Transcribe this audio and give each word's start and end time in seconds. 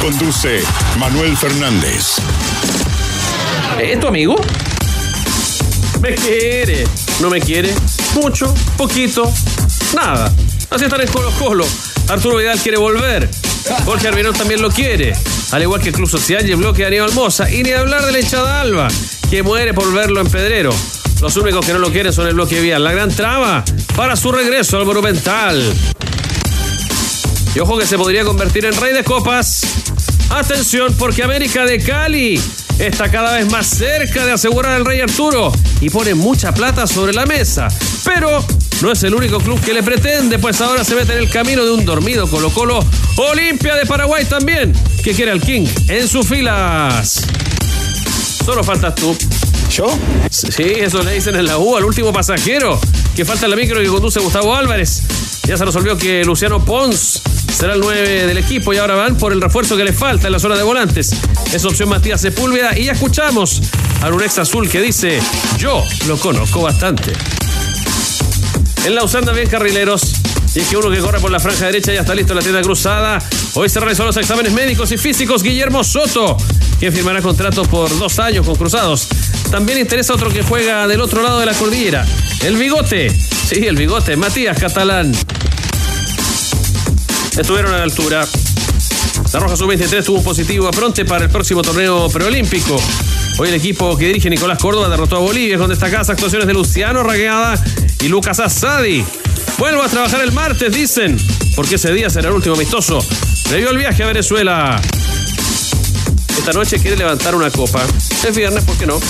Conduce 0.00 0.62
Manuel 0.98 1.36
Fernández. 1.36 2.16
¿Es 3.80 4.00
tu 4.00 4.06
amigo? 4.06 4.36
Me 6.00 6.14
quiere. 6.14 6.84
¿No 7.20 7.30
me 7.30 7.40
quiere? 7.40 7.74
Mucho, 8.14 8.52
poquito, 8.76 9.32
nada. 9.94 10.32
Así 10.70 10.84
están 10.84 11.00
en 11.00 11.08
Colo 11.08 11.30
Colo. 11.38 11.66
Arturo 12.08 12.36
Vidal 12.36 12.58
quiere 12.60 12.78
volver. 12.78 13.28
Jorge 13.84 14.08
Armirón 14.08 14.34
también 14.34 14.60
lo 14.60 14.70
quiere. 14.70 15.14
Al 15.52 15.62
igual 15.62 15.80
que 15.80 15.88
el 15.88 15.94
Club 15.94 16.08
Social 16.08 16.46
y 16.46 16.50
el 16.50 16.56
bloque 16.56 16.82
de 16.82 16.88
Aníbal. 16.88 17.10
Y 17.52 17.62
ni 17.62 17.72
hablar 17.72 18.04
de 18.04 18.12
la 18.12 18.20
hinchada 18.20 18.60
Alba, 18.60 18.88
que 19.30 19.42
muere 19.42 19.72
por 19.72 19.92
verlo 19.92 20.20
en 20.20 20.28
Pedrero. 20.28 20.74
Los 21.20 21.36
únicos 21.36 21.64
que 21.64 21.72
no 21.72 21.78
lo 21.78 21.90
quieren 21.90 22.12
son 22.12 22.26
el 22.26 22.34
bloque 22.34 22.60
Vial. 22.60 22.84
La 22.84 22.92
gran 22.92 23.10
traba 23.10 23.64
para 23.96 24.16
su 24.16 24.30
regreso 24.32 24.78
al 24.78 24.84
Monumental. 24.84 25.74
Y 27.54 27.60
ojo 27.60 27.78
que 27.78 27.86
se 27.86 27.96
podría 27.96 28.24
convertir 28.24 28.64
en 28.64 28.74
rey 28.80 28.92
de 28.92 29.04
copas. 29.04 29.62
Atención, 30.30 30.92
porque 30.98 31.22
América 31.22 31.64
de 31.64 31.78
Cali 31.78 32.40
está 32.78 33.08
cada 33.10 33.36
vez 33.36 33.48
más 33.50 33.68
cerca 33.68 34.26
de 34.26 34.32
asegurar 34.32 34.72
al 34.72 34.84
Rey 34.84 35.00
Arturo 35.00 35.52
y 35.80 35.88
pone 35.88 36.14
mucha 36.14 36.52
plata 36.52 36.88
sobre 36.88 37.12
la 37.12 37.26
mesa. 37.26 37.68
Pero 38.04 38.44
no 38.82 38.90
es 38.90 39.02
el 39.04 39.14
único 39.14 39.38
club 39.38 39.60
que 39.60 39.72
le 39.72 39.84
pretende, 39.84 40.40
pues 40.40 40.60
ahora 40.60 40.82
se 40.82 40.96
mete 40.96 41.12
en 41.12 41.18
el 41.20 41.30
camino 41.30 41.64
de 41.64 41.70
un 41.70 41.84
dormido 41.84 42.28
Colo 42.28 42.50
Colo. 42.50 42.84
Olimpia 43.16 43.76
de 43.76 43.86
Paraguay 43.86 44.24
también, 44.24 44.72
que 45.04 45.12
quiere 45.14 45.30
al 45.30 45.40
King 45.40 45.66
en 45.88 46.08
sus 46.08 46.26
filas. 46.26 47.22
Solo 48.44 48.64
faltas 48.64 48.96
tú. 48.96 49.16
¿Yo? 49.70 49.86
Sí, 50.30 50.64
eso 50.64 51.02
le 51.02 51.12
dicen 51.12 51.36
en 51.36 51.46
la 51.46 51.58
U 51.58 51.76
al 51.76 51.84
último 51.84 52.12
pasajero. 52.12 52.80
Que 53.14 53.24
falta 53.24 53.46
la 53.46 53.54
micro 53.54 53.80
que 53.80 53.86
conduce 53.86 54.18
Gustavo 54.18 54.54
Álvarez. 54.56 55.02
Ya 55.46 55.56
se 55.56 55.64
resolvió 55.64 55.96
que 55.96 56.24
Luciano 56.24 56.64
Pons 56.64 57.22
será 57.54 57.74
el 57.74 57.80
9 57.80 58.26
del 58.26 58.38
equipo 58.38 58.74
y 58.74 58.78
ahora 58.78 58.94
van 58.96 59.16
por 59.16 59.32
el 59.32 59.40
refuerzo 59.40 59.76
que 59.76 59.84
le 59.84 59.92
falta 59.92 60.26
en 60.26 60.32
la 60.32 60.38
zona 60.38 60.56
de 60.56 60.62
volantes. 60.62 61.14
Es 61.52 61.64
opción 61.64 61.88
Matías 61.88 62.20
Sepúlveda 62.20 62.76
y 62.78 62.88
escuchamos 62.88 63.62
a 64.02 64.08
un 64.08 64.22
ex 64.22 64.38
azul 64.38 64.68
que 64.68 64.80
dice, 64.80 65.20
yo 65.56 65.82
lo 66.06 66.18
conozco 66.18 66.62
bastante. 66.62 67.12
En 68.84 68.94
la 68.94 69.04
usanda 69.04 69.32
bien 69.32 69.48
carrileros. 69.48 70.02
Y 70.54 70.60
es 70.60 70.68
que 70.68 70.76
uno 70.76 70.88
que 70.88 70.98
corre 70.98 71.18
por 71.18 71.32
la 71.32 71.40
franja 71.40 71.66
derecha 71.66 71.92
ya 71.92 72.02
está 72.02 72.14
listo 72.14 72.32
en 72.32 72.36
la 72.36 72.42
tienda 72.42 72.62
cruzada. 72.62 73.18
Hoy 73.54 73.68
se 73.68 73.80
realizó 73.80 74.04
los 74.04 74.16
exámenes 74.16 74.52
médicos 74.52 74.92
y 74.92 74.98
físicos 74.98 75.42
Guillermo 75.42 75.82
Soto, 75.82 76.36
quien 76.78 76.92
firmará 76.92 77.22
contrato 77.22 77.64
por 77.64 77.96
dos 77.98 78.18
años 78.20 78.46
con 78.46 78.54
Cruzados. 78.54 79.08
También 79.50 79.78
interesa 79.78 80.14
otro 80.14 80.30
que 80.30 80.42
juega 80.42 80.86
del 80.86 81.00
otro 81.00 81.22
lado 81.22 81.40
de 81.40 81.46
la 81.46 81.54
cordillera. 81.54 82.06
El 82.40 82.56
bigote. 82.56 83.10
Sí, 83.10 83.66
el 83.66 83.76
bigote. 83.76 84.16
Matías 84.16 84.58
Catalán. 84.58 85.12
Estuvieron 87.36 87.74
a 87.74 87.78
la 87.78 87.82
altura. 87.82 88.26
La 89.32 89.40
Roja 89.40 89.56
Sub-23 89.56 90.04
tuvo 90.04 90.18
un 90.18 90.24
positivo 90.24 90.68
a 90.68 90.70
pronte 90.70 91.04
para 91.04 91.24
el 91.24 91.30
próximo 91.30 91.62
torneo 91.62 92.08
preolímpico. 92.08 92.80
Hoy 93.38 93.48
el 93.48 93.54
equipo 93.54 93.98
que 93.98 94.06
dirige 94.06 94.30
Nicolás 94.30 94.58
Córdoba 94.58 94.88
derrotó 94.88 95.16
a 95.16 95.18
Bolivia 95.18 95.58
con 95.58 95.68
destacadas 95.68 96.08
actuaciones 96.10 96.46
de 96.46 96.54
Luciano 96.54 97.02
Ragueada 97.02 97.60
y 98.00 98.06
Lucas 98.06 98.38
Asadi. 98.38 99.04
Vuelvo 99.58 99.82
a 99.82 99.88
trabajar 99.88 100.20
el 100.20 100.30
martes, 100.30 100.72
dicen, 100.72 101.18
porque 101.56 101.74
ese 101.74 101.92
día 101.92 102.08
será 102.08 102.28
el 102.28 102.36
último 102.36 102.54
amistoso. 102.54 103.04
Previo 103.48 103.70
el 103.70 103.78
viaje 103.78 104.04
a 104.04 104.06
Venezuela. 104.06 104.80
Esta 106.38 106.52
noche 106.52 106.78
quiere 106.78 106.96
levantar 106.96 107.34
una 107.34 107.50
copa. 107.50 107.84
Es 108.26 108.36
viernes, 108.36 108.62
¿por 108.62 108.76
qué 108.76 108.86
no? 108.86 109.00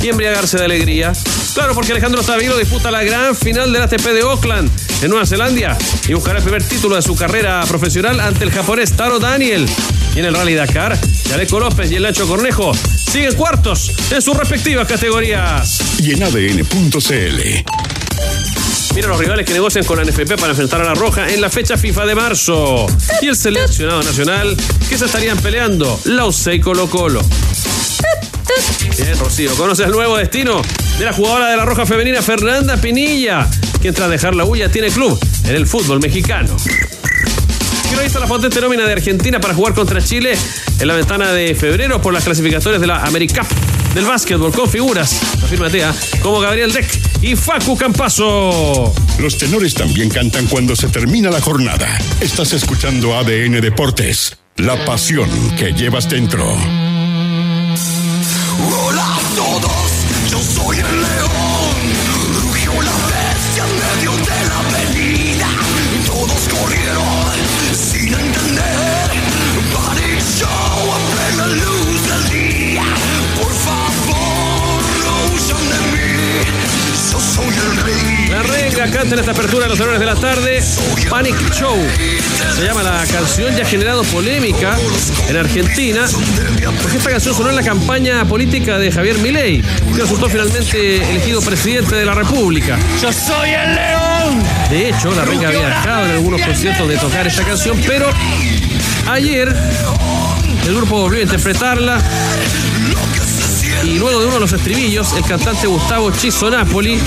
Y 0.00 0.08
embriagarse 0.08 0.56
de 0.56 0.64
alegría. 0.64 1.12
Claro, 1.52 1.74
porque 1.74 1.92
Alejandro 1.92 2.22
Tavilo 2.22 2.56
disputa 2.56 2.90
la 2.90 3.02
gran 3.02 3.36
final 3.36 3.70
del 3.70 3.82
ATP 3.82 4.06
de 4.06 4.20
Auckland 4.22 4.70
en 5.02 5.10
Nueva 5.10 5.26
Zelanda 5.26 5.76
y 6.08 6.14
buscará 6.14 6.38
el 6.38 6.44
primer 6.44 6.62
título 6.62 6.96
de 6.96 7.02
su 7.02 7.14
carrera 7.14 7.64
profesional 7.66 8.20
ante 8.20 8.44
el 8.44 8.50
japonés 8.50 8.92
Taro 8.92 9.18
Daniel. 9.18 9.66
Y 10.14 10.20
en 10.20 10.24
el 10.26 10.34
Rally 10.34 10.54
Dakar, 10.54 10.98
Chaleco 11.28 11.60
López 11.60 11.90
y 11.90 11.96
el 11.96 12.02
Nacho 12.02 12.26
Cornejo 12.26 12.72
siguen 12.74 13.34
cuartos 13.34 13.92
en 14.10 14.22
sus 14.22 14.36
respectivas 14.36 14.86
categorías. 14.86 15.80
Y 15.98 16.12
en 16.12 16.22
ADN.cl. 16.22 17.64
Mira 18.94 19.08
los 19.08 19.18
rivales 19.18 19.44
que 19.44 19.52
negocian 19.52 19.84
con 19.84 19.98
la 19.98 20.04
NFP 20.04 20.36
para 20.40 20.52
enfrentar 20.52 20.80
a 20.80 20.84
la 20.84 20.94
Roja 20.94 21.28
en 21.28 21.40
la 21.40 21.50
fecha 21.50 21.76
FIFA 21.76 22.06
de 22.06 22.14
marzo. 22.14 22.86
Y 23.20 23.26
el 23.26 23.36
seleccionado 23.36 24.02
nacional 24.02 24.56
que 24.88 24.96
se 24.96 25.04
estarían 25.04 25.36
peleando, 25.38 26.00
Lauce 26.04 26.54
y 26.54 26.60
Colo 26.60 26.88
Colo. 26.88 27.20
Bien, 28.98 29.18
Rocío, 29.18 29.54
conoce 29.56 29.84
el 29.84 29.90
nuevo 29.90 30.16
destino 30.16 30.62
de 30.98 31.04
la 31.04 31.12
jugadora 31.12 31.50
de 31.50 31.56
la 31.56 31.64
Roja 31.64 31.86
Femenina, 31.86 32.22
Fernanda 32.22 32.76
Pinilla, 32.76 33.48
quien 33.80 33.94
tras 33.94 34.10
dejar 34.10 34.34
la 34.34 34.44
huella 34.44 34.70
tiene 34.70 34.88
club 34.88 35.18
en 35.44 35.54
el 35.54 35.66
fútbol 35.66 36.00
mexicano. 36.00 36.56
Revisa 37.96 38.20
la 38.20 38.26
potente 38.26 38.60
nómina 38.60 38.86
de 38.86 38.92
Argentina 38.92 39.40
para 39.40 39.54
jugar 39.54 39.72
contra 39.72 40.02
Chile 40.02 40.36
en 40.78 40.86
la 40.86 40.94
ventana 40.94 41.32
de 41.32 41.54
febrero 41.54 42.02
por 42.02 42.12
las 42.12 42.24
clasificatorias 42.24 42.80
de 42.80 42.86
la 42.86 43.02
AmeriCup 43.04 43.46
del 43.94 44.04
básquetbol 44.04 44.52
con 44.52 44.68
figuras, 44.68 45.18
afirmate, 45.42 45.82
como 46.20 46.40
Gabriel 46.40 46.70
Deck 46.70 46.86
y 47.22 47.34
Facu 47.34 47.78
Campazo. 47.78 48.92
Los 49.18 49.38
tenores 49.38 49.72
también 49.72 50.10
cantan 50.10 50.46
cuando 50.46 50.76
se 50.76 50.88
termina 50.88 51.30
la 51.30 51.40
jornada. 51.40 51.98
Estás 52.20 52.52
escuchando 52.52 53.16
ADN 53.16 53.60
Deportes. 53.62 54.36
La 54.56 54.84
pasión 54.84 55.30
que 55.56 55.72
llevas 55.72 56.10
dentro. 56.10 56.44
Hola 58.58 59.16
a 59.16 59.20
todos, 59.36 60.06
yo 60.28 60.40
soy 60.40 60.78
el 60.78 61.02
león. 61.02 61.55
La 78.86 78.92
canta 78.92 79.14
en 79.14 79.18
esta 79.18 79.32
apertura 79.32 79.64
de 79.64 79.70
los 79.70 79.80
errores 79.80 79.98
de 79.98 80.06
la 80.06 80.14
tarde. 80.14 80.62
Panic 81.10 81.34
Show. 81.52 81.76
Se 82.54 82.62
llama 82.62 82.84
la 82.84 83.04
canción 83.10 83.52
y 83.58 83.60
ha 83.60 83.64
generado 83.64 84.04
polémica 84.04 84.78
en 85.28 85.36
Argentina. 85.36 86.04
Porque 86.80 86.98
esta 86.98 87.10
canción 87.10 87.34
sonó 87.34 87.50
en 87.50 87.56
la 87.56 87.64
campaña 87.64 88.24
política 88.26 88.78
de 88.78 88.92
Javier 88.92 89.18
Milei, 89.18 89.60
que 89.60 90.00
resultó 90.00 90.28
finalmente 90.28 90.98
elegido 91.10 91.40
presidente 91.40 91.96
de 91.96 92.04
la 92.04 92.14
República. 92.14 92.78
¡Yo 93.02 93.12
soy 93.12 93.50
el 93.50 93.74
león! 93.74 94.44
De 94.70 94.90
hecho, 94.90 95.10
la 95.16 95.24
renga 95.24 95.48
había 95.48 95.66
dejado 95.66 96.04
en 96.06 96.12
algunos 96.12 96.40
conciertos 96.42 96.88
de 96.88 96.96
tocar 96.96 97.26
esta 97.26 97.42
canción, 97.42 97.80
pero 97.88 98.08
ayer 99.08 99.52
el 100.64 100.74
grupo 100.76 101.00
volvió 101.00 101.18
a 101.18 101.22
interpretarla. 101.22 102.00
Y 103.82 103.98
luego 103.98 104.20
de 104.20 104.26
uno 104.26 104.34
de 104.34 104.40
los 104.40 104.52
estribillos, 104.52 105.12
el 105.14 105.24
cantante 105.24 105.66
Gustavo 105.66 106.12
Chizo 106.12 106.50
Napoli 106.50 107.00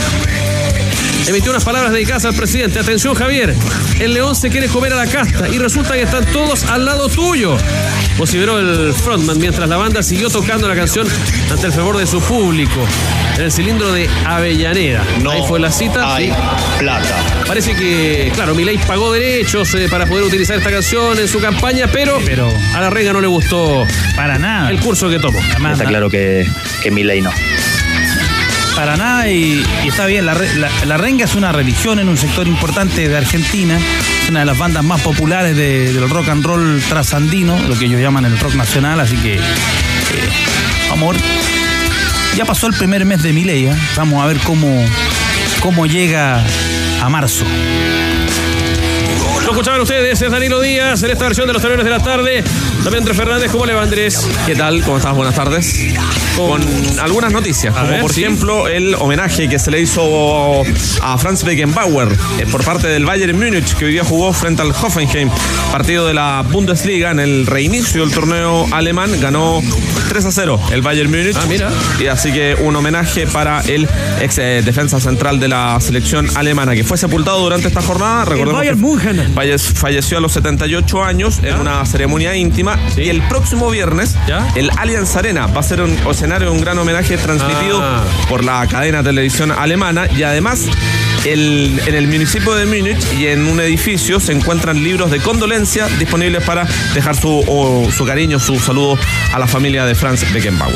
emitió 1.28 1.52
unas 1.52 1.64
palabras 1.64 1.92
dedicadas 1.92 2.26
al 2.26 2.34
presidente. 2.34 2.80
Atención, 2.80 3.14
Javier. 3.14 3.56
El 4.00 4.14
león 4.14 4.36
se 4.36 4.50
quiere 4.50 4.68
comer 4.68 4.94
a 4.94 4.96
la 4.96 5.08
casta 5.08 5.48
y 5.50 5.58
resulta 5.58 5.94
que 5.94 6.04
están 6.04 6.26
todos 6.28 6.64
al 6.66 6.86
lado 6.86 7.10
tuyo. 7.10 7.58
Vociferó 8.18 8.60
el 8.60 8.94
frontman 8.94 9.38
mientras 9.40 9.68
la 9.70 9.78
banda 9.78 10.04
siguió 10.04 10.30
tocando 10.30 10.68
la 10.68 10.76
canción 10.76 11.08
ante 11.52 11.68
el 11.68 11.72
favor 11.74 11.98
de 11.98 12.06
su 12.08 12.20
público 12.22 12.86
en 13.38 13.42
el 13.44 13.52
cilindro 13.52 13.92
de 13.94 14.10
Avellaneda. 14.26 15.04
No 15.22 15.32
Ahí 15.32 15.42
fue 15.48 15.60
la 15.60 15.72
cita. 15.72 16.16
hay 16.16 16.28
sí. 16.28 16.34
plata. 16.80 17.16
Parece 17.48 17.76
que, 17.76 18.32
claro, 18.36 18.54
Milei 18.56 18.78
pagó 18.78 19.12
derechos 19.14 19.74
eh, 19.76 19.88
para 19.90 20.06
poder 20.06 20.26
utilizar 20.26 20.58
esta 20.58 20.70
canción 20.72 21.18
en 21.20 21.28
su 21.28 21.40
campaña, 21.40 21.88
pero, 21.92 22.20
Pero- 22.26 22.50
a 22.76 22.82
la 22.82 22.90
renga 22.90 23.14
no 23.14 23.22
le 23.22 23.28
gustó 23.28 23.86
Para 24.16 24.38
nada. 24.38 24.70
el 24.70 24.80
curso 24.80 25.10
que 25.10 25.20
tomó. 25.20 25.40
Está 25.72 25.86
claro 25.86 26.10
que, 26.10 26.46
que 26.84 26.92
Milei 26.92 27.22
no. 27.22 27.32
Para 28.80 28.96
nada 28.96 29.28
y, 29.30 29.62
está 29.86 30.06
bien. 30.06 30.26
La, 30.26 30.34
re- 30.34 30.56
la- 30.56 30.70
la 30.86 30.96
renga 30.96 31.26
es 31.26 31.36
una 31.36 31.52
religión 31.52 32.00
en 32.00 32.08
un 32.08 32.16
sector 32.18 32.48
importante 32.48 33.10
de 33.10 33.18
Argentina. 33.18 33.78
Es 34.24 34.30
una 34.30 34.40
de 34.40 34.46
las 34.46 34.58
bandas 34.58 34.86
más 34.86 35.02
populares 35.02 35.54
de- 35.58 35.92
del 35.92 36.10
rock 36.10 36.30
and 36.30 36.46
roll 36.46 36.82
trasandino, 36.88 37.60
lo 37.68 37.78
que 37.78 37.86
ellos 37.86 38.00
llaman 38.00 38.24
el 38.24 38.40
rock 38.40 38.54
nacional. 38.56 39.02
Así 39.02 39.18
que, 39.18 39.36
eh, 39.36 39.40
amor, 40.94 41.18
ya 42.38 42.46
pasó 42.46 42.68
el 42.68 42.74
primer 42.74 43.04
mes 43.04 43.22
de 43.22 43.34
Milei. 43.34 43.66
¿eh? 43.66 43.76
Vamos 43.98 44.24
a 44.24 44.28
ver 44.28 44.38
cómo, 44.46 44.86
cómo 45.60 45.86
llega 45.86 46.42
a 47.02 47.10
marzo. 47.10 47.44
Lo 49.44 49.52
escuchaban 49.52 49.82
ustedes, 49.82 50.22
es 50.22 50.32
Danilo 50.32 50.62
Díaz 50.62 51.04
en 51.04 51.12
esta 51.12 51.26
versión 51.26 51.48
de 51.48 51.54
los 51.54 51.62
terrenos 51.62 51.84
de 51.84 51.92
la 51.92 52.00
tarde. 52.00 52.44
También 52.84 53.00
Andrés 53.02 53.18
Fernández, 53.18 53.52
¿cómo 53.52 53.66
le 53.66 53.74
va 53.74 53.84
Andrés? 53.84 54.26
¿Qué 54.46 54.56
tal? 54.56 54.82
¿Cómo 54.84 54.98
estás? 54.98 55.14
Buenas 55.14 55.36
tardes. 55.36 55.94
Con 56.38 56.62
algunas 57.00 57.32
noticias, 57.32 57.76
como 57.76 57.88
ver, 57.90 58.02
por 58.02 58.14
sí. 58.14 58.24
ejemplo 58.24 58.68
el 58.70 58.96
homenaje 58.96 59.50
que 59.50 59.60
se 59.60 59.70
le 59.70 59.82
hizo 59.82 60.64
a 61.02 61.18
Franz 61.18 61.44
Beckenbauer 61.44 62.08
eh, 62.40 62.46
por 62.50 62.64
parte 62.64 62.88
del 62.88 63.06
Bayern 63.06 63.38
Múnich, 63.38 63.76
que 63.76 63.86
hoy 63.86 63.92
día 63.92 64.06
jugó 64.06 64.32
frente 64.32 64.62
al 64.62 64.70
Hoffenheim, 64.72 65.30
partido 65.72 66.08
de 66.08 66.14
la 66.14 66.44
Bundesliga 66.50 67.12
en 67.12 67.20
el 67.20 67.46
reinicio 67.46 68.02
del 68.06 68.14
torneo 68.14 68.66
alemán, 68.72 69.12
ganó 69.20 69.62
3 70.10 70.26
a 70.26 70.32
0 70.32 70.60
el 70.74 70.82
Bayern 70.82 71.10
Múnich. 71.10 71.36
Ah, 71.38 71.46
mira. 71.48 71.70
Y 72.00 72.08
así 72.08 72.32
que 72.34 72.56
un 72.60 72.76
homenaje 72.76 73.28
para 73.28 73.62
el 73.62 73.88
ex 74.20 74.38
eh, 74.40 74.62
defensa 74.66 75.00
central 75.00 75.40
de 75.40 75.48
la 75.48 75.78
selección 75.80 76.28
alemana, 76.36 76.76
que 76.76 76.84
fue 76.84 76.98
sepultado 76.98 77.40
durante 77.40 77.68
esta 77.68 77.82
jornada. 77.82 78.26
Recordemos 78.26 78.60
Bayern 78.60 78.80
que 78.80 78.84
falleció 79.58 80.18
a 80.18 80.22
los 80.22 80.32
78 80.34 81.04
años 81.04 81.40
en 81.44 81.56
una 81.56 81.86
ceremonia 81.86 82.36
íntima. 82.36 82.78
Y 82.98 83.10
el 83.10 83.22
próximo 83.24 83.70
viernes, 83.70 84.16
¿Ya? 84.28 84.48
el 84.56 84.70
Allianz 84.78 85.16
Arena 85.16 85.48
va 85.48 85.62
a 85.62 85.64
ser 85.64 85.82
un 85.82 85.96
escenario 86.10 86.52
un 86.52 86.62
gran 86.62 86.78
homenaje 86.80 87.18
transmitido 87.18 87.80
Ah. 87.82 88.04
por 88.28 88.44
la 88.44 88.66
cadena 88.68 89.00
de 89.04 89.10
televisión 89.12 89.52
alemana. 89.52 90.08
Y 90.16 90.24
además, 90.24 90.66
el- 91.26 91.80
en 91.86 91.96
el 91.96 92.08
municipio 92.08 92.54
de 92.56 92.66
Múnich 92.66 92.98
y 93.18 93.28
en 93.28 93.46
un 93.46 93.60
edificio 93.60 94.20
se 94.20 94.32
encuentran 94.34 94.84
libros 94.84 95.12
de 95.12 95.20
condolencia 95.20 95.88
disponibles 96.00 96.44
para 96.44 96.66
dejar 96.94 97.16
su, 97.16 97.44
o 97.48 97.90
su 97.92 98.06
cariño, 98.06 98.40
su 98.40 98.60
saludo 98.60 98.98
a 99.34 99.40
la 99.40 99.48
familia 99.48 99.86
de 99.86 99.96
Franz 100.00 100.32
Beckenbauer. 100.34 100.76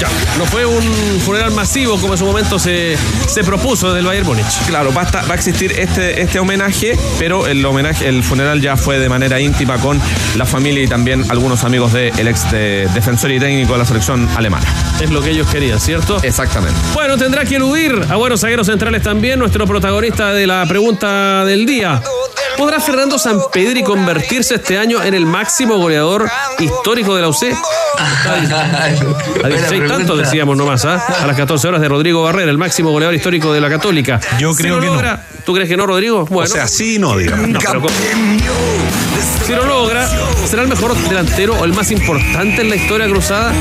Ya. 0.00 0.08
No 0.38 0.46
fue 0.46 0.64
un 0.64 0.82
funeral 1.24 1.50
masivo 1.50 1.98
como 2.00 2.14
en 2.14 2.18
su 2.18 2.24
momento 2.24 2.58
se, 2.58 2.96
se 3.28 3.44
propuso 3.44 3.92
del 3.92 4.06
Bayern 4.06 4.26
Múnich. 4.26 4.46
Claro, 4.66 4.92
va 4.94 5.02
a, 5.02 5.06
estar- 5.06 5.28
va 5.28 5.32
a 5.32 5.36
existir 5.36 5.72
este, 5.78 6.22
este 6.22 6.38
homenaje, 6.38 6.98
pero 7.18 7.46
el 7.46 7.64
homenaje, 7.66 8.08
el 8.08 8.22
funeral 8.22 8.60
ya 8.60 8.76
fue 8.76 8.98
de 8.98 9.08
manera 9.08 9.40
íntima 9.40 9.76
con 9.78 10.00
la 10.36 10.46
familia 10.46 10.82
y 10.84 10.86
también 10.88 11.24
algunos 11.30 11.64
amigos 11.64 11.92
del 11.92 12.26
ex 12.28 12.50
de- 12.50 12.88
defensor 12.94 13.30
y 13.32 13.40
técnico 13.40 13.72
de 13.72 13.78
la 13.80 13.84
selección 13.84 14.28
alemana. 14.36 14.64
Es 15.00 15.10
lo 15.10 15.20
que 15.20 15.30
ellos 15.30 15.48
querían, 15.48 15.80
¿cierto? 15.80 16.18
Exactamente. 16.22 16.78
Bueno, 16.94 17.16
tendrá 17.18 17.44
que 17.44 17.56
eludir 17.56 18.06
a 18.08 18.16
buenos 18.16 18.40
zagueros 18.40 18.66
centrales 18.68 19.02
también, 19.02 19.38
nuestro 19.38 19.66
protagonista 19.66 20.32
de 20.32 20.46
la 20.46 20.64
pregunta 20.66 21.44
del 21.44 21.66
día. 21.66 22.00
¿Podrá 22.60 22.78
Fernando 22.78 23.18
Sampedri 23.18 23.82
convertirse 23.82 24.56
este 24.56 24.76
año 24.76 25.02
en 25.02 25.14
el 25.14 25.24
máximo 25.24 25.78
goleador 25.78 26.30
histórico 26.58 27.16
de 27.16 27.22
la 27.22 27.28
UC? 27.28 27.44
A 29.42 29.48
16 29.48 29.88
tantos 29.88 30.18
decíamos 30.18 30.58
nomás, 30.58 30.84
¿ah? 30.84 31.02
A 31.22 31.26
las 31.26 31.38
14 31.38 31.68
horas 31.68 31.80
de 31.80 31.88
Rodrigo 31.88 32.22
Barrera, 32.22 32.50
el 32.50 32.58
máximo 32.58 32.90
goleador 32.90 33.14
histórico 33.14 33.54
de 33.54 33.62
la 33.62 33.70
Católica. 33.70 34.20
Yo 34.38 34.52
Si 34.52 34.62
creo 34.62 34.78
que 34.78 34.88
no. 34.88 35.00
¿Tú 35.46 35.54
crees 35.54 35.70
que 35.70 35.76
no, 35.78 35.86
Rodrigo? 35.86 36.26
Bueno, 36.26 36.50
O 36.50 36.54
sea, 36.54 36.68
sí, 36.68 36.98
no, 36.98 37.16
digamos. 37.16 37.48
no, 37.48 37.60
pero. 37.60 37.80
Si 39.44 39.52
lo 39.52 39.66
logra, 39.66 40.08
¿será 40.46 40.62
el 40.62 40.68
mejor 40.68 40.96
delantero 41.08 41.58
o 41.58 41.64
el 41.64 41.72
más 41.72 41.90
importante 41.90 42.62
en 42.62 42.70
la 42.70 42.76
historia 42.76 43.08
cruzada? 43.08 43.52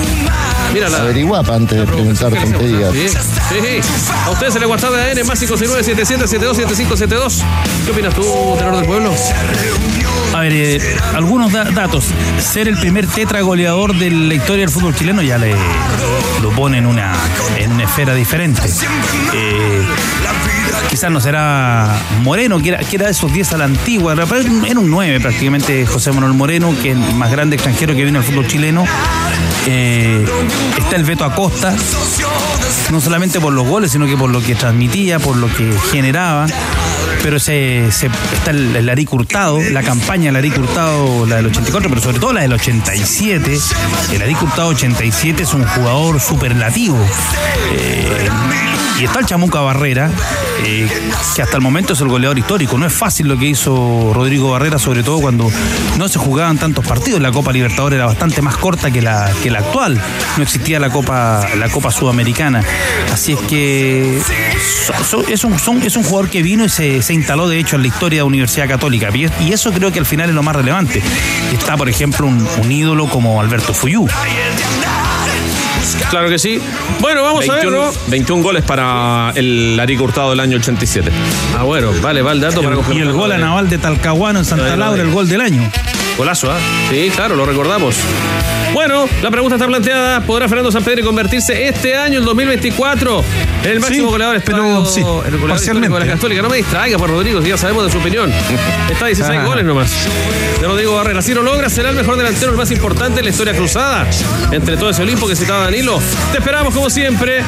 Mira 0.74 0.90
la. 0.90 1.00
Averigua 1.00 1.40
antes 1.40 1.80
de 1.80 1.86
preguntar 1.86 2.32
¿Qué 2.32 2.40
le 2.40 2.46
tonterías. 2.46 2.94
Sí, 2.94 3.10
sí, 3.10 3.18
sí. 3.62 3.82
A 4.26 4.30
ustedes 4.30 4.54
se 4.54 4.60
le 4.60 4.68
WhatsApp 4.68 4.94
de 4.94 5.02
ADN 5.02 5.28
más 5.28 5.42
569-7772-7572. 5.42 7.44
¿Qué 7.86 7.92
opinas 7.92 8.14
tú, 8.14 8.24
tenor 8.58 8.78
del 8.78 8.86
pueblo? 8.86 9.12
A 10.40 10.44
ver, 10.44 10.54
eh, 10.54 10.80
algunos 11.16 11.52
da- 11.52 11.66
datos. 11.66 12.06
Ser 12.40 12.70
el 12.70 12.78
primer 12.78 13.06
tetra 13.08 13.42
goleador 13.42 13.94
de 13.94 14.10
la 14.10 14.34
historia 14.36 14.62
del 14.62 14.70
fútbol 14.70 14.96
chileno 14.96 15.22
ya 15.22 15.38
le 15.38 15.54
lo 16.42 16.50
pone 16.52 16.78
en 16.78 16.86
una, 16.86 17.12
en 17.58 17.74
una 17.74 17.84
esfera 17.84 18.16
diferente. 18.16 18.62
Eh, 19.34 19.82
quizás 20.90 21.12
no 21.12 21.20
será 21.20 21.94
Moreno, 22.24 22.58
que 22.62 22.70
era, 22.70 23.06
de 23.06 23.12
esos 23.12 23.34
10 23.34 23.52
a 23.52 23.58
la 23.58 23.66
antigua, 23.66 24.14
era 24.14 24.80
un 24.80 24.90
9 24.90 25.20
prácticamente 25.20 25.86
José 25.86 26.14
Manuel 26.14 26.32
Moreno, 26.36 26.74
que 26.82 26.92
es 26.92 26.96
el 26.98 27.16
más 27.16 27.30
grande 27.32 27.58
extranjero 27.58 27.94
que 27.94 28.06
vino 28.06 28.20
al 28.20 28.24
fútbol 28.24 28.48
chileno. 28.48 28.86
Eh, 29.68 30.26
está 30.78 30.96
el 30.96 31.04
Beto 31.04 31.26
Acosta, 31.26 31.76
no 32.92 33.02
solamente 33.02 33.42
por 33.42 33.52
los 33.52 33.68
goles, 33.68 33.92
sino 33.92 34.06
que 34.06 34.16
por 34.16 34.30
lo 34.30 34.42
que 34.42 34.56
transmitía, 34.56 35.20
por 35.20 35.36
lo 35.36 35.54
que 35.54 35.70
generaba. 35.92 36.46
Pero 37.22 37.38
se, 37.40 37.92
se- 37.92 38.10
está 38.34 38.52
el, 38.52 38.76
el 38.76 38.86
Laric 38.86 39.12
Hurtado, 39.14 39.60
la 39.72 39.84
campaña 39.84 40.26
de 40.26 40.32
Laric 40.32 40.58
Hurtado, 40.58 41.26
la 41.26 41.36
del 41.38 41.48
84, 41.48 41.90
pero 41.90 42.02
sobre 42.02 42.20
todo 42.20 42.34
la 42.34 42.42
del 42.42 42.54
87. 42.54 43.58
El 44.14 44.20
Laric 44.20 44.42
Hurtado 44.42 44.70
87 44.70 45.44
es 45.44 45.54
un 45.54 45.66
jugador 45.66 46.20
superlativo. 46.22 46.98
Eh, 47.74 48.30
y 49.00 49.06
está 49.06 49.20
el 49.20 49.26
Chamuca 49.26 49.60
Barrera, 49.62 50.10
eh, 50.66 50.88
que 51.36 51.42
hasta 51.42 51.56
el 51.56 51.62
momento 51.62 51.94
es 51.94 52.02
el 52.02 52.08
goleador 52.10 52.38
histórico. 52.38 52.78
No 52.78 52.86
es 52.86 52.94
fácil 52.94 53.28
lo 53.28 53.38
que 53.38 53.46
hizo 53.46 54.12
Rodrigo 54.14 54.52
Barrera, 54.52 54.78
sobre 54.78 55.04
todo 55.04 55.20
cuando 55.22 55.50
no 55.98 56.08
se 56.10 56.20
jugaban 56.20 56.58
tantos 56.58 56.86
partidos. 56.86 57.22
La 57.22 57.32
Copa 57.32 57.52
Libertadores 57.54 57.98
era 57.98 58.06
bastante 58.08 58.42
más 58.42 58.58
corta 58.58 58.92
que 58.92 59.02
la, 59.02 59.32
que 59.42 59.50
la 59.50 59.60
actual. 59.60 60.02
No 60.38 60.44
existía 60.44 60.80
la 60.80 60.90
Copa, 60.90 61.48
la 61.58 61.70
Copa 61.70 61.92
Sudamericana. 61.92 62.64
Así 63.14 63.34
es 63.34 63.40
que 63.42 64.20
so- 65.10 65.24
es, 65.28 65.44
un, 65.44 65.54
es 65.84 65.96
un 65.96 66.04
jugador 66.04 66.30
que 66.30 66.42
vino 66.44 66.66
y 66.66 66.70
se, 66.70 67.02
se 67.02 67.14
instaló, 67.14 67.48
de 67.48 67.60
hecho, 67.60 67.76
en 67.78 67.84
la 67.84 67.88
historia 67.88 68.18
de 68.18 68.22
la 68.24 68.26
Universidad 68.26 68.68
Católica. 68.68 69.10
Y 69.40 69.54
eso 69.54 69.72
creo 69.72 69.92
que 69.92 70.00
al 70.00 70.06
final 70.06 70.30
es 70.30 70.36
lo 70.36 70.44
más 70.44 70.56
relevante. 70.56 71.02
Está, 71.54 71.78
por 71.78 71.88
ejemplo, 71.90 72.28
un, 72.28 72.46
un 72.62 72.72
ídolo 72.72 73.08
como 73.10 73.40
Alberto 73.40 73.74
Fuyú. 73.74 74.08
Claro 76.10 76.30
que 76.30 76.40
sí. 76.40 76.60
Bueno, 77.00 77.22
vamos 77.24 77.48
a 77.48 77.54
21, 77.54 77.78
verlo. 77.78 78.00
21 78.08 78.44
goles 78.44 78.64
para 78.64 79.32
el 79.36 79.78
Larico 79.78 80.04
Hurtado 80.04 80.32
del 80.32 80.40
año 80.40 80.58
87. 80.58 81.12
Ah, 81.58 81.64
bueno, 81.64 81.92
vale, 82.02 82.22
va 82.22 82.32
el 82.32 82.42
dato 82.42 82.62
para 82.62 82.78
Y 82.94 83.00
el 83.00 83.12
gol 83.12 83.32
a 83.32 83.38
Naval 83.38 83.70
de 83.70 83.78
Talcahuano 83.78 84.40
en 84.40 84.46
Santa 84.46 84.76
Laura, 84.76 85.02
el 85.02 85.12
gol 85.12 85.28
del 85.28 85.42
año. 85.42 85.70
Golazo, 86.18 86.52
¿ah? 86.52 86.58
Sí, 86.90 87.12
claro, 87.16 87.36
lo 87.36 87.46
recordamos. 87.46 87.96
Bueno, 88.74 89.08
la 89.24 89.32
pregunta 89.32 89.56
está 89.56 89.66
planteada. 89.68 90.22
¿Podrá 90.22 90.48
Fernando 90.48 90.72
Sampedri 90.72 91.02
convertirse 91.02 91.68
este 91.68 91.96
año, 91.96 92.20
el 92.20 92.26
2024, 92.26 93.24
en 93.64 93.70
el 93.72 93.80
máximo 93.80 94.06
Sí, 94.08 94.12
goleador 94.12 94.42
pero 94.46 94.86
sí, 94.86 95.00
el 95.00 95.06
goleador 95.08 95.50
parcialmente. 95.50 95.94
de 95.94 96.00
la 96.06 96.14
Católica? 96.14 96.42
No 96.44 96.50
me 96.50 96.58
distraiga, 96.58 96.98
por 96.98 97.10
Rodrigo, 97.10 97.42
si 97.42 97.50
ya 97.50 97.58
sabemos 97.58 97.86
de 97.86 97.92
su 97.92 97.98
opinión. 97.98 98.32
Está 98.92 99.06
a 99.06 99.08
16 99.08 99.44
goles 99.44 99.66
nomás. 99.66 99.92
De 100.62 100.68
Rodrigo 100.68 100.94
Barrera. 100.96 101.22
Si 101.22 101.34
lo 101.34 101.42
logra, 101.42 101.70
será 101.70 101.90
el 101.90 101.96
mejor 101.96 102.16
delantero, 102.18 102.52
el 102.52 102.58
más 102.58 102.70
importante 102.72 103.20
en 103.20 103.26
la 103.26 103.32
historia 103.32 103.54
cruzada. 103.56 104.06
Entre 104.52 104.78
todo 104.78 104.90
ese 104.92 105.02
Olimpo 105.02 105.28
que 105.28 105.36
citaba 105.36 105.64
Danilo. 105.64 106.00
Te 106.32 106.38
esperamos, 106.38 106.74
como 106.74 106.90
siempre, 106.92 107.42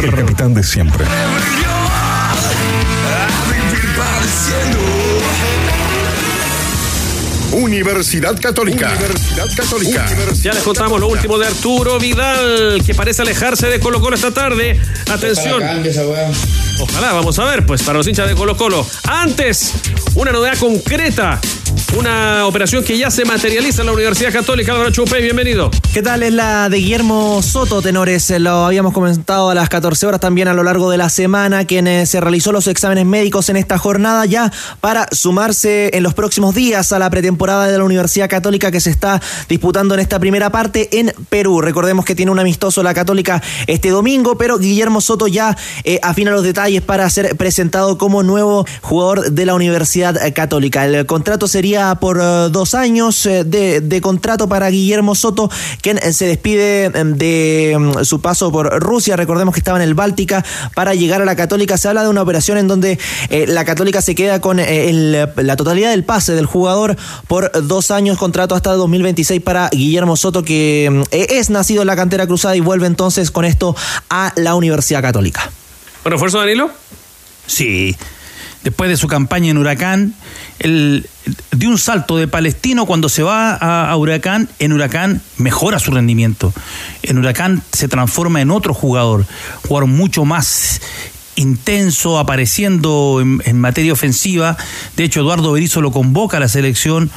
El 0.03 0.13
capitán 0.13 0.53
de 0.53 0.63
siempre. 0.63 1.05
Universidad 7.53 8.37
Católica. 8.41 8.91
Universidad 8.97 9.47
Católica. 9.55 10.07
Ya 10.41 10.51
les 10.51 10.63
contamos 10.63 10.99
lo 10.99 11.07
último 11.07 11.37
de 11.37 11.47
Arturo 11.47 11.97
Vidal, 11.97 12.81
que 12.85 12.93
parece 12.93 13.21
alejarse 13.21 13.67
de 13.67 13.79
Colo 13.79 14.01
Colo 14.01 14.17
esta 14.17 14.31
tarde. 14.31 14.77
Atención. 15.09 15.63
Ojalá, 16.79 17.13
vamos 17.13 17.39
a 17.39 17.45
ver, 17.45 17.65
pues, 17.65 17.83
para 17.83 17.97
los 17.97 18.07
hinchas 18.07 18.27
de 18.27 18.35
Colo 18.35 18.57
Colo. 18.57 18.85
Antes, 19.07 19.73
una 20.15 20.31
novedad 20.31 20.57
concreta. 20.57 21.39
Una 21.97 22.45
operación 22.45 22.83
que 22.83 22.97
ya 22.97 23.09
se 23.09 23.23
materializa 23.23 23.81
en 23.81 23.87
la 23.87 23.93
Universidad 23.93 24.33
Católica. 24.33 24.73
Álvaro 24.73 24.91
Chupey, 24.91 25.21
bienvenido. 25.21 25.71
¿Qué 25.93 26.01
tal? 26.01 26.23
Es 26.23 26.33
la 26.33 26.67
de 26.67 26.77
Guillermo 26.77 27.41
Soto, 27.41 27.81
tenores. 27.81 28.29
Lo 28.37 28.65
habíamos 28.65 28.91
comentado 28.91 29.49
a 29.49 29.55
las 29.55 29.69
14 29.69 30.05
horas 30.05 30.19
también 30.19 30.49
a 30.49 30.53
lo 30.53 30.63
largo 30.63 30.89
de 30.89 30.97
la 30.97 31.09
semana, 31.09 31.65
quien 31.65 31.87
eh, 31.87 32.05
se 32.05 32.19
realizó 32.19 32.51
los 32.51 32.67
exámenes 32.67 33.05
médicos 33.05 33.47
en 33.47 33.55
esta 33.55 33.77
jornada 33.77 34.25
ya 34.25 34.51
para 34.81 35.07
sumarse 35.11 35.91
en 35.95 36.03
los 36.03 36.13
próximos 36.13 36.53
días 36.53 36.91
a 36.91 36.99
la 36.99 37.09
pretemporada 37.09 37.67
de 37.67 37.77
la 37.77 37.83
Universidad 37.85 38.29
Católica 38.29 38.71
que 38.71 38.81
se 38.81 38.89
está 38.89 39.21
disputando 39.47 39.93
en 39.93 40.01
esta 40.01 40.19
primera 40.19 40.49
parte 40.49 40.99
en 40.99 41.13
Perú. 41.29 41.61
Recordemos 41.61 42.03
que 42.03 42.15
tiene 42.15 42.31
un 42.31 42.39
amistoso 42.39 42.83
la 42.83 42.93
Católica 42.93 43.41
este 43.67 43.89
domingo, 43.89 44.37
pero 44.37 44.57
Guillermo 44.57 44.99
Soto 44.99 45.27
ya 45.27 45.55
eh, 45.85 45.99
afina 46.03 46.31
los 46.31 46.43
detalles 46.43 46.64
para 46.85 47.09
ser 47.09 47.35
presentado 47.37 47.97
como 47.97 48.23
nuevo 48.23 48.65
jugador 48.81 49.31
de 49.31 49.45
la 49.45 49.53
Universidad 49.55 50.15
Católica. 50.33 50.85
El 50.85 51.05
contrato 51.05 51.47
sería 51.47 51.95
por 51.95 52.19
eh, 52.19 52.49
dos 52.51 52.73
años 52.73 53.25
eh, 53.25 53.43
de, 53.43 54.01
contrato 54.01 54.49
para 54.49 54.69
Guillermo 54.69 55.15
Soto, 55.15 55.49
quien 55.81 55.99
eh, 55.99 56.11
se 56.11 56.25
despide 56.25 56.85
eh, 56.85 56.91
de 56.93 57.77
mm, 57.79 58.03
su 58.03 58.21
paso 58.21 58.51
por 58.51 58.81
Rusia. 58.81 59.15
Recordemos 59.15 59.53
que 59.53 59.59
estaba 59.59 59.77
en 59.77 59.83
el 59.83 59.93
Báltica 59.93 60.43
para 60.73 60.93
llegar 60.93 61.21
a 61.21 61.25
la 61.25 61.35
Católica. 61.35 61.77
Se 61.77 61.87
habla 61.87 62.03
de 62.03 62.09
una 62.09 62.21
operación 62.21 62.57
en 62.57 62.67
donde 62.67 62.99
la 63.29 63.65
Católica 63.65 64.01
se 64.01 64.15
queda 64.15 64.41
con 64.41 64.57
la 64.57 65.55
totalidad 65.55 65.91
del 65.91 66.03
pase 66.03 66.33
del 66.33 66.45
jugador 66.45 66.95
por 67.27 67.51
dos 67.67 67.91
años, 67.91 68.17
contrato 68.17 68.55
hasta 68.55 68.73
2026 68.73 69.41
para 69.41 69.69
Guillermo 69.69 70.15
Soto, 70.17 70.43
que 70.43 70.89
mm, 70.91 71.01
eh, 71.11 71.27
es 71.31 71.49
nacido 71.49 71.81
en 71.81 71.87
la 71.87 71.95
cantera 71.95 72.27
cruzada 72.27 72.55
y 72.55 72.61
vuelve 72.61 72.87
entonces 72.87 73.31
con 73.31 73.45
esto 73.45 73.75
a 74.09 74.33
la 74.35 74.55
Universidad 74.55 75.01
Católica. 75.01 75.51
¿Un 76.05 76.11
refuerzo, 76.11 76.37
Danilo? 76.37 76.69
Sí. 77.47 77.95
después 78.63 78.89
de 78.91 78.97
su 78.97 79.07
campaña 79.07 79.49
en 79.49 79.57
Huracán, 79.57 80.13
él 80.59 81.09
dio 81.51 81.69
un 81.69 81.79
salto 81.79 82.17
de 82.17 82.27
Palestino 82.27 82.85
cuando 82.85 83.09
se 83.09 83.23
va 83.23 83.55
a, 83.55 83.89
a 83.89 83.97
Huracán, 83.97 84.47
en 84.59 84.73
Huracán 84.73 85.21
mejora 85.37 85.79
su 85.79 85.89
rendimiento. 85.89 86.53
En 87.01 87.17
Huracán 87.17 87.63
se 87.71 87.87
transforma 87.87 88.39
en 88.39 88.51
otro 88.51 88.75
jugador, 88.75 89.25
jugador 89.67 89.89
mucho 89.89 90.25
más 90.25 90.79
intenso, 91.35 92.19
apareciendo 92.19 93.21
en, 93.21 93.59
materia 93.59 93.93
ofensiva. 93.93 94.57
De 94.95 95.03
hecho, 95.03 95.21
Eduardo 95.21 95.51
Berizzo 95.51 95.81
lo 95.81 95.91
convoca 95.91 96.37
a 96.37 96.39
la 96.39 96.47
selección. 96.47 97.09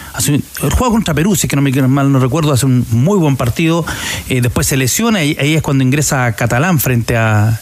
Juega 0.60 0.90
contra 0.92 1.14
Perú, 1.14 1.36
si 1.36 1.46
es 1.46 1.50
que 1.50 1.56
no 1.56 1.62
me 1.62 1.70
mal 1.88 2.10
no 2.10 2.18
recuerdo, 2.18 2.52
hace 2.52 2.66
un 2.66 2.84
muy 2.90 3.18
buen 3.18 3.36
partido. 3.36 3.84
Eh, 4.28 4.40
después 4.40 4.66
se 4.66 4.76
lesiona 4.76 5.22
y 5.24 5.36
ahí 5.40 5.54
es 5.54 5.62
cuando 5.62 5.84
ingresa 5.84 6.26
a 6.26 6.32
Catalán 6.32 6.78
frente 6.80 7.16
a. 7.16 7.60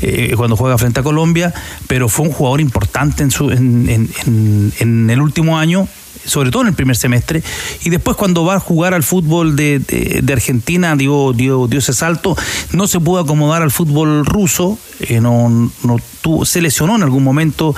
eh, 0.00 0.34
cuando 0.36 0.56
juega 0.56 0.76
frente 0.78 1.00
a 1.00 1.02
Colombia, 1.02 1.54
pero 1.86 2.08
fue 2.08 2.26
un 2.26 2.32
jugador 2.32 2.60
importante 2.60 3.22
en, 3.22 3.30
su, 3.30 3.50
en- 3.50 4.10
en 4.78 5.10
el 5.10 5.20
último 5.20 5.58
año 5.58 5.86
sobre 6.24 6.50
todo 6.50 6.62
en 6.62 6.68
el 6.68 6.74
primer 6.74 6.96
semestre, 6.96 7.42
y 7.84 7.90
después 7.90 8.16
cuando 8.16 8.44
va 8.44 8.54
a 8.54 8.60
jugar 8.60 8.94
al 8.94 9.02
fútbol 9.02 9.56
de, 9.56 10.22
Argentina, 10.32 10.96
dio, 10.96 11.32
dio, 11.32 11.66
dio 11.66 11.78
ese 11.78 11.92
salto, 11.92 12.36
no 12.72 12.86
se 12.86 13.00
pudo 13.00 13.20
acomodar 13.20 13.62
al 13.62 13.70
fútbol 13.70 14.24
ruso, 14.24 14.78
eh, 15.00 15.20
no, 15.20 15.70
no 15.82 15.96
tuvo, 16.20 16.44
se 16.44 16.62
lesionó 16.62 16.96
en 16.96 17.02
algún 17.02 17.22
momento, 17.24 17.74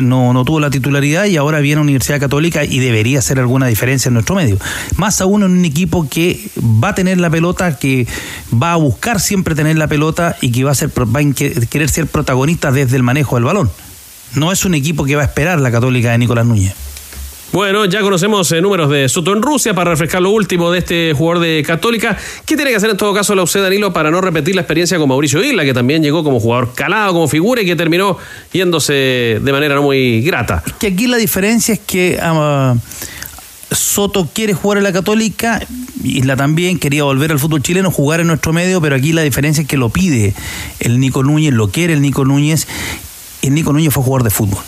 no, 0.00 0.32
no 0.32 0.44
tuvo 0.44 0.60
la 0.60 0.70
titularidad 0.70 1.24
y 1.24 1.36
ahora 1.36 1.60
viene 1.60 1.78
a 1.78 1.82
Universidad 1.82 2.20
Católica 2.20 2.64
y 2.64 2.78
debería 2.78 3.20
hacer 3.20 3.38
alguna 3.38 3.66
diferencia 3.66 4.08
en 4.08 4.14
nuestro 4.14 4.34
medio. 4.34 4.58
Más 4.96 5.20
aún 5.20 5.42
en 5.42 5.50
un 5.50 5.64
equipo 5.64 6.08
que 6.08 6.50
va 6.62 6.90
a 6.90 6.94
tener 6.94 7.18
la 7.18 7.30
pelota, 7.30 7.78
que 7.78 8.06
va 8.52 8.72
a 8.72 8.76
buscar 8.76 9.20
siempre 9.20 9.54
tener 9.54 9.76
la 9.76 9.86
pelota 9.88 10.36
y 10.40 10.52
que 10.52 10.64
va 10.64 10.72
a, 10.72 10.74
ser, 10.74 10.90
va 10.90 11.20
a 11.20 11.66
querer 11.66 11.88
ser 11.88 12.06
protagonista 12.06 12.70
desde 12.70 12.96
el 12.96 13.02
manejo 13.02 13.36
del 13.36 13.44
balón. 13.44 13.70
No 14.34 14.52
es 14.52 14.64
un 14.64 14.74
equipo 14.74 15.04
que 15.04 15.16
va 15.16 15.22
a 15.22 15.26
esperar 15.26 15.58
la 15.60 15.70
Católica 15.70 16.10
de 16.10 16.18
Nicolás 16.18 16.46
Núñez. 16.46 16.87
Bueno, 17.50 17.86
ya 17.86 18.02
conocemos 18.02 18.52
eh, 18.52 18.60
números 18.60 18.90
de 18.90 19.08
Soto 19.08 19.32
en 19.32 19.40
Rusia 19.40 19.72
para 19.72 19.90
refrescar 19.90 20.20
lo 20.20 20.30
último 20.30 20.70
de 20.70 20.80
este 20.80 21.14
jugador 21.16 21.42
de 21.42 21.62
Católica. 21.66 22.16
¿Qué 22.44 22.56
tiene 22.56 22.70
que 22.70 22.76
hacer 22.76 22.90
en 22.90 22.96
todo 22.98 23.14
caso 23.14 23.34
la 23.34 23.42
UC 23.42 23.54
Danilo 23.54 23.92
para 23.92 24.10
no 24.10 24.20
repetir 24.20 24.54
la 24.54 24.60
experiencia 24.60 24.98
con 24.98 25.08
Mauricio 25.08 25.42
Isla, 25.42 25.64
que 25.64 25.72
también 25.72 26.02
llegó 26.02 26.22
como 26.22 26.40
jugador 26.40 26.74
calado, 26.74 27.14
como 27.14 27.26
figura 27.26 27.62
y 27.62 27.64
que 27.66 27.74
terminó 27.74 28.18
yéndose 28.52 29.40
de 29.40 29.52
manera 29.52 29.74
no 29.74 29.82
muy 29.82 30.20
grata? 30.20 30.62
que 30.78 30.88
aquí 30.88 31.06
la 31.06 31.16
diferencia 31.16 31.72
es 31.72 31.80
que 31.80 32.18
ah, 32.20 32.74
Soto 33.70 34.28
quiere 34.32 34.52
jugar 34.52 34.78
en 34.78 34.84
la 34.84 34.92
Católica, 34.92 35.60
Isla 36.04 36.36
también 36.36 36.78
quería 36.78 37.04
volver 37.04 37.32
al 37.32 37.38
fútbol 37.38 37.62
chileno, 37.62 37.90
jugar 37.90 38.20
en 38.20 38.26
nuestro 38.26 38.52
medio, 38.52 38.80
pero 38.82 38.94
aquí 38.94 39.12
la 39.12 39.22
diferencia 39.22 39.62
es 39.62 39.68
que 39.68 39.78
lo 39.78 39.88
pide 39.88 40.34
el 40.80 41.00
Nico 41.00 41.22
Núñez, 41.22 41.54
lo 41.54 41.70
quiere 41.70 41.94
el 41.94 42.02
Nico 42.02 42.24
Núñez. 42.24 42.66
El 43.40 43.54
Nico 43.54 43.72
Núñez 43.72 43.92
fue 43.92 44.02
jugador 44.02 44.24
de 44.24 44.30
fútbol. 44.30 44.62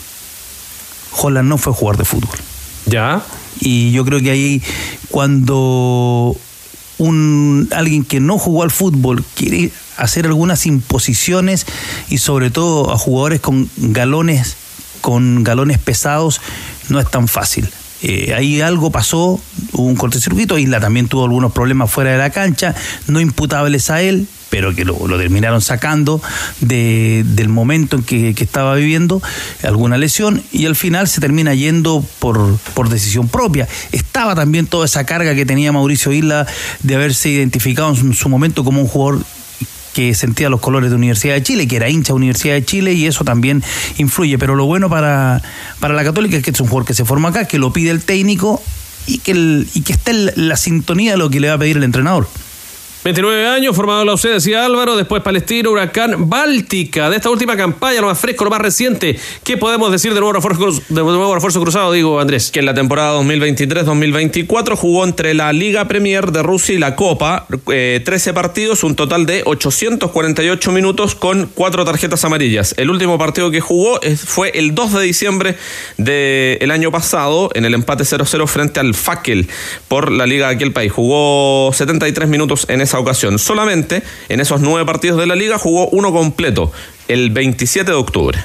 Holland 1.13 1.47
no 1.47 1.57
fue 1.57 1.73
jugador 1.73 1.97
de 1.97 2.05
fútbol. 2.05 2.37
¿Ya? 2.85 3.21
Y 3.59 3.91
yo 3.91 4.05
creo 4.05 4.19
que 4.19 4.31
ahí 4.31 4.61
cuando 5.09 6.35
un 6.97 7.69
alguien 7.71 8.03
que 8.03 8.19
no 8.19 8.37
jugó 8.37 8.63
al 8.63 8.71
fútbol 8.71 9.23
quiere 9.35 9.71
hacer 9.97 10.25
algunas 10.25 10.65
imposiciones 10.65 11.65
y 12.09 12.19
sobre 12.19 12.51
todo 12.51 12.91
a 12.91 12.97
jugadores 12.97 13.39
con 13.39 13.69
galones 13.77 14.55
con 15.01 15.43
galones 15.43 15.79
pesados 15.79 16.39
no 16.89 16.99
es 16.99 17.09
tan 17.09 17.27
fácil. 17.27 17.69
Eh, 18.03 18.33
ahí 18.35 18.61
algo 18.61 18.91
pasó, 18.91 19.39
hubo 19.73 19.85
un 19.85 19.95
cortocircuito, 19.95 20.57
Isla 20.57 20.79
también 20.79 21.07
tuvo 21.07 21.25
algunos 21.25 21.51
problemas 21.51 21.91
fuera 21.91 22.11
de 22.11 22.17
la 22.17 22.29
cancha, 22.31 22.73
no 23.07 23.19
imputables 23.19 23.91
a 23.91 24.01
él, 24.01 24.27
pero 24.51 24.75
que 24.75 24.85
lo, 24.85 25.07
lo 25.07 25.17
terminaron 25.17 25.61
sacando 25.61 26.21
de- 26.59 27.23
del 27.25 27.49
momento 27.49 27.95
en 27.95 28.03
que, 28.03 28.35
que 28.35 28.43
estaba 28.43 28.75
viviendo, 28.75 29.19
alguna 29.63 29.97
lesión, 29.97 30.43
y 30.51 30.67
al 30.67 30.75
final 30.75 31.07
se 31.07 31.19
termina 31.21 31.55
yendo 31.55 32.05
por, 32.19 32.59
por 32.75 32.89
decisión 32.89 33.27
propia. 33.29 33.67
Estaba 33.91 34.35
también 34.35 34.67
toda 34.67 34.85
esa 34.85 35.05
carga 35.05 35.33
que 35.33 35.45
tenía 35.47 35.71
Mauricio 35.71 36.11
Isla 36.11 36.45
de 36.83 36.95
haberse 36.95 37.29
identificado 37.29 37.89
en 37.89 37.95
su, 37.95 38.05
en 38.05 38.13
su 38.13 38.29
momento 38.29 38.63
como 38.63 38.81
un 38.81 38.87
jugador 38.87 39.23
que 39.93 40.13
sentía 40.13 40.49
los 40.49 40.61
colores 40.61 40.89
de 40.89 40.95
Universidad 40.95 41.33
de 41.33 41.43
Chile, 41.43 41.67
que 41.67 41.75
era 41.77 41.89
hincha 41.89 42.13
de 42.13 42.17
Universidad 42.17 42.53
de 42.53 42.63
Chile 42.63 42.93
y 42.93 43.07
eso 43.07 43.23
también 43.25 43.61
influye. 43.97 44.37
Pero 44.37 44.55
lo 44.55 44.65
bueno 44.65 44.89
para, 44.89 45.41
para 45.79 45.93
la 45.93 46.03
Católica 46.03 46.37
es 46.37 46.43
que 46.43 46.51
es 46.51 46.59
un 46.61 46.67
jugador 46.67 46.85
que 46.87 46.93
se 46.93 47.03
forma 47.03 47.29
acá, 47.29 47.45
que 47.45 47.57
lo 47.57 47.73
pide 47.73 47.89
el 47.91 48.01
técnico 48.03 48.61
y 49.07 49.17
que, 49.17 49.31
el- 49.31 49.67
y 49.73 49.81
que 49.81 49.93
esté 49.93 50.11
en 50.11 50.47
la 50.47 50.55
sintonía 50.55 51.11
de 51.13 51.17
lo 51.17 51.29
que 51.29 51.39
le 51.41 51.47
va 51.49 51.55
a 51.55 51.57
pedir 51.57 51.75
el 51.77 51.83
entrenador. 51.83 52.29
29 53.03 53.47
años, 53.47 53.75
formado 53.75 54.01
en 54.01 54.07
la 54.07 54.13
UC, 54.13 54.21
decía 54.25 54.63
Álvaro, 54.63 54.95
después 54.95 55.23
Palestino, 55.23 55.71
Huracán, 55.71 56.29
Báltica. 56.29 57.09
De 57.09 57.15
esta 57.15 57.31
última 57.31 57.57
campaña, 57.57 57.99
lo 57.99 58.05
más 58.07 58.19
fresco, 58.19 58.43
lo 58.43 58.51
más 58.51 58.61
reciente. 58.61 59.17
¿Qué 59.43 59.57
podemos 59.57 59.91
decir 59.91 60.13
de 60.13 60.19
nuevo 60.19 60.33
refuerzo, 60.33 60.59
cruz- 60.61 60.83
de 60.87 61.01
nuevo 61.01 61.33
refuerzo 61.33 61.59
cruzado, 61.61 61.91
digo, 61.91 62.19
Andrés? 62.19 62.51
que 62.51 62.59
en 62.59 62.67
la 62.67 62.75
temporada 62.75 63.19
2023-2024 63.21 64.75
jugó 64.75 65.03
entre 65.03 65.33
la 65.33 65.51
Liga 65.51 65.87
Premier 65.87 66.31
de 66.31 66.43
Rusia 66.43 66.75
y 66.75 66.77
la 66.77 66.95
Copa, 66.95 67.47
eh, 67.71 68.01
13 68.05 68.33
partidos, 68.33 68.83
un 68.83 68.95
total 68.95 69.25
de 69.25 69.41
848 69.47 70.71
minutos 70.71 71.15
con 71.15 71.49
cuatro 71.55 71.83
tarjetas 71.85 72.23
amarillas. 72.23 72.75
El 72.77 72.91
último 72.91 73.17
partido 73.17 73.49
que 73.49 73.61
jugó 73.61 73.99
fue 74.25 74.51
el 74.59 74.75
2 74.75 74.93
de 74.93 75.01
diciembre 75.01 75.55
del 75.97 76.69
año 76.69 76.91
pasado 76.91 77.49
en 77.55 77.65
el 77.65 77.73
empate 77.73 78.03
0-0 78.03 78.45
frente 78.47 78.79
al 78.79 78.93
Fakel 78.93 79.47
por 79.87 80.11
la 80.11 80.27
Liga 80.27 80.49
de 80.49 80.55
aquel 80.55 80.71
país. 80.71 80.91
Jugó 80.91 81.71
73 81.73 82.29
minutos 82.29 82.65
en 82.69 82.81
esa 82.91 82.99
ocasión. 82.99 83.39
Solamente 83.39 84.03
en 84.27 84.41
esos 84.41 84.59
nueve 84.59 84.85
partidos 84.85 85.17
de 85.17 85.25
la 85.25 85.35
Liga 85.35 85.57
jugó 85.57 85.87
uno 85.89 86.11
completo, 86.11 86.73
el 87.07 87.29
27 87.29 87.89
de 87.89 87.97
octubre. 87.97 88.43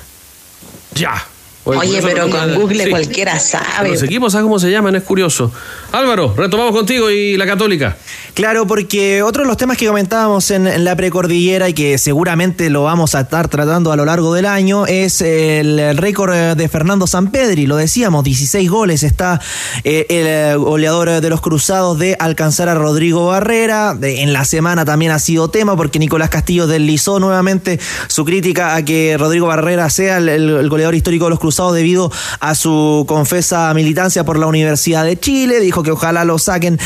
Ya. 0.94 1.26
Oye, 1.66 2.00
pero 2.02 2.30
con 2.30 2.54
Google 2.54 2.84
Sí. 2.84 2.90
cualquiera 2.90 3.38
sabe. 3.38 3.90
Los 3.90 4.02
equipos, 4.02 4.32
¿sabes 4.32 4.44
cómo 4.44 4.58
se 4.58 4.70
llaman? 4.70 4.94
Es 4.96 5.02
curioso. 5.02 5.52
Álvaro, 5.92 6.32
retomamos 6.36 6.72
contigo 6.72 7.10
y 7.10 7.36
la 7.36 7.46
Católica. 7.46 7.96
Claro, 8.34 8.66
porque 8.66 9.22
otro 9.22 9.42
de 9.42 9.48
los 9.48 9.56
temas 9.56 9.76
que 9.76 9.86
comentábamos 9.86 10.50
en, 10.50 10.66
en 10.66 10.84
la 10.84 10.94
precordillera 10.94 11.68
y 11.68 11.72
que 11.74 11.98
seguramente 11.98 12.70
lo 12.70 12.82
vamos 12.84 13.14
a 13.14 13.20
estar 13.20 13.48
tratando 13.48 13.92
a 13.92 13.96
lo 13.96 14.04
largo 14.04 14.34
del 14.34 14.46
año 14.46 14.86
es 14.86 15.20
el 15.22 15.96
récord 15.96 16.32
de 16.56 16.68
Fernando 16.68 17.06
Sampedri. 17.06 17.66
Lo 17.66 17.76
decíamos, 17.76 18.22
16 18.24 18.70
goles. 18.70 19.02
Está 19.02 19.40
eh, 19.84 20.06
el 20.10 20.26
eh, 20.26 20.54
goleador 20.56 21.20
de 21.20 21.30
los 21.30 21.40
Cruzados 21.40 21.98
de 21.98 22.16
alcanzar 22.20 22.68
a 22.68 22.74
Rodrigo 22.74 23.26
Barrera. 23.26 23.94
De- 23.94 24.22
en 24.22 24.32
la 24.32 24.44
semana 24.44 24.84
también 24.84 25.10
ha 25.12 25.18
sido 25.18 25.48
tema 25.48 25.76
porque 25.76 25.98
Nicolás 25.98 26.28
Castillo 26.30 26.66
deslizó 26.66 27.18
nuevamente 27.18 27.80
su 28.08 28.24
crítica 28.24 28.74
a 28.76 28.84
que 28.84 29.16
Rodrigo 29.18 29.46
Barrera 29.46 29.88
sea 29.90 30.18
el, 30.18 30.28
el- 30.28 30.50
el 30.50 30.68
goleador 30.68 30.94
histórico 30.94 31.24
de 31.24 31.30
los 31.30 31.38
Cruzados 31.40 31.55
debido 31.72 32.12
a 32.40 32.54
su 32.54 33.04
confesa 33.08 33.72
militancia 33.74 34.24
por 34.24 34.38
la 34.38 34.46
Universidad 34.46 35.04
de 35.04 35.18
Chile. 35.18 35.60
Dijo 35.60 35.82
que 35.82 35.90
ojalá 35.90 36.24
lo 36.24 36.38
saquen 36.38 36.78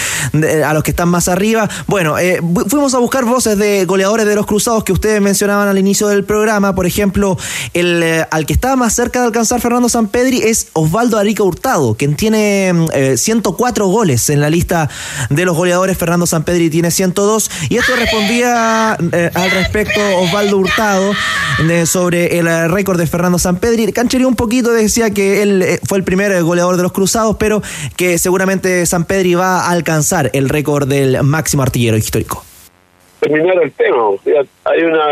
a 0.64 0.72
los 0.72 0.82
que 0.82 0.92
están 0.92 1.08
más 1.08 1.28
arriba. 1.28 1.68
Bueno, 1.86 2.18
eh, 2.18 2.40
fuimos 2.68 2.94
a 2.94 2.98
buscar 2.98 3.24
voces 3.24 3.58
de 3.58 3.84
goleadores 3.84 4.26
de 4.26 4.34
los 4.34 4.46
Cruzados 4.46 4.84
que 4.84 4.92
ustedes 4.92 5.20
mencionaban 5.20 5.68
al 5.68 5.78
inicio 5.78 6.08
del 6.08 6.24
programa. 6.24 6.74
Por 6.74 6.86
ejemplo, 6.86 7.36
el 7.74 8.02
eh, 8.02 8.26
al 8.30 8.46
que 8.46 8.52
estaba 8.52 8.76
más 8.76 8.94
cerca 8.94 9.20
de 9.20 9.26
alcanzar 9.26 9.60
Fernando 9.60 9.88
Sampedri 9.88 10.42
es 10.42 10.68
Osvaldo 10.72 11.18
Arica 11.18 11.42
Hurtado, 11.42 11.94
quien 11.94 12.14
tiene 12.14 12.72
mm, 12.72 12.86
eh, 12.92 13.16
104 13.16 13.86
goles 13.88 14.30
en 14.30 14.40
la 14.40 14.50
lista 14.50 14.88
de 15.28 15.44
los 15.44 15.56
goleadores. 15.56 15.98
Fernando 15.98 16.26
Sampedri 16.26 16.70
tiene 16.70 16.90
102. 16.90 17.50
Y 17.68 17.76
esto 17.76 17.96
respondía 17.96 18.92
al 18.92 19.50
respecto 19.50 20.00
Osvaldo 20.18 20.58
Hurtado 20.58 21.12
sobre 21.86 22.38
el 22.38 22.70
récord 22.70 22.98
de 22.98 23.06
Fernando 23.06 23.38
Sampedri. 23.38 23.92
Canchería 23.92 24.26
un 24.26 24.36
poquito, 24.36 24.59
decía 24.68 25.10
que 25.10 25.42
él 25.42 25.62
eh, 25.62 25.78
fue 25.88 25.98
el 25.98 26.04
primer 26.04 26.42
goleador 26.42 26.76
de 26.76 26.82
los 26.82 26.92
Cruzados, 26.92 27.36
pero 27.38 27.62
que 27.96 28.18
seguramente 28.18 28.84
Sampedri 28.86 29.34
va 29.34 29.60
a 29.66 29.70
alcanzar 29.70 30.30
el 30.34 30.48
récord 30.48 30.86
del 30.86 31.22
máximo 31.22 31.62
artillero 31.62 31.96
histórico. 31.96 32.44
terminar 33.20 33.56
el 33.62 33.72
tema. 33.72 34.02
Hay 34.64 34.82
una. 34.82 35.04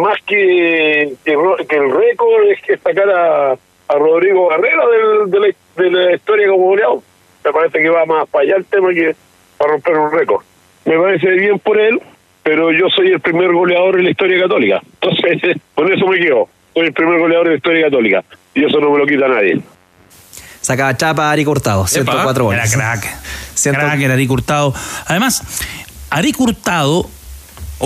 más 0.00 0.18
que, 0.26 1.14
que, 1.24 1.32
el 1.32 1.90
récord 1.92 2.44
es 2.50 2.62
que 2.62 2.78
sacar 2.78 3.08
a, 3.10 3.52
a 3.52 3.94
Rodrigo 3.98 4.46
Barrera 4.48 4.82
del- 4.88 5.30
de, 5.30 5.40
la, 5.40 5.82
de 5.82 5.90
la 5.90 6.14
historia 6.14 6.48
como 6.48 6.64
goleador. 6.66 7.00
Me 7.44 7.52
parece 7.52 7.78
que 7.78 7.88
va 7.90 8.06
más 8.06 8.28
para 8.28 8.44
allá 8.44 8.56
el 8.56 8.64
tema 8.64 8.90
que 8.92 9.14
para 9.58 9.72
romper 9.72 9.98
un 9.98 10.12
récord. 10.12 10.42
Me 10.86 10.98
parece 10.98 11.28
bien 11.30 11.58
por 11.58 11.78
él, 11.78 12.00
pero 12.42 12.72
yo 12.72 12.88
soy 12.88 13.12
el 13.12 13.20
primer 13.20 13.52
goleador 13.52 13.98
en 13.98 14.04
la 14.04 14.10
historia 14.10 14.40
católica. 14.42 14.82
Entonces, 15.00 15.56
con 15.74 15.92
eso 15.92 16.06
me 16.06 16.18
quedo. 16.18 16.48
Soy 16.74 16.86
el 16.86 16.92
primer 16.92 17.18
goleador 17.20 17.46
en 17.46 17.52
la 17.52 17.56
historia 17.56 17.84
católica. 17.86 18.24
Y 18.54 18.64
eso 18.64 18.78
no 18.80 18.90
me 18.90 18.98
lo 18.98 19.06
quita 19.06 19.28
nadie. 19.28 19.60
Sacaba 20.60 20.96
chapa 20.96 21.28
a 21.28 21.32
Arica 21.32 21.50
Hurtado, 21.50 21.86
104 21.86 22.52
Era 22.52 22.62
goles. 22.62 22.74
crack. 22.74 23.16
Ciento- 23.54 23.80
Crack 23.80 24.00
era 24.00 24.14
Ari 24.14 24.26
Hurtado. 24.26 24.74
Además, 25.06 25.42
Ari 26.10 26.34
Hurtado 26.36 27.08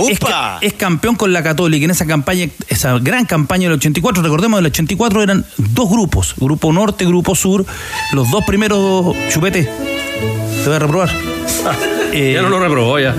es, 0.08 0.18
ca- 0.20 0.58
es 0.60 0.74
campeón 0.74 1.16
con 1.16 1.32
la 1.32 1.42
Católica 1.42 1.84
en 1.84 1.90
esa 1.90 2.06
campaña, 2.06 2.48
esa 2.68 2.98
gran 3.00 3.26
campaña 3.26 3.64
del 3.64 3.72
84. 3.78 4.22
Recordemos, 4.22 4.58
del 4.58 4.66
84 4.66 5.22
eran 5.22 5.44
dos 5.56 5.90
grupos, 5.90 6.34
grupo 6.38 6.72
norte, 6.72 7.04
grupo 7.04 7.34
sur. 7.34 7.66
Los 8.12 8.30
dos 8.30 8.44
primeros, 8.46 9.14
chupete, 9.30 9.64
te 9.64 10.64
voy 10.66 10.74
a 10.74 10.78
reprobar. 10.78 11.10
Eh, 12.12 12.32
Ya 12.36 12.42
no 12.42 12.48
lo 12.48 12.60
reprobó, 12.60 12.98
ya. 12.98 13.14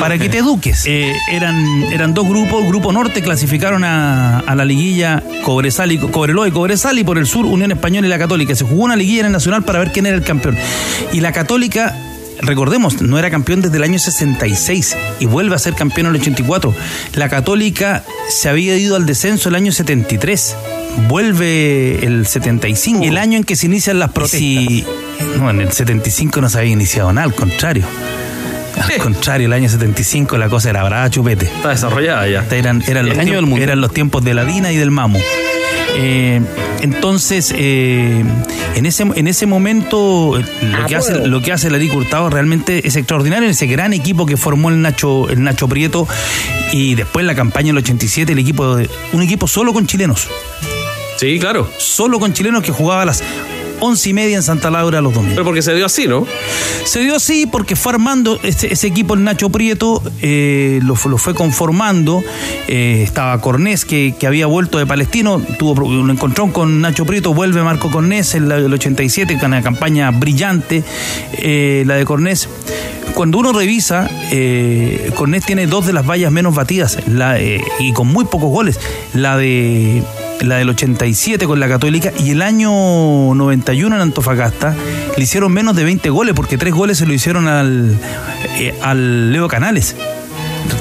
Para 0.00 0.18
que 0.18 0.28
te 0.28 0.38
eduques. 0.38 0.84
Eh, 0.86 1.12
eran, 1.30 1.84
eran 1.92 2.14
dos 2.14 2.28
grupos. 2.28 2.66
Grupo 2.66 2.92
norte 2.92 3.22
clasificaron 3.22 3.84
a, 3.84 4.40
a 4.40 4.54
la 4.54 4.64
liguilla 4.64 5.22
Cobresal 5.44 5.92
y, 5.92 5.98
Cobreloa 5.98 6.48
y 6.48 6.50
Cobresal 6.50 6.98
y 6.98 7.04
por 7.04 7.18
el 7.18 7.26
sur 7.26 7.46
Unión 7.46 7.72
Española 7.72 8.06
y 8.06 8.10
la 8.10 8.18
Católica. 8.18 8.54
Se 8.54 8.64
jugó 8.64 8.84
una 8.84 8.96
liguilla 8.96 9.20
en 9.20 9.26
el 9.26 9.32
Nacional 9.32 9.62
para 9.62 9.78
ver 9.78 9.92
quién 9.92 10.06
era 10.06 10.16
el 10.16 10.24
campeón. 10.24 10.56
Y 11.12 11.20
la 11.20 11.32
Católica 11.32 11.94
recordemos, 12.40 13.00
no 13.00 13.18
era 13.18 13.30
campeón 13.30 13.60
desde 13.60 13.76
el 13.76 13.82
año 13.82 13.98
66 13.98 14.96
y 15.20 15.26
vuelve 15.26 15.54
a 15.54 15.58
ser 15.58 15.74
campeón 15.74 16.06
en 16.06 16.14
el 16.14 16.20
84. 16.20 16.74
La 17.14 17.28
Católica 17.28 18.04
se 18.28 18.48
había 18.48 18.76
ido 18.76 18.96
al 18.96 19.06
descenso 19.06 19.48
el 19.48 19.54
año 19.54 19.72
73. 19.72 20.56
Vuelve 21.08 22.04
el 22.04 22.26
75, 22.26 23.02
el 23.02 23.18
año 23.18 23.38
en 23.38 23.44
que 23.44 23.56
se 23.56 23.66
inician 23.66 23.98
las 23.98 24.12
protestas. 24.12 24.40
Y, 24.40 24.84
no, 25.38 25.50
en 25.50 25.60
el 25.60 25.72
75 25.72 26.40
no 26.40 26.48
se 26.48 26.58
había 26.58 26.72
iniciado 26.72 27.12
nada, 27.12 27.26
al 27.26 27.34
contrario. 27.34 27.84
Al 28.76 28.98
contrario, 28.98 29.46
el 29.46 29.52
año 29.52 29.68
75 29.68 30.36
la 30.38 30.48
cosa 30.48 30.70
era 30.70 30.82
brava 30.84 31.08
chupete. 31.10 31.46
Está 31.46 31.70
desarrollada 31.70 32.26
ya. 32.28 32.44
Eran, 32.50 32.82
eran, 32.86 33.06
los, 33.06 33.14
tiempos, 33.14 33.34
del 33.34 33.46
mundo. 33.46 33.62
eran 33.64 33.80
los 33.80 33.92
tiempos 33.92 34.24
de 34.24 34.34
la 34.34 34.44
Dina 34.44 34.72
y 34.72 34.76
del 34.76 34.90
Mamo. 34.90 35.18
Eh, 35.96 36.40
entonces, 36.80 37.54
eh, 37.56 38.24
en, 38.74 38.86
ese, 38.86 39.04
en 39.14 39.28
ese 39.28 39.46
momento, 39.46 40.38
lo, 40.62 40.86
que 40.86 40.96
hace, 40.96 41.26
lo 41.26 41.40
que 41.40 41.52
hace 41.52 41.68
Hurtado 41.68 42.30
realmente 42.30 42.86
es 42.86 42.96
extraordinario. 42.96 43.48
Ese 43.48 43.66
gran 43.66 43.92
equipo 43.92 44.26
que 44.26 44.36
formó 44.36 44.70
el 44.70 44.82
Nacho, 44.82 45.28
el 45.30 45.42
Nacho 45.42 45.68
Prieto 45.68 46.08
y 46.72 46.94
después 46.94 47.24
la 47.24 47.34
campaña 47.34 47.68
del 47.68 47.78
87, 47.78 48.32
el 48.32 48.38
equipo 48.38 48.76
de, 48.76 48.90
un 49.12 49.22
equipo 49.22 49.46
solo 49.46 49.72
con 49.72 49.86
chilenos. 49.86 50.28
Sí, 51.16 51.38
claro. 51.38 51.70
Solo 51.78 52.18
con 52.18 52.32
chilenos 52.32 52.62
que 52.62 52.72
jugaba 52.72 53.02
a 53.02 53.06
las 53.06 53.22
once 53.80 54.10
y 54.10 54.12
media 54.12 54.36
en 54.36 54.42
Santa 54.42 54.70
Laura 54.70 55.00
los 55.00 55.12
domingos. 55.14 55.34
Pero 55.34 55.44
porque 55.44 55.62
se 55.62 55.74
dio 55.74 55.86
así, 55.86 56.06
¿no? 56.06 56.26
Se 56.84 57.00
dio 57.00 57.16
así 57.16 57.46
porque 57.46 57.76
fue 57.76 57.92
armando 57.92 58.38
ese, 58.42 58.72
ese 58.72 58.86
equipo, 58.86 59.14
el 59.14 59.24
Nacho 59.24 59.50
Prieto, 59.50 60.02
eh, 60.20 60.80
lo, 60.82 60.96
lo, 61.08 61.18
fue 61.18 61.34
conformando. 61.34 62.22
Eh, 62.68 63.02
estaba 63.02 63.40
Cornés, 63.40 63.84
que, 63.84 64.14
que, 64.18 64.26
había 64.26 64.46
vuelto 64.46 64.78
de 64.78 64.86
Palestino, 64.86 65.40
tuvo 65.58 65.84
un 65.84 66.10
encontrón 66.10 66.50
con 66.50 66.80
Nacho 66.80 67.04
Prieto, 67.04 67.34
vuelve 67.34 67.62
Marco 67.62 67.90
Cornés 67.90 68.34
en 68.34 68.50
el 68.50 68.72
87, 68.72 69.38
con 69.38 69.46
una 69.48 69.62
campaña 69.62 70.10
brillante, 70.10 70.82
eh, 71.32 71.84
la 71.86 71.96
de 71.96 72.04
Cornés. 72.04 72.48
Cuando 73.14 73.38
uno 73.38 73.52
revisa, 73.52 74.10
eh, 74.32 75.12
Cornés 75.14 75.44
tiene 75.46 75.66
dos 75.66 75.86
de 75.86 75.92
las 75.92 76.06
vallas 76.06 76.32
menos 76.32 76.54
batidas 76.54 76.98
la, 77.06 77.38
y 77.40 77.92
con 77.92 78.08
muy 78.08 78.24
pocos 78.24 78.50
goles. 78.50 78.80
La 79.12 79.36
de 79.36 80.02
la 80.42 80.56
del 80.56 80.68
87 80.70 81.46
con 81.46 81.60
la 81.60 81.68
Católica 81.68 82.12
y 82.18 82.30
el 82.30 82.42
año 82.42 82.70
91 83.34 83.94
en 83.94 84.02
Antofagasta 84.02 84.74
le 85.16 85.22
hicieron 85.22 85.52
menos 85.52 85.76
de 85.76 85.84
20 85.84 86.10
goles 86.10 86.34
porque 86.34 86.58
tres 86.58 86.74
goles 86.74 86.98
se 86.98 87.06
lo 87.06 87.12
hicieron 87.12 87.48
al, 87.48 87.98
eh, 88.58 88.74
al 88.82 89.32
Leo 89.32 89.48
Canales. 89.48 89.96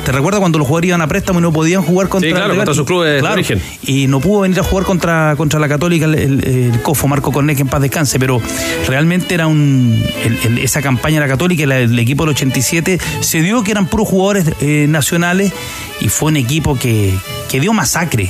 ¿Te 0.06 0.12
recuerdas 0.12 0.42
cuando 0.42 0.60
los 0.60 0.68
jugadores 0.68 0.90
iban 0.90 1.02
a 1.02 1.08
préstamo 1.08 1.40
y 1.40 1.42
no 1.42 1.54
podían 1.54 1.82
jugar 1.82 2.10
contra 2.10 2.30
sí, 2.30 2.36
claro, 2.36 2.56
contra 2.56 2.74
sus 2.74 2.86
clubes 2.86 3.22
claro, 3.22 3.36
de 3.36 3.40
origen? 3.40 3.62
Y 3.84 4.08
no 4.08 4.20
pudo 4.20 4.42
venir 4.42 4.60
a 4.60 4.64
jugar 4.64 4.86
contra, 4.86 5.36
contra 5.38 5.60
la 5.62 5.70
Católica 5.70 6.06
el, 6.06 6.16
el, 6.16 6.44
el 6.46 6.82
Cofo, 6.82 7.08
Marco 7.08 7.32
Cornet, 7.32 7.56
que 7.56 7.62
en 7.62 7.70
paz 7.70 7.82
descanse, 7.82 8.20
pero 8.20 8.42
realmente 8.88 9.34
era 9.34 9.48
un. 9.48 10.04
El, 10.44 10.58
esa 10.60 10.82
campaña 10.82 11.16
de 11.16 11.22
la 11.22 11.28
Católica, 11.28 11.64
el 11.64 11.98
equipo 12.00 12.24
del 12.24 12.32
87, 12.32 13.00
se 13.22 13.42
dio 13.42 13.64
que 13.64 13.72
eran 13.72 13.88
puros 13.88 14.08
jugadores 14.08 14.52
eh, 14.60 14.88
nacionales 14.90 15.54
y 16.02 16.10
fue 16.10 16.32
un 16.32 16.38
equipo 16.38 16.78
que, 16.78 17.14
que 17.50 17.62
dio 17.62 17.72
masacre. 17.72 18.30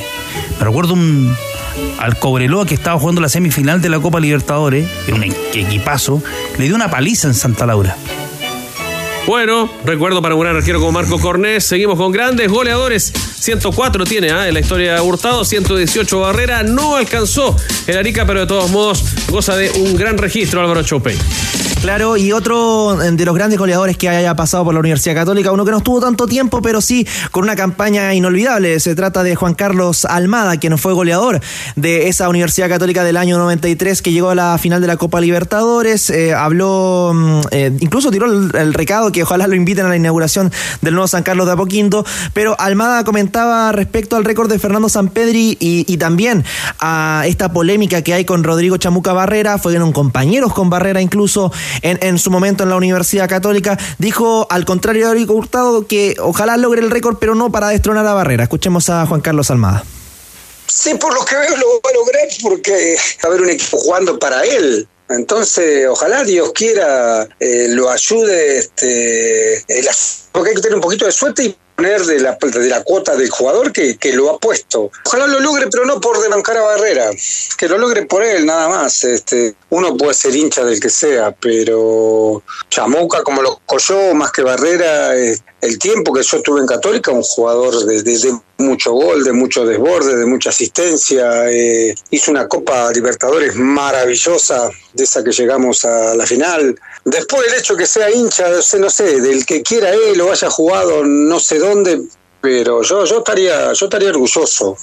Me 0.59 0.65
recuerdo 0.65 0.93
un, 0.93 1.35
al 1.99 2.17
Cobreloa 2.17 2.65
que 2.65 2.73
estaba 2.73 2.99
jugando 2.99 3.21
la 3.21 3.29
semifinal 3.29 3.81
de 3.81 3.89
la 3.89 3.99
Copa 3.99 4.19
Libertadores, 4.19 4.87
era 5.07 5.15
un 5.15 5.23
equipazo, 5.23 6.21
le 6.57 6.65
dio 6.65 6.75
una 6.75 6.89
paliza 6.89 7.27
en 7.27 7.33
Santa 7.33 7.65
Laura. 7.65 7.95
Bueno, 9.25 9.71
recuerdo 9.85 10.21
para 10.21 10.35
un 10.35 10.45
arquero 10.45 10.79
como 10.79 10.91
Marco 10.91 11.17
Cornés. 11.17 11.63
Seguimos 11.63 11.97
con 11.97 12.11
grandes 12.11 12.49
goleadores. 12.49 13.13
104 13.39 14.03
tiene 14.03 14.27
¿eh? 14.27 14.47
en 14.47 14.53
la 14.53 14.59
historia 14.59 14.95
de 14.95 15.01
Hurtado, 15.01 15.45
118 15.45 16.19
Barrera. 16.19 16.63
No 16.63 16.97
alcanzó 16.97 17.55
el 17.87 17.97
Arica, 17.97 18.25
pero 18.25 18.41
de 18.41 18.47
todos 18.47 18.69
modos 18.71 19.03
goza 19.29 19.55
de 19.55 19.71
un 19.71 19.95
gran 19.95 20.17
registro 20.17 20.59
Álvaro 20.59 20.83
Chopey. 20.83 21.17
Claro, 21.83 22.15
y 22.15 22.31
otro 22.31 22.95
de 22.95 23.25
los 23.25 23.35
grandes 23.35 23.59
goleadores 23.59 23.97
que 23.97 24.07
haya 24.07 24.33
pasado 24.37 24.63
por 24.63 24.73
la 24.73 24.79
Universidad 24.79 25.15
Católica, 25.15 25.51
uno 25.51 25.65
que 25.65 25.71
no 25.71 25.79
estuvo 25.79 25.99
tanto 25.99 26.27
tiempo, 26.27 26.61
pero 26.61 26.79
sí 26.79 27.05
con 27.29 27.43
una 27.43 27.57
campaña 27.57 28.13
inolvidable. 28.13 28.79
Se 28.79 28.95
trata 28.95 29.21
de 29.21 29.35
Juan 29.35 29.53
Carlos 29.53 30.05
Almada, 30.05 30.55
quien 30.55 30.77
fue 30.77 30.93
goleador 30.93 31.41
de 31.75 32.07
esa 32.07 32.29
Universidad 32.29 32.69
Católica 32.69 33.03
del 33.03 33.17
año 33.17 33.37
93, 33.37 34.01
que 34.01 34.13
llegó 34.13 34.29
a 34.29 34.35
la 34.35 34.57
final 34.57 34.79
de 34.79 34.87
la 34.87 34.95
Copa 34.95 35.19
Libertadores. 35.19 36.09
Eh, 36.09 36.33
habló, 36.33 37.13
eh, 37.51 37.75
incluso 37.81 38.11
tiró 38.11 38.27
el, 38.27 38.73
recado 38.73 39.11
que 39.11 39.23
ojalá 39.23 39.47
lo 39.47 39.55
inviten 39.55 39.85
a 39.85 39.89
la 39.89 39.97
inauguración 39.97 40.53
del 40.81 40.93
nuevo 40.93 41.09
San 41.09 41.23
Carlos 41.23 41.47
de 41.47 41.51
Apoquinto. 41.51 42.05
Pero 42.33 42.55
Almada 42.61 43.03
comentaba 43.03 43.73
respecto 43.73 44.15
al 44.15 44.23
récord 44.23 44.49
de 44.49 44.57
Fernando 44.57 44.87
Sampedri 44.87 45.57
y, 45.59 45.83
y 45.85 45.97
también 45.97 46.45
a 46.79 47.23
esta 47.27 47.51
polémica 47.51 48.01
que 48.03 48.13
hay 48.13 48.23
con 48.23 48.45
Rodrigo 48.45 48.77
Chamuca 48.77 49.11
Barrera. 49.11 49.57
Fueron 49.57 49.91
compañeros 49.91 50.53
con 50.53 50.69
Barrera 50.69 51.01
incluso 51.01 51.51
en, 51.81 51.99
en, 52.01 52.17
su 52.17 52.31
momento 52.31 52.63
en 52.63 52.69
la 52.69 52.75
Universidad 52.75 53.29
Católica, 53.29 53.77
dijo 53.97 54.47
al 54.49 54.65
contrario 54.65 55.09
de 55.09 55.15
Rico 55.15 55.33
Hurtado 55.33 55.87
que 55.87 56.15
ojalá 56.19 56.57
logre 56.57 56.81
el 56.81 56.91
récord, 56.91 57.17
pero 57.19 57.35
no 57.35 57.51
para 57.51 57.69
destronar 57.69 58.05
a 58.07 58.13
Barrera. 58.13 58.43
Escuchemos 58.43 58.89
a 58.89 59.05
Juan 59.05 59.21
Carlos 59.21 59.51
Almada. 59.51 59.83
Sí, 60.67 60.95
por 60.95 61.13
lo 61.13 61.23
que 61.25 61.35
veo 61.35 61.55
lo 61.57 61.67
va 61.83 61.89
a 61.89 61.93
lograr 61.93 62.27
porque 62.41 62.95
va 63.23 63.23
a 63.23 63.27
haber 63.27 63.41
un 63.41 63.49
equipo 63.49 63.77
jugando 63.77 64.17
para 64.17 64.43
él. 64.43 64.87
Entonces, 65.09 65.85
ojalá 65.87 66.23
Dios 66.23 66.51
quiera 66.53 67.27
eh, 67.39 67.67
lo 67.69 67.89
ayude, 67.89 68.57
este, 68.57 69.63
porque 70.31 70.49
hay 70.49 70.55
que 70.55 70.61
tener 70.61 70.75
un 70.75 70.81
poquito 70.81 71.05
de 71.05 71.11
suerte 71.11 71.43
y 71.43 71.57
de 71.77 72.19
la, 72.19 72.37
de 72.39 72.69
la 72.69 72.83
cuota 72.83 73.15
del 73.15 73.29
jugador 73.29 73.71
que, 73.71 73.97
que, 73.97 74.13
lo 74.13 74.29
ha 74.29 74.39
puesto. 74.39 74.91
Ojalá 75.05 75.27
lo 75.27 75.39
logre, 75.39 75.67
pero 75.71 75.85
no 75.85 75.99
por 75.99 76.21
debancar 76.21 76.57
a 76.57 76.61
Barrera, 76.61 77.09
que 77.57 77.67
lo 77.67 77.77
logre 77.77 78.05
por 78.05 78.23
él, 78.23 78.45
nada 78.45 78.69
más. 78.69 79.03
Este, 79.03 79.55
uno 79.69 79.97
puede 79.97 80.13
ser 80.13 80.35
hincha 80.35 80.63
del 80.63 80.79
que 80.79 80.89
sea, 80.89 81.31
pero 81.31 82.41
Chamuca, 82.69 83.23
como 83.23 83.41
lo 83.41 83.59
yo, 83.77 84.13
más 84.13 84.31
que 84.31 84.43
Barrera, 84.43 85.13
el 85.15 85.79
tiempo 85.79 86.13
que 86.13 86.23
yo 86.23 86.37
estuve 86.37 86.61
en 86.61 86.67
Católica, 86.67 87.11
un 87.11 87.23
jugador 87.23 87.85
de 87.85 88.39
mucho 88.57 88.91
gol, 88.93 89.23
de 89.23 89.33
mucho 89.33 89.65
desborde, 89.65 90.15
de 90.15 90.25
mucha 90.25 90.49
asistencia, 90.49 91.49
eh, 91.49 91.95
hizo 92.11 92.31
una 92.31 92.47
Copa 92.47 92.91
Libertadores 92.91 93.55
maravillosa, 93.55 94.69
de 94.93 95.03
esa 95.03 95.23
que 95.23 95.31
llegamos 95.31 95.85
a 95.85 96.15
la 96.15 96.25
final. 96.25 96.75
Después 97.05 97.47
el 97.51 97.59
hecho 97.59 97.75
que 97.75 97.85
sea 97.85 98.09
hincha, 98.09 98.49
no 98.79 98.89
sé, 98.89 99.19
del 99.19 99.45
que 99.45 99.61
quiera 99.61 99.91
él 99.91 100.21
o 100.21 100.31
haya 100.31 100.49
jugado 100.49 101.03
no 101.03 101.39
sé 101.39 101.59
dónde, 101.59 102.01
pero 102.39 102.81
yo, 102.81 103.03
yo 103.03 103.17
estaría, 103.17 103.73
yo 103.73 103.85
estaría 103.85 104.09
orgulloso. 104.09 104.77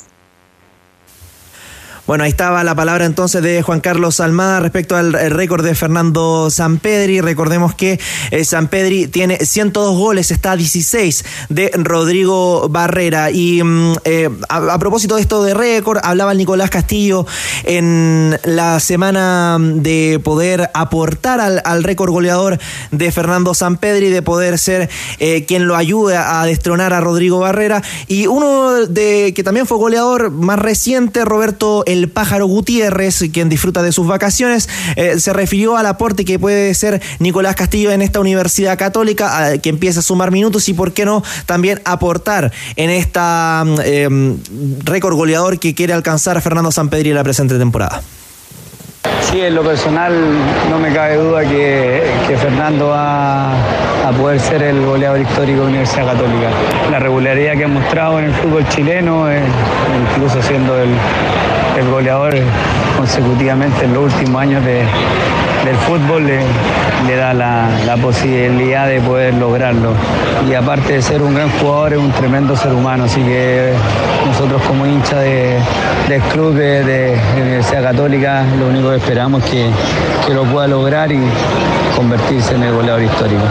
Bueno, 2.06 2.24
ahí 2.24 2.30
estaba 2.30 2.64
la 2.64 2.74
palabra 2.74 3.04
entonces 3.04 3.42
de 3.42 3.62
Juan 3.62 3.80
Carlos 3.80 4.20
Almada 4.20 4.60
respecto 4.60 4.96
al 4.96 5.12
récord 5.12 5.64
de 5.64 5.74
Fernando 5.74 6.50
Sampedri. 6.50 7.20
Recordemos 7.20 7.74
que 7.74 8.00
eh, 8.30 8.44
Sampedri 8.44 9.06
tiene 9.06 9.38
102 9.38 9.96
goles, 9.96 10.30
está 10.30 10.52
a 10.52 10.56
16 10.56 11.24
de 11.50 11.70
Rodrigo 11.74 12.68
Barrera. 12.68 13.30
Y 13.30 13.62
mm, 13.62 13.92
eh, 14.04 14.30
a, 14.48 14.78
propósito 14.78 15.16
de 15.16 15.22
esto 15.22 15.42
de 15.44 15.54
récord, 15.54 16.00
hablaba 16.02 16.32
el 16.32 16.38
Nicolás 16.38 16.70
Castillo 16.70 17.26
en 17.64 18.38
la 18.44 18.80
semana 18.80 19.58
de 19.60 20.20
poder 20.24 20.70
aportar 20.74 21.40
al, 21.40 21.62
al 21.64 21.84
récord 21.84 22.10
goleador 22.10 22.58
de 22.90 23.12
Fernando 23.12 23.54
Sampedri, 23.54 24.08
de 24.08 24.22
poder 24.22 24.58
ser 24.58 24.88
eh, 25.18 25.44
quien 25.44 25.66
lo 25.66 25.76
ayude 25.76 26.16
a 26.16 26.44
destronar 26.44 26.92
a 26.92 27.00
Rodrigo 27.00 27.38
Barrera. 27.38 27.82
Y 28.08 28.26
uno 28.26 28.86
de 28.86 29.32
que 29.34 29.44
también 29.44 29.66
fue 29.66 29.78
goleador 29.78 30.30
más 30.30 30.58
reciente, 30.58 31.24
Roberto 31.24 31.84
El 31.92 32.08
Pájaro 32.08 32.46
Gutiérrez, 32.46 33.24
quien 33.32 33.48
disfruta 33.48 33.82
de 33.82 33.90
sus 33.90 34.06
vacaciones, 34.06 34.68
eh, 34.96 35.18
se 35.18 35.32
refirió 35.32 35.76
al 35.76 35.86
aporte 35.86 36.24
que 36.24 36.38
puede 36.38 36.72
ser 36.74 37.02
Nicolás 37.18 37.56
Castillo 37.56 37.90
en 37.90 38.00
esta 38.00 38.20
Universidad 38.20 38.78
Católica, 38.78 39.52
eh, 39.52 39.58
que 39.58 39.70
empieza 39.70 40.00
a 40.00 40.02
sumar 40.02 40.30
minutos 40.30 40.68
y, 40.68 40.74
por 40.74 40.92
qué 40.92 41.04
no, 41.04 41.22
también 41.46 41.80
aportar 41.84 42.52
en 42.76 42.90
esta 42.90 43.64
eh, 43.84 44.08
récord 44.84 45.16
goleador 45.16 45.58
que 45.58 45.74
quiere 45.74 45.92
alcanzar 45.92 46.40
Fernando 46.40 46.70
Sampedri 46.70 47.10
en 47.10 47.16
la 47.16 47.24
presente 47.24 47.58
temporada. 47.58 48.02
Sí, 49.22 49.40
en 49.40 49.54
lo 49.54 49.62
personal 49.62 50.12
no 50.70 50.78
me 50.78 50.92
cabe 50.92 51.16
duda 51.16 51.42
que, 51.42 52.02
Fernando 52.40 52.88
va 52.88 53.52
a 53.52 54.12
poder 54.16 54.40
ser 54.40 54.62
el 54.62 54.84
goleador 54.84 55.20
histórico 55.20 55.62
de 55.62 55.66
Universidad 55.68 56.06
Católica. 56.06 56.50
La 56.90 56.98
regularidad 56.98 57.56
que 57.56 57.64
ha 57.64 57.68
mostrado 57.68 58.18
en 58.18 58.26
el 58.26 58.32
fútbol 58.34 58.68
chileno, 58.68 59.30
eh, 59.30 59.40
incluso 60.14 60.42
siendo 60.42 60.76
el, 60.76 60.90
el, 61.80 61.90
goleador 61.90 62.34
consecutivamente 62.96 63.84
en 63.84 63.94
los 63.94 64.12
últimos 64.12 64.42
años 64.42 64.64
de, 64.64 64.84
del 65.64 65.76
fútbol, 65.86 66.26
le, 66.26 66.40
le 67.06 67.16
da 67.16 67.34
la, 67.34 67.68
la, 67.86 67.96
posibilidad 67.96 68.86
de 68.86 69.00
poder 69.00 69.34
lograrlo. 69.34 69.92
Y 70.48 70.54
aparte 70.54 70.94
de 70.94 71.02
ser 71.02 71.22
un 71.22 71.34
gran 71.34 71.50
jugador, 71.58 71.92
es 71.94 71.98
un 71.98 72.12
tremendo 72.12 72.56
ser 72.56 72.72
humano, 72.72 73.04
así 73.04 73.22
que 73.22 73.72
nosotros 74.26 74.62
como 74.62 74.86
hincha 74.86 75.18
de, 75.18 75.58
del 76.08 76.20
club 76.22 76.54
de, 76.54 76.84
de, 76.84 77.16
de 77.34 77.42
Universidad 77.42 77.82
Católica, 77.82 78.44
lo 78.58 78.68
único 78.68 78.90
que 78.90 78.96
esperamos 78.96 79.44
es 79.44 79.50
que, 79.50 79.70
que 80.26 80.34
lo 80.34 80.44
pueda 80.44 80.66
lograr 80.66 81.10
y 81.10 81.20
convertirse 81.96 82.54
en 82.54 82.62
el 82.62 82.74
goleador 82.74 83.02
histórico. 83.02 83.42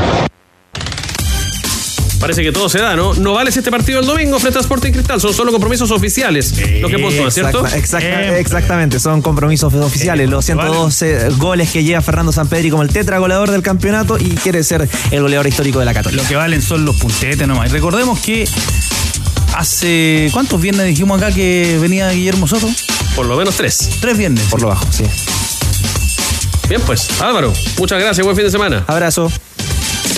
Parece 2.19 2.43
que 2.43 2.51
todo 2.51 2.67
se 2.67 2.79
da, 2.79 2.95
¿no? 2.97 3.13
No 3.13 3.33
vale 3.33 3.51
si 3.51 3.59
este 3.59 3.71
partido 3.71 3.99
el 4.01 4.05
domingo 4.05 4.39
frente 4.39 4.57
a 4.59 4.61
Sporting 4.61 4.91
Cristal. 4.91 5.21
Son 5.21 5.33
solo 5.33 5.51
compromisos 5.51 5.89
oficiales. 5.91 6.53
lo 6.81 6.89
que 6.89 6.99
puntúa, 6.99 7.31
¿cierto? 7.31 7.65
Exacta- 7.65 7.77
exacta- 7.77 8.37
exactamente, 8.39 8.99
son 8.99 9.21
compromisos 9.21 9.73
oficiales. 9.73 10.29
Los 10.29 10.45
112 10.45 11.29
goles 11.37 11.71
que 11.71 11.83
lleva 11.83 12.01
Fernando 12.01 12.31
Sampedri 12.31 12.69
como 12.69 12.83
el 12.83 12.89
tetra 12.89 13.17
goleador 13.19 13.51
del 13.51 13.61
campeonato 13.61 14.17
y 14.19 14.29
quiere 14.35 14.63
ser 14.63 14.87
el 15.11 15.21
goleador 15.21 15.47
histórico 15.47 15.79
de 15.79 15.85
la 15.85 15.93
Católica. 15.93 16.21
Lo 16.23 16.27
que 16.27 16.35
valen 16.35 16.61
son 16.61 16.83
los 16.85 16.97
puntetes 16.97 17.47
nomás. 17.47 17.69
Y 17.69 17.71
recordemos 17.73 18.19
que 18.19 18.45
hace. 19.55 20.29
¿Cuántos 20.33 20.61
viernes 20.61 20.87
dijimos 20.87 21.21
acá 21.21 21.33
que 21.33 21.77
venía 21.81 22.09
Guillermo 22.11 22.47
Soto? 22.47 22.69
Por 23.15 23.25
lo 23.27 23.37
menos 23.37 23.55
tres. 23.55 23.89
Tres 24.01 24.17
viernes. 24.17 24.43
Por 24.49 24.61
lo 24.61 24.67
bajo, 24.67 24.85
sí. 24.91 25.05
Bien, 26.67 26.81
pues, 26.85 27.07
Álvaro, 27.21 27.51
muchas 27.77 27.99
gracias. 27.99 28.23
Buen 28.23 28.35
fin 28.35 28.45
de 28.45 28.51
semana. 28.51 28.83
Abrazo. 28.87 29.31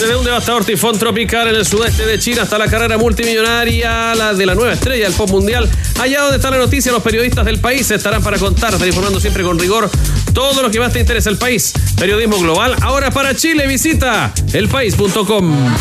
Desde 0.01 0.15
un 0.15 0.25
devastador 0.25 0.65
tifón 0.65 0.97
tropical 0.97 1.47
en 1.49 1.55
el 1.57 1.63
sudeste 1.63 2.07
de 2.07 2.17
China 2.17 2.41
hasta 2.41 2.57
la 2.57 2.67
carrera 2.67 2.97
multimillonaria, 2.97 4.15
la 4.15 4.33
de 4.33 4.47
la 4.47 4.55
nueva 4.55 4.73
estrella 4.73 5.05
del 5.05 5.13
pop 5.13 5.29
mundial. 5.29 5.69
Allá 5.99 6.21
donde 6.21 6.37
está 6.37 6.49
la 6.49 6.57
noticia, 6.57 6.91
los 6.91 7.03
periodistas 7.03 7.45
del 7.45 7.59
país 7.59 7.91
estarán 7.91 8.23
para 8.23 8.39
contarte, 8.39 8.87
informando 8.87 9.19
siempre 9.19 9.43
con 9.43 9.59
rigor 9.59 9.91
todo 10.33 10.61
lo 10.61 10.71
que 10.71 10.79
más 10.79 10.93
te 10.93 10.99
interesa 10.99 11.29
el 11.29 11.37
país. 11.37 11.73
Periodismo 11.97 12.39
global, 12.39 12.75
ahora 12.81 13.11
para 13.11 13.35
Chile, 13.35 13.67
visita 13.67 14.33
elpaís.com. 14.53 15.75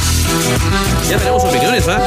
Ya 1.09 1.19
tenemos 1.19 1.45
opiniones, 1.45 1.87
¿ah? 1.89 2.01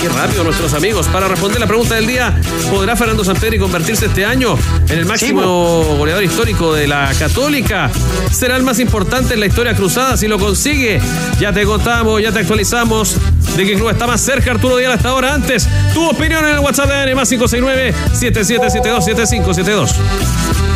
Qué 0.00 0.08
rápido 0.08 0.44
nuestros 0.44 0.72
amigos. 0.72 1.08
Para 1.08 1.26
responder 1.28 1.60
la 1.60 1.66
pregunta 1.66 1.94
del 1.94 2.06
día, 2.06 2.40
¿podrá 2.70 2.96
Fernando 2.96 3.22
Sampedri 3.24 3.58
convertirse 3.58 4.06
este 4.06 4.24
año 4.24 4.56
en 4.88 4.98
el 4.98 5.04
máximo 5.04 5.84
goleador 5.98 6.24
histórico 6.24 6.72
de 6.74 6.86
la 6.86 7.12
Católica? 7.18 7.90
¿Será 8.32 8.56
el 8.56 8.62
más 8.62 8.78
importante 8.78 9.34
en 9.34 9.40
la 9.40 9.46
historia 9.46 9.74
cruzada 9.74 10.16
si 10.16 10.26
lo 10.26 10.38
consigue? 10.38 11.02
Ya 11.38 11.52
te 11.52 11.66
contamos, 11.66 12.22
ya 12.22 12.32
te 12.32 12.38
actualizamos 12.38 13.16
de 13.56 13.66
qué 13.66 13.74
club 13.74 13.90
está 13.90 14.06
más 14.06 14.22
cerca 14.22 14.52
Arturo 14.52 14.78
Díaz 14.78 14.94
hasta 14.94 15.10
ahora. 15.10 15.34
Antes, 15.34 15.68
tu 15.92 16.08
opinión 16.08 16.42
en 16.44 16.54
el 16.54 16.60
WhatsApp 16.60 16.88
de 16.88 16.94
AN 16.94 17.14
más 17.14 17.30
569-7772-7572. 17.32 19.90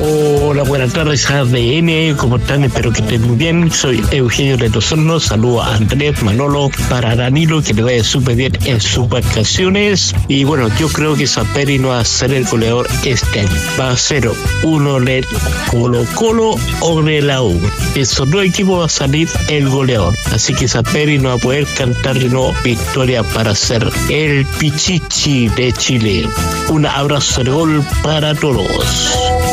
Hola, 0.01 0.65
buenas 0.65 0.93
tardes, 0.95 1.29
ADN. 1.29 2.17
¿Cómo 2.17 2.37
están? 2.37 2.63
Espero 2.63 2.93
que 2.93 3.01
estén 3.01 3.23
muy 3.23 3.37
bien. 3.37 3.71
Soy 3.71 4.01
Eugenio 4.13 4.57
Retosorno. 4.57 5.19
Saludo 5.19 5.61
a 5.61 5.75
Andrés 5.75 6.23
Manolo 6.23 6.71
para 6.89 7.17
Danilo, 7.17 7.61
que 7.63 7.75
le 7.75 7.83
vaya 7.83 8.05
súper 8.05 8.37
bien 8.37 8.53
en 8.65 8.81
sus 8.81 9.09
vacaciones. 9.09 10.15
Y 10.29 10.45
bueno, 10.45 10.69
yo 10.79 10.89
creo 10.89 11.17
que 11.17 11.27
Zaperi 11.27 11.81
no 11.81 11.89
va 11.89 11.99
a 11.99 12.05
ser 12.05 12.33
el 12.33 12.45
goleador 12.45 12.87
este 13.05 13.41
año. 13.41 13.61
Va 13.79 13.91
a 13.91 13.97
ser 13.97 14.31
uno 14.63 15.01
de 15.01 15.27
Colo 15.69 16.07
Colo 16.15 16.55
o 16.81 17.03
de 17.03 17.23
la 17.23 17.43
U. 17.43 17.61
Esos 17.97 18.31
dos 18.31 18.45
equipos 18.45 18.81
va 18.81 18.87
a 18.87 18.89
salir 18.89 19.29
el 19.49 19.69
goleador. 19.69 20.15
Así 20.33 20.55
que 20.55 20.69
Zaperi 20.69 21.19
no 21.19 21.31
va 21.31 21.35
a 21.35 21.39
poder 21.39 21.67
cantar 21.77 22.17
de 22.17 22.29
nuevo 22.29 22.55
victoria 22.63 23.25
para 23.25 23.57
ser 23.57 23.85
el 24.11 24.47
Pichichi 24.59 25.49
de 25.49 25.73
Chile. 25.73 26.29
Un 26.69 26.87
abrazo 26.87 27.43
de 27.43 27.51
gol 27.51 27.85
para 28.05 28.33
todos. 28.35 29.44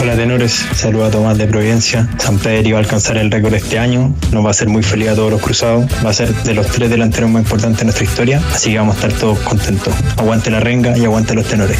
Hola 0.00 0.14
tenores, 0.14 0.52
saludo 0.74 1.06
a 1.06 1.10
Tomás 1.10 1.36
de 1.38 1.48
Providencia. 1.48 2.08
San 2.18 2.38
Pedro 2.38 2.70
va 2.70 2.76
a 2.76 2.80
alcanzar 2.82 3.16
el 3.16 3.32
récord 3.32 3.52
este 3.54 3.80
año, 3.80 4.14
nos 4.30 4.44
va 4.44 4.48
a 4.48 4.50
hacer 4.52 4.68
muy 4.68 4.84
feliz 4.84 5.08
a 5.08 5.16
todos 5.16 5.32
los 5.32 5.42
cruzados, 5.42 5.86
va 6.06 6.10
a 6.10 6.12
ser 6.12 6.32
de 6.32 6.54
los 6.54 6.68
tres 6.68 6.88
delanteros 6.88 7.28
más 7.28 7.42
importantes 7.42 7.80
de 7.80 7.84
nuestra 7.86 8.04
historia, 8.04 8.40
así 8.54 8.70
que 8.70 8.78
vamos 8.78 8.94
a 8.94 9.00
estar 9.00 9.20
todos 9.20 9.40
contentos. 9.40 9.92
Aguante 10.16 10.52
la 10.52 10.60
renga 10.60 10.96
y 10.96 11.04
aguante 11.04 11.34
los 11.34 11.46
tenores. 11.46 11.78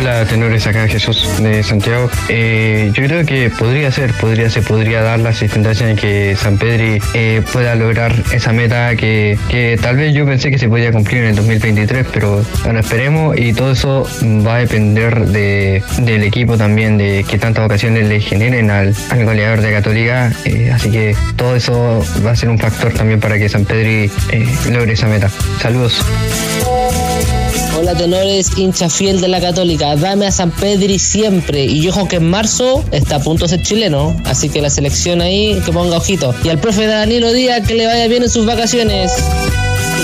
Hola 0.00 0.24
tenores, 0.24 0.66
acá 0.66 0.88
Jesús 0.88 1.28
de 1.42 1.62
Santiago. 1.62 2.08
Eh, 2.30 2.90
yo 2.94 3.04
creo 3.04 3.26
que 3.26 3.50
podría 3.50 3.90
ser, 3.90 4.14
podría 4.14 4.48
ser, 4.48 4.62
podría 4.62 5.02
dar 5.02 5.20
la 5.20 5.28
asistencia 5.28 5.90
en 5.90 5.94
que 5.94 6.34
San 6.36 6.56
Pedri 6.56 7.02
eh, 7.12 7.42
pueda 7.52 7.74
lograr 7.74 8.14
esa 8.32 8.54
meta 8.54 8.96
que, 8.96 9.38
que 9.50 9.78
tal 9.78 9.98
vez 9.98 10.14
yo 10.14 10.24
pensé 10.24 10.50
que 10.50 10.56
se 10.56 10.70
podía 10.70 10.90
cumplir 10.90 11.24
en 11.24 11.28
el 11.28 11.36
2023, 11.36 12.06
pero 12.14 12.42
ahora 12.64 12.80
esperemos 12.80 13.36
y 13.38 13.52
todo 13.52 13.72
eso 13.72 14.08
va 14.46 14.54
a 14.54 14.58
depender 14.60 15.26
de, 15.26 15.82
del 15.98 16.22
equipo 16.22 16.56
también, 16.56 16.96
de 16.96 17.26
que 17.28 17.38
tantas 17.38 17.66
ocasiones 17.66 18.08
le 18.08 18.20
generen 18.20 18.70
al, 18.70 18.94
al 19.10 19.24
goleador 19.26 19.60
de 19.60 19.70
Católica, 19.70 20.32
eh, 20.46 20.70
así 20.72 20.90
que 20.90 21.14
todo 21.36 21.56
eso 21.56 22.02
va 22.24 22.30
a 22.30 22.36
ser 22.36 22.48
un 22.48 22.58
factor 22.58 22.90
también 22.94 23.20
para 23.20 23.36
que 23.36 23.50
San 23.50 23.66
Pedri 23.66 24.10
eh, 24.32 24.46
logre 24.70 24.94
esa 24.94 25.08
meta. 25.08 25.28
Saludos. 25.60 26.02
Hola 27.80 27.94
tenores, 27.94 28.58
hincha 28.58 28.90
fiel 28.90 29.22
de 29.22 29.28
la 29.28 29.40
católica, 29.40 29.96
dame 29.96 30.26
a 30.26 30.30
San 30.30 30.50
Pedri 30.50 30.98
siempre. 30.98 31.64
Y 31.64 31.88
ojo 31.88 32.06
que 32.06 32.16
en 32.16 32.28
marzo 32.28 32.84
está 32.90 33.16
a 33.16 33.20
punto 33.20 33.46
de 33.46 33.56
ser 33.56 33.62
chileno, 33.62 34.14
así 34.26 34.50
que 34.50 34.60
la 34.60 34.68
selección 34.68 35.22
ahí 35.22 35.58
que 35.64 35.72
ponga 35.72 35.96
ojito. 35.96 36.34
Y 36.44 36.50
al 36.50 36.58
profe 36.58 36.86
Danilo 36.86 37.32
Díaz 37.32 37.66
que 37.66 37.72
le 37.72 37.86
vaya 37.86 38.06
bien 38.06 38.22
en 38.22 38.28
sus 38.28 38.44
vacaciones. 38.44 39.10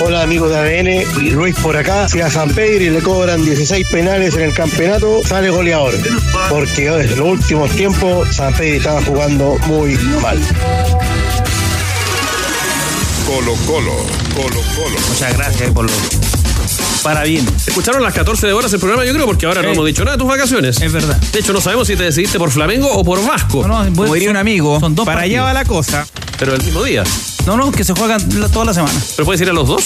Hola 0.02 0.22
amigos 0.22 0.48
de 0.48 0.56
ADN, 0.56 1.34
Luis 1.34 1.54
por 1.56 1.76
acá. 1.76 2.08
Si 2.08 2.18
a 2.22 2.30
San 2.30 2.48
Pedro 2.54 2.94
le 2.94 3.02
cobran 3.02 3.44
16 3.44 3.86
penales 3.88 4.34
en 4.36 4.40
el 4.44 4.54
campeonato, 4.54 5.20
sale 5.26 5.50
goleador. 5.50 5.92
Porque 6.48 6.86
en 6.86 7.10
los 7.10 7.28
últimos 7.28 7.70
tiempos 7.72 8.34
San 8.34 8.54
Pedro 8.54 8.76
estaba 8.78 9.02
jugando 9.02 9.58
muy 9.66 9.96
mal. 10.22 10.40
Colo 13.26 13.52
Colo, 13.66 13.96
Colo 14.34 14.62
Colo. 14.74 14.96
Muchas 15.10 15.36
gracias 15.36 15.70
por 15.72 15.84
lo. 15.84 16.35
Para 17.06 17.22
bien. 17.22 17.46
Escucharon 17.64 18.02
las 18.02 18.12
14 18.14 18.48
de 18.48 18.52
horas 18.52 18.72
el 18.72 18.80
programa, 18.80 19.04
yo 19.04 19.12
creo, 19.14 19.26
porque 19.26 19.46
ahora 19.46 19.62
no 19.62 19.68
hemos 19.68 19.86
dicho 19.86 20.04
nada 20.04 20.16
de 20.16 20.18
tus 20.18 20.26
vacaciones. 20.26 20.82
Es 20.82 20.92
verdad. 20.92 21.16
De 21.16 21.38
hecho, 21.38 21.52
no 21.52 21.60
sabemos 21.60 21.86
si 21.86 21.94
te 21.94 22.02
decidiste 22.02 22.36
por 22.36 22.50
Flamengo 22.50 22.90
o 22.90 23.04
por 23.04 23.24
Vasco. 23.24 23.64
No, 23.64 23.84
no, 23.84 23.94
Como 23.94 24.12
diría 24.14 24.28
un 24.28 24.36
amigo, 24.36 24.80
son 24.80 24.96
dos 24.96 25.06
para 25.06 25.20
allá 25.20 25.42
partidos. 25.42 25.46
va 25.46 25.52
la 25.52 25.64
cosa. 25.64 26.06
Pero 26.36 26.54
el 26.54 26.62
mismo 26.64 26.82
día. 26.82 27.04
No, 27.46 27.56
no, 27.56 27.70
que 27.70 27.84
se 27.84 27.94
juegan 27.94 28.20
toda 28.52 28.64
la 28.64 28.74
semana. 28.74 29.00
¿Pero 29.14 29.24
puedes 29.24 29.40
ir 29.40 29.48
a 29.48 29.52
los 29.52 29.68
dos? 29.68 29.84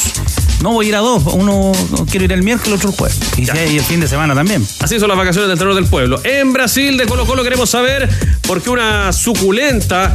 No 0.62 0.72
voy 0.72 0.86
a 0.86 0.88
ir 0.88 0.96
a 0.96 1.00
dos. 1.00 1.22
Uno 1.26 1.72
quiero 2.10 2.24
ir 2.24 2.32
el 2.32 2.42
miércoles, 2.42 2.78
otro 2.78 2.90
el 2.90 2.96
jueves. 2.96 3.18
Y, 3.36 3.48
el 3.76 3.82
fin 3.82 4.00
de 4.00 4.08
semana 4.08 4.34
también. 4.34 4.66
Así 4.80 4.98
son 4.98 5.08
las 5.08 5.18
vacaciones 5.18 5.48
del 5.48 5.58
terror 5.58 5.74
del 5.74 5.86
pueblo. 5.86 6.20
En 6.24 6.54
Brasil, 6.54 6.96
de 6.96 7.04
Colo 7.06 7.26
Colo, 7.26 7.42
queremos 7.42 7.68
saber 7.68 8.08
por 8.46 8.62
qué 8.62 8.70
una 8.70 9.12
suculenta 9.12 10.12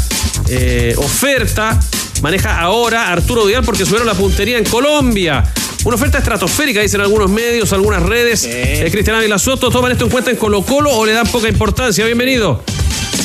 eh, 0.49 0.95
oferta 0.97 1.79
maneja 2.21 2.59
ahora 2.59 3.11
Arturo 3.11 3.45
Vidal 3.45 3.63
porque 3.63 3.85
subieron 3.85 4.07
la 4.07 4.15
puntería 4.15 4.57
en 4.57 4.65
Colombia. 4.65 5.43
Una 5.83 5.95
oferta 5.95 6.17
estratosférica, 6.17 6.81
dicen 6.81 7.01
algunos 7.01 7.29
medios, 7.29 7.71
algunas 7.73 8.01
redes. 8.01 8.47
Eh, 8.49 8.87
Cristian 8.91 9.17
Ávila 9.17 9.37
Soto, 9.37 9.69
¿toman 9.69 9.91
esto 9.91 10.05
en 10.05 10.09
cuenta 10.09 10.31
en 10.31 10.37
Colo 10.37 10.63
Colo 10.63 10.91
o 10.91 11.05
le 11.05 11.13
dan 11.13 11.27
poca 11.27 11.47
importancia? 11.47 12.03
Bienvenido. 12.05 12.63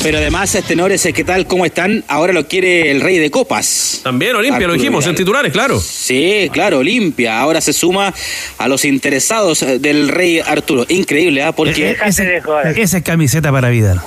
Pero 0.03 0.17
además, 0.17 0.57
tenores, 0.67 1.07
¿qué 1.13 1.23
tal? 1.23 1.45
¿Cómo 1.45 1.65
están? 1.65 2.03
Ahora 2.07 2.33
lo 2.33 2.47
quiere 2.47 2.89
el 2.91 3.01
rey 3.01 3.17
de 3.19 3.29
copas. 3.29 4.01
También 4.03 4.35
Olimpia, 4.35 4.67
lo 4.67 4.73
dijimos, 4.73 5.05
en 5.05 5.15
titulares, 5.15 5.51
claro. 5.51 5.79
Sí, 5.79 6.49
claro, 6.51 6.79
Olimpia. 6.79 7.39
Ahora 7.39 7.61
se 7.61 7.73
suma 7.73 8.13
a 8.57 8.67
los 8.67 8.85
interesados 8.85 9.61
eh, 9.61 9.79
del 9.79 10.09
rey 10.09 10.39
Arturo. 10.39 10.85
Increíble, 10.89 11.43
¿ah? 11.43 11.51
Porque... 11.51 11.95
Esa 12.03 12.97
es 12.97 13.03
camiseta 13.03 13.51
para 13.51 13.69
Vidal. 13.69 14.01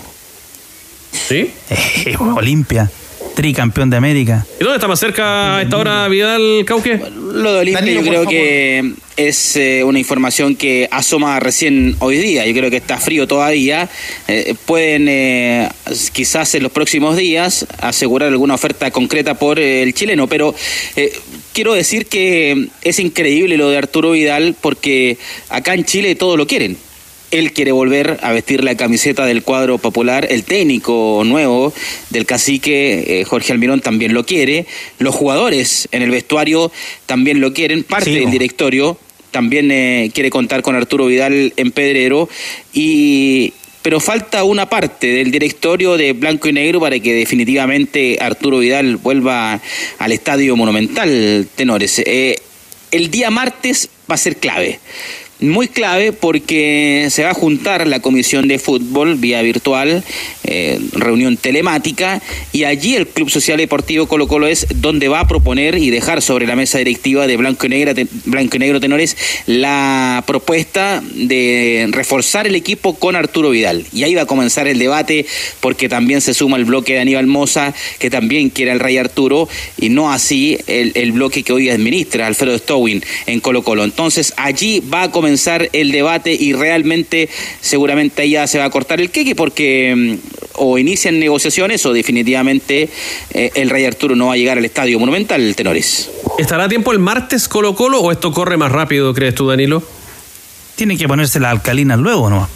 ¿Sí? 1.13 1.51
Eh, 2.07 2.17
Olimpia, 2.19 2.91
tricampeón 3.35 3.91
de 3.91 3.97
América. 3.97 4.47
¿Y 4.61 4.65
dónde 4.65 4.77
está 4.77 4.89
más 4.89 5.01
cerca 5.01 5.57
a 5.57 5.63
esta 5.63 5.77
hora 5.77 6.09
Vidal 6.09 6.65
Cauque? 6.67 7.01
Lo 7.33 7.53
de 7.53 7.61
Olimpia 7.61 7.81
Danilo, 7.81 8.01
yo 8.01 8.07
creo 8.07 8.23
favor. 8.23 8.31
que 8.33 8.93
es 9.17 9.57
eh, 9.57 9.83
una 9.85 9.99
información 9.99 10.55
que 10.57 10.89
asoma 10.91 11.39
recién 11.41 11.97
hoy 11.99 12.17
día. 12.19 12.47
Yo 12.47 12.55
creo 12.55 12.71
que 12.71 12.77
está 12.77 12.99
frío 12.99 13.27
todavía. 13.27 13.89
Eh, 14.29 14.55
pueden 14.67 15.07
eh, 15.09 15.69
quizás 16.13 16.55
en 16.55 16.63
los 16.63 16.73
próximos 16.73 17.17
días 17.17 17.67
asegurar 17.81 18.29
alguna 18.29 18.55
oferta 18.55 18.91
concreta 18.91 19.35
por 19.35 19.59
eh, 19.59 19.83
el 19.83 19.95
chileno, 19.95 20.29
pero 20.29 20.55
eh, 20.97 21.13
quiero 21.53 21.75
decir 21.75 22.07
que 22.07 22.69
es 22.83 22.99
increíble 22.99 23.57
lo 23.57 23.69
de 23.69 23.79
Arturo 23.79 24.13
Vidal 24.13 24.55
porque 24.61 25.19
acá 25.49 25.75
en 25.75 25.85
Chile 25.85 26.15
todo 26.15 26.37
lo 26.37 26.47
quieren. 26.47 26.77
Él 27.35 27.53
quiere 27.53 27.73
volver 27.73 28.19
a 28.23 28.33
vestir 28.33 28.63
la 28.63 28.77
camiseta 28.77 29.27
del 29.27 29.43
cuadro 29.43 29.79
popular. 29.79 30.27
El 30.31 30.45
técnico 30.45 31.23
nuevo 31.25 31.73
del 32.11 32.27
cacique, 32.27 33.21
eh, 33.21 33.25
Jorge 33.25 33.53
Almirón, 33.53 33.81
también 33.81 34.15
lo 34.15 34.25
quiere. 34.25 34.67
Los 34.99 35.15
jugadores 35.17 35.89
en 35.91 36.03
el 36.03 36.11
vestuario 36.11 36.71
también 37.07 37.41
lo 37.41 37.53
quieren. 37.53 37.83
Parte 37.83 38.11
Sí, 38.11 38.21
del 38.21 38.31
directorio 38.31 38.99
también 39.33 39.73
eh, 39.73 40.13
quiere 40.15 40.31
contar 40.31 40.63
con 40.63 40.77
Arturo 40.77 41.07
Vidal 41.07 41.53
en 41.57 41.73
Pedrero. 41.73 42.29
Y, 42.73 43.53
pero 43.83 43.99
falta 43.99 44.45
una 44.45 44.69
parte 44.69 45.09
del 45.09 45.33
directorio 45.33 45.97
de 45.97 46.13
Blanco 46.13 46.49
y 46.49 46.53
Negro 46.53 46.79
para 46.79 47.01
que 47.01 47.15
definitivamente 47.15 48.17
Arturo 48.21 48.61
Vidal 48.61 48.97
vuelva 48.97 49.61
al 49.99 50.13
Estadio 50.13 50.55
Monumental, 50.55 51.49
tenores. 51.57 51.99
Eh, 51.99 52.37
el 52.93 53.11
día 53.11 53.31
martes 53.31 53.89
va 54.09 54.15
a 54.15 54.19
ser 54.19 54.37
clave. 54.37 54.79
Muy 55.49 55.69
clave 55.69 56.13
porque 56.13 57.09
se 57.11 57.25
va 57.25 57.31
a 57.31 57.35
juntar 57.35 57.87
la 57.87 58.01
comisión 58.01 58.49
de 58.49 58.59
fútbol 58.59 59.17
vía 59.17 59.43
virtual, 59.43 60.03
eh, 60.45 60.79
reunión 60.93 61.37
telemática, 61.37 62.23
y 62.53 62.65
allí 62.65 62.97
el 62.97 63.07
Club 63.07 63.31
Social 63.31 63.59
Deportivo 63.59 64.07
Colo 64.07 64.29
Colo 64.29 64.47
es 64.47 64.67
donde 64.77 65.09
va 65.09 65.21
a 65.21 65.29
proponer 65.29 65.77
y 65.79 65.91
dejar 65.91 66.23
sobre 66.23 66.47
la 66.47 66.57
mesa 66.57 66.79
directiva 66.79 67.27
de 67.27 67.37
Blanco 67.37 67.67
y, 67.67 67.69
Negra, 67.71 67.95
Blanco 68.25 68.57
y 68.57 68.59
Negro 68.59 68.81
Tenores 68.81 69.17
la 69.47 70.23
propuesta 70.27 71.03
de 71.15 71.89
reforzar 71.91 72.47
el 72.47 72.55
equipo 72.55 72.95
con 72.95 73.17
Arturo 73.17 73.51
Vidal. 73.51 73.85
Y 73.93 74.05
ahí 74.05 74.15
va 74.15 74.23
a 74.23 74.27
comenzar 74.27 74.67
el 74.67 74.79
debate 74.79 75.27
porque 75.61 75.89
también 75.89 76.21
se 76.21 76.35
suma 76.35 76.57
el 76.57 76.65
bloque 76.65 76.95
de 76.95 77.01
Aníbal 77.01 77.27
Moza, 77.27 77.75
que 77.99 78.11
también 78.11 78.51
quiere 78.51 78.71
al 78.71 78.81
Rey 78.81 78.99
Arturo, 78.99 79.49
y 79.79 79.89
no 79.89 80.11
así 80.11 80.59
el, 80.67 80.93
el 80.95 81.13
bloque 81.13 81.43
que 81.43 81.53
hoy 81.53 81.69
administra 81.71 82.27
Alfredo 82.27 82.57
Stowin 82.59 83.03
en 83.27 83.41
Colo 83.41 83.63
Colo. 83.63 83.85
Entonces 83.85 84.33
allí 84.37 84.81
va 84.81 85.05
a 85.05 85.11
comenzar 85.11 85.34
el 85.73 85.93
debate 85.93 86.33
y 86.33 86.53
realmente 86.53 87.29
seguramente 87.61 88.23
ahí 88.23 88.31
ya 88.31 88.47
se 88.47 88.59
va 88.59 88.67
a 88.67 88.71
cortar 88.71 89.01
el 89.01 89.11
queque 89.11 89.35
porque 89.35 89.95
mm, 89.97 90.35
o 90.57 90.79
inician 90.79 91.19
negociaciones 91.19 91.85
o 91.87 91.93
definitivamente 91.93 92.89
eh, 93.33 93.51
el 93.55 93.71
Rey 93.71 93.85
Arturo 93.85 94.15
no 94.17 94.29
va 94.29 94.35
a 94.35 94.37
llegar 94.37 94.59
al 94.59 94.65
estadio 94.65 94.99
monumental, 94.99 95.55
Tenores. 95.57 96.11
¿Estará 96.39 96.65
a 96.65 96.69
tiempo 96.69 96.93
el 96.93 96.99
martes 96.99 97.49
Colo 97.49 97.75
Colo 97.75 98.01
o 98.01 98.13
esto 98.13 98.33
corre 98.33 98.57
más 98.57 98.73
rápido, 98.73 99.15
crees 99.15 99.35
tú, 99.35 99.49
Danilo? 99.49 99.83
Tiene 100.77 100.97
que 100.97 101.07
ponerse 101.07 101.41
la 101.41 101.51
alcalina 101.51 101.97
luego, 101.97 102.31
¿no? 102.31 102.49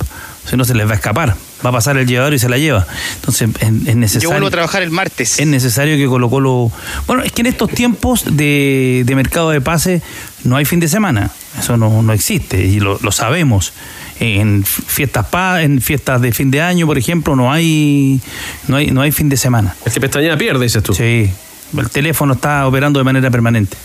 Si 0.48 0.56
no 0.56 0.64
se 0.64 0.74
les 0.74 0.86
va 0.86 0.92
a 0.92 0.96
escapar. 0.96 1.36
Va 1.64 1.70
a 1.70 1.72
pasar 1.72 1.96
el 1.96 2.06
llevador 2.06 2.34
y 2.34 2.38
se 2.38 2.48
la 2.48 2.56
lleva. 2.56 2.86
Entonces 3.16 3.48
es, 3.60 3.68
es 3.88 3.96
necesario. 3.96 4.28
Yo 4.28 4.30
vuelvo 4.30 4.46
a 4.46 4.50
trabajar 4.50 4.82
el 4.82 4.90
martes. 4.90 5.38
Es 5.38 5.46
necesario 5.46 5.96
que 5.96 6.06
Colo 6.06 6.30
Colo. 6.30 6.70
Bueno, 7.06 7.22
es 7.22 7.32
que 7.32 7.42
en 7.42 7.46
estos 7.46 7.70
tiempos 7.70 8.24
de, 8.30 9.02
de 9.04 9.14
mercado 9.14 9.50
de 9.50 9.60
pase 9.60 10.00
no 10.44 10.56
hay 10.56 10.64
fin 10.64 10.80
de 10.80 10.88
semana. 10.88 11.30
Eso 11.58 11.76
no, 11.76 12.02
no 12.02 12.12
existe 12.12 12.64
y 12.64 12.80
lo, 12.80 12.98
lo 13.02 13.12
sabemos. 13.12 13.72
En 14.20 14.64
fiestas 14.64 15.26
pa, 15.26 15.62
en 15.62 15.80
fiestas 15.80 16.20
de 16.20 16.32
fin 16.32 16.50
de 16.50 16.60
año, 16.60 16.86
por 16.86 16.98
ejemplo, 16.98 17.36
no 17.36 17.52
hay 17.52 18.20
no 18.66 18.76
hay 18.76 18.88
no 18.90 19.00
hay 19.00 19.12
fin 19.12 19.28
de 19.28 19.36
semana. 19.36 19.76
El 19.86 19.92
que 19.92 20.00
pestañea 20.00 20.36
pierde, 20.36 20.64
dices 20.64 20.82
tú. 20.82 20.92
Sí. 20.94 21.30
El 21.76 21.90
teléfono 21.90 22.32
está 22.34 22.66
operando 22.66 22.98
de 22.98 23.04
manera 23.04 23.30
permanente. 23.30 23.76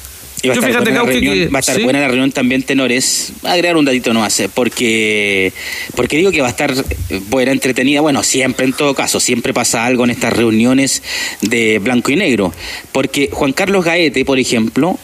Y 0.41 0.47
va 0.47 0.53
a 0.53 0.55
Yo 0.55 0.61
estar, 0.61 0.71
fíjate, 0.71 0.89
buena, 0.91 0.99
la 0.99 1.05
Cauque, 1.05 1.13
reunión, 1.13 1.33
que- 1.47 1.53
va 1.53 1.57
a 1.57 1.61
estar 1.61 1.75
¿sí? 1.77 1.83
buena 1.83 1.99
la 2.01 2.07
reunión 2.07 2.31
también, 2.31 2.63
Tenores. 2.63 3.31
Agregar 3.43 3.77
un 3.77 3.85
datito 3.85 4.11
nomás, 4.13 4.37
eh, 4.41 4.49
porque, 4.53 5.53
porque 5.95 6.17
digo 6.17 6.31
que 6.31 6.41
va 6.41 6.47
a 6.47 6.49
estar 6.49 6.71
eh, 6.71 7.21
buena, 7.29 7.51
entretenida. 7.51 8.01
Bueno, 8.01 8.23
siempre, 8.23 8.65
en 8.65 8.73
todo 8.73 8.93
caso, 8.95 9.19
siempre 9.21 9.53
pasa 9.53 9.85
algo 9.85 10.03
en 10.03 10.09
estas 10.09 10.33
reuniones 10.33 11.01
de 11.41 11.79
blanco 11.79 12.11
y 12.11 12.15
negro. 12.17 12.51
Porque 12.91 13.29
Juan 13.31 13.53
Carlos 13.53 13.85
Gaete, 13.85 14.25
por 14.25 14.37
ejemplo, 14.39 14.99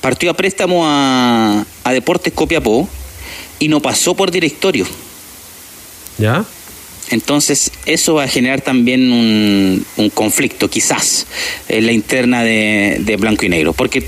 partió 0.00 0.30
a 0.30 0.34
préstamo 0.34 0.82
a, 0.84 1.64
a 1.84 1.92
Deportes 1.92 2.32
Copiapó 2.32 2.88
y 3.58 3.68
no 3.68 3.80
pasó 3.80 4.14
por 4.14 4.30
directorio. 4.30 4.86
¿Ya? 6.18 6.44
Entonces, 7.10 7.70
eso 7.86 8.14
va 8.14 8.24
a 8.24 8.28
generar 8.28 8.60
también 8.60 9.12
un, 9.12 9.86
un 9.96 10.10
conflicto, 10.10 10.68
quizás, 10.68 11.26
en 11.68 11.86
la 11.86 11.92
interna 11.92 12.42
de, 12.42 12.98
de 13.00 13.16
blanco 13.16 13.46
y 13.46 13.48
negro, 13.48 13.72
porque 13.72 14.06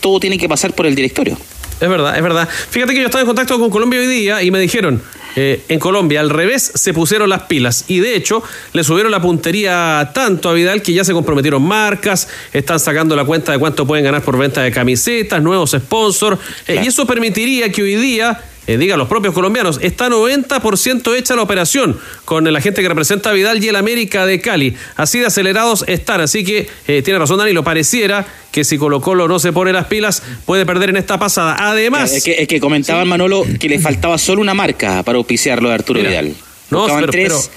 todo 0.00 0.20
tiene 0.20 0.36
que 0.36 0.48
pasar 0.48 0.74
por 0.74 0.86
el 0.86 0.94
directorio. 0.94 1.38
Es 1.80 1.88
verdad, 1.88 2.16
es 2.16 2.22
verdad. 2.22 2.48
Fíjate 2.70 2.92
que 2.92 3.00
yo 3.00 3.06
estaba 3.06 3.22
en 3.22 3.26
contacto 3.26 3.58
con 3.58 3.70
Colombia 3.70 4.00
hoy 4.00 4.06
día 4.06 4.42
y 4.42 4.50
me 4.50 4.60
dijeron, 4.60 5.02
eh, 5.36 5.62
en 5.68 5.78
Colombia 5.78 6.20
al 6.20 6.30
revés 6.30 6.72
se 6.74 6.92
pusieron 6.92 7.28
las 7.28 7.42
pilas. 7.42 7.84
Y 7.88 8.00
de 8.00 8.16
hecho 8.16 8.42
le 8.72 8.84
subieron 8.84 9.10
la 9.10 9.20
puntería 9.20 10.10
tanto 10.14 10.48
a 10.48 10.52
Vidal 10.52 10.82
que 10.82 10.92
ya 10.92 11.04
se 11.04 11.12
comprometieron 11.12 11.62
marcas, 11.62 12.28
están 12.52 12.80
sacando 12.80 13.16
la 13.16 13.24
cuenta 13.24 13.52
de 13.52 13.58
cuánto 13.58 13.86
pueden 13.86 14.04
ganar 14.04 14.22
por 14.22 14.38
venta 14.38 14.62
de 14.62 14.70
camisetas, 14.70 15.42
nuevos 15.42 15.70
sponsors. 15.70 16.38
Eh, 16.66 16.80
y 16.84 16.88
eso 16.88 17.06
permitiría 17.06 17.70
que 17.70 17.82
hoy 17.82 17.96
día... 17.96 18.40
eh, 18.66 18.76
digan 18.76 18.98
los 18.98 19.08
propios 19.08 19.34
colombianos, 19.34 19.78
está 19.82 20.08
90% 20.08 21.16
hecha 21.16 21.34
la 21.36 21.42
operación 21.42 21.98
con 22.24 22.50
la 22.52 22.60
gente 22.60 22.82
que 22.82 22.88
representa 22.88 23.30
a 23.30 23.32
Vidal 23.32 23.62
y 23.62 23.68
el 23.68 23.76
América 23.76 24.24
de 24.26 24.40
Cali. 24.40 24.76
Así 24.96 25.18
de 25.18 25.26
acelerados 25.26 25.84
están. 25.88 26.20
Así 26.20 26.44
que 26.44 26.68
eh, 26.86 27.02
tiene 27.02 27.18
razón 27.18 27.38
Danilo, 27.38 27.64
pareciera 27.64 28.26
que 28.50 28.64
si 28.64 28.78
Colo 28.78 29.00
Colo 29.00 29.28
no 29.28 29.38
se 29.38 29.52
pone 29.52 29.72
las 29.72 29.86
pilas 29.86 30.22
puede 30.46 30.64
perder 30.66 30.90
en 30.90 30.96
esta 30.96 31.18
pasada. 31.18 31.56
Además, 31.58 32.12
Es 32.12 32.22
que, 32.22 32.32
es 32.42 32.48
que 32.48 32.60
comentaba 32.60 33.04
Manolo 33.04 33.44
que 33.58 33.68
le 33.68 33.78
faltaba 33.78 34.18
solo 34.18 34.40
una 34.40 34.54
marca 34.54 35.02
para 35.02 35.18
auspiciarlo 35.18 35.68
de 35.68 35.74
Arturo 35.74 35.98
Mira, 36.00 36.10
Vidal. 36.10 36.34
no, 36.70 36.86
pero- 36.86 37.06
tres 37.10 37.50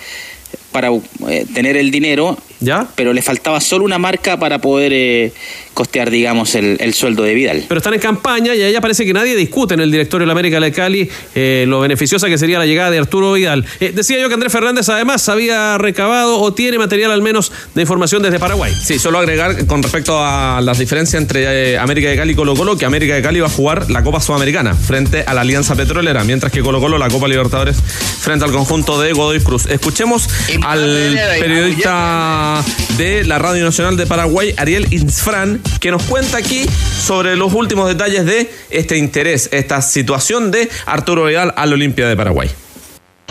para 0.72 0.90
eh, 1.30 1.46
tener 1.54 1.78
el 1.78 1.90
dinero, 1.90 2.38
¿Ya? 2.60 2.86
pero 2.96 3.14
le 3.14 3.22
faltaba 3.22 3.62
solo 3.62 3.86
una 3.86 3.98
marca 3.98 4.38
para 4.38 4.60
poder 4.60 4.92
eh, 4.94 5.32
costear, 5.76 6.10
digamos, 6.10 6.56
el, 6.56 6.78
el 6.80 6.94
sueldo 6.94 7.22
de 7.22 7.36
Vidal. 7.36 7.66
pero 7.68 7.78
están 7.78 7.94
en 7.94 8.00
campaña 8.00 8.56
y 8.56 8.64
allá 8.64 8.82
parece 8.82 9.06
que 9.06 9.14
nadie 9.14 9.36
discute 9.36 9.76
en 9.76 9.82
el 9.82 9.92
directorio 9.92 10.24
de 10.24 10.28
la 10.28 10.32
América 10.32 10.60
de 10.60 10.72
Cali 10.72 11.10
eh, 11.36 11.66
lo 11.68 11.82
beneficiosa 11.82 12.28
que 12.28 12.38
sería 12.38 12.58
la 12.58 12.66
llegada 12.66 12.90
de 12.90 12.98
Arturo 12.98 13.34
Vidal. 13.34 13.66
Eh, 13.80 13.92
decía 13.94 14.20
yo 14.20 14.28
que 14.30 14.34
Andrés 14.34 14.52
Fernández 14.52 14.88
además 14.90 15.28
había 15.30 15.78
recabado 15.78 16.40
o 16.40 16.54
tiene 16.54 16.78
material 16.78 17.12
al 17.12 17.22
menos 17.22 17.52
de 17.76 17.82
información 17.82 18.24
desde 18.24 18.40
Paraguay. 18.40 18.74
Sí, 18.84 18.98
solo 18.98 19.20
agregar 19.20 19.68
con 19.68 19.84
respecto 19.84 20.18
a 20.18 20.62
las 20.62 20.80
diferencias 20.80 21.22
entre 21.22 21.74
eh, 21.74 21.78
América 21.78 22.10
de 22.10 22.16
Cali 22.16 22.32
y 22.32 22.36
Colo 22.36 22.56
Colo, 22.56 22.78
que 22.78 22.86
América 22.86 23.14
de 23.14 23.22
Cali 23.22 23.42
va 23.42 23.48
a 23.48 23.52
jugar 23.52 23.92
la 23.92 24.02
Copa 24.02 24.22
Sudamericana 24.22 24.74
frente 24.74 25.24
a 25.28 25.34
la 25.34 25.42
Alianza 25.42 25.76
Petrolera, 25.76 26.24
mientras 26.24 26.52
que 26.54 26.62
Colo 26.62 26.80
Colo 26.80 26.98
la 26.98 27.10
Copa 27.10 27.28
Libertadores 27.28 27.78
frente 28.22 28.46
al 28.46 28.52
conjunto 28.52 29.00
de 29.02 29.12
Godoy 29.12 29.42
Cruz. 29.42 29.66
Escuchemos 29.66 30.30
al 30.64 31.20
periodista 31.40 32.64
de 32.98 33.26
la 33.26 33.40
Radio 33.40 33.66
Nacional 33.66 33.98
de 33.98 34.06
Paraguay, 34.08 34.54
Ariel 34.58 34.88
Insfran, 34.92 35.62
que 35.80 35.92
nos 35.92 36.04
cuenta 36.04 36.38
aquí 36.38 36.66
sobre 36.68 37.36
los 37.36 37.54
últimos 37.54 37.88
detalles 37.88 38.26
de 38.26 38.50
este 38.70 38.98
interés, 38.98 39.50
esta 39.52 39.82
situación 39.82 40.52
de 40.52 40.70
Arturo 40.86 41.26
Vidal 41.26 41.54
al 41.56 41.74
Olimpia 41.74 42.08
de 42.08 42.16
Paraguay. 42.16 42.50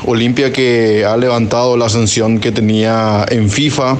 Olimpia 0.06 0.52
que 0.52 1.04
ha 1.04 1.16
levantado 1.16 1.76
la 1.76 1.88
sanción 1.88 2.38
que 2.38 2.52
tenía 2.52 3.24
en 3.30 3.50
FIFA, 3.50 3.96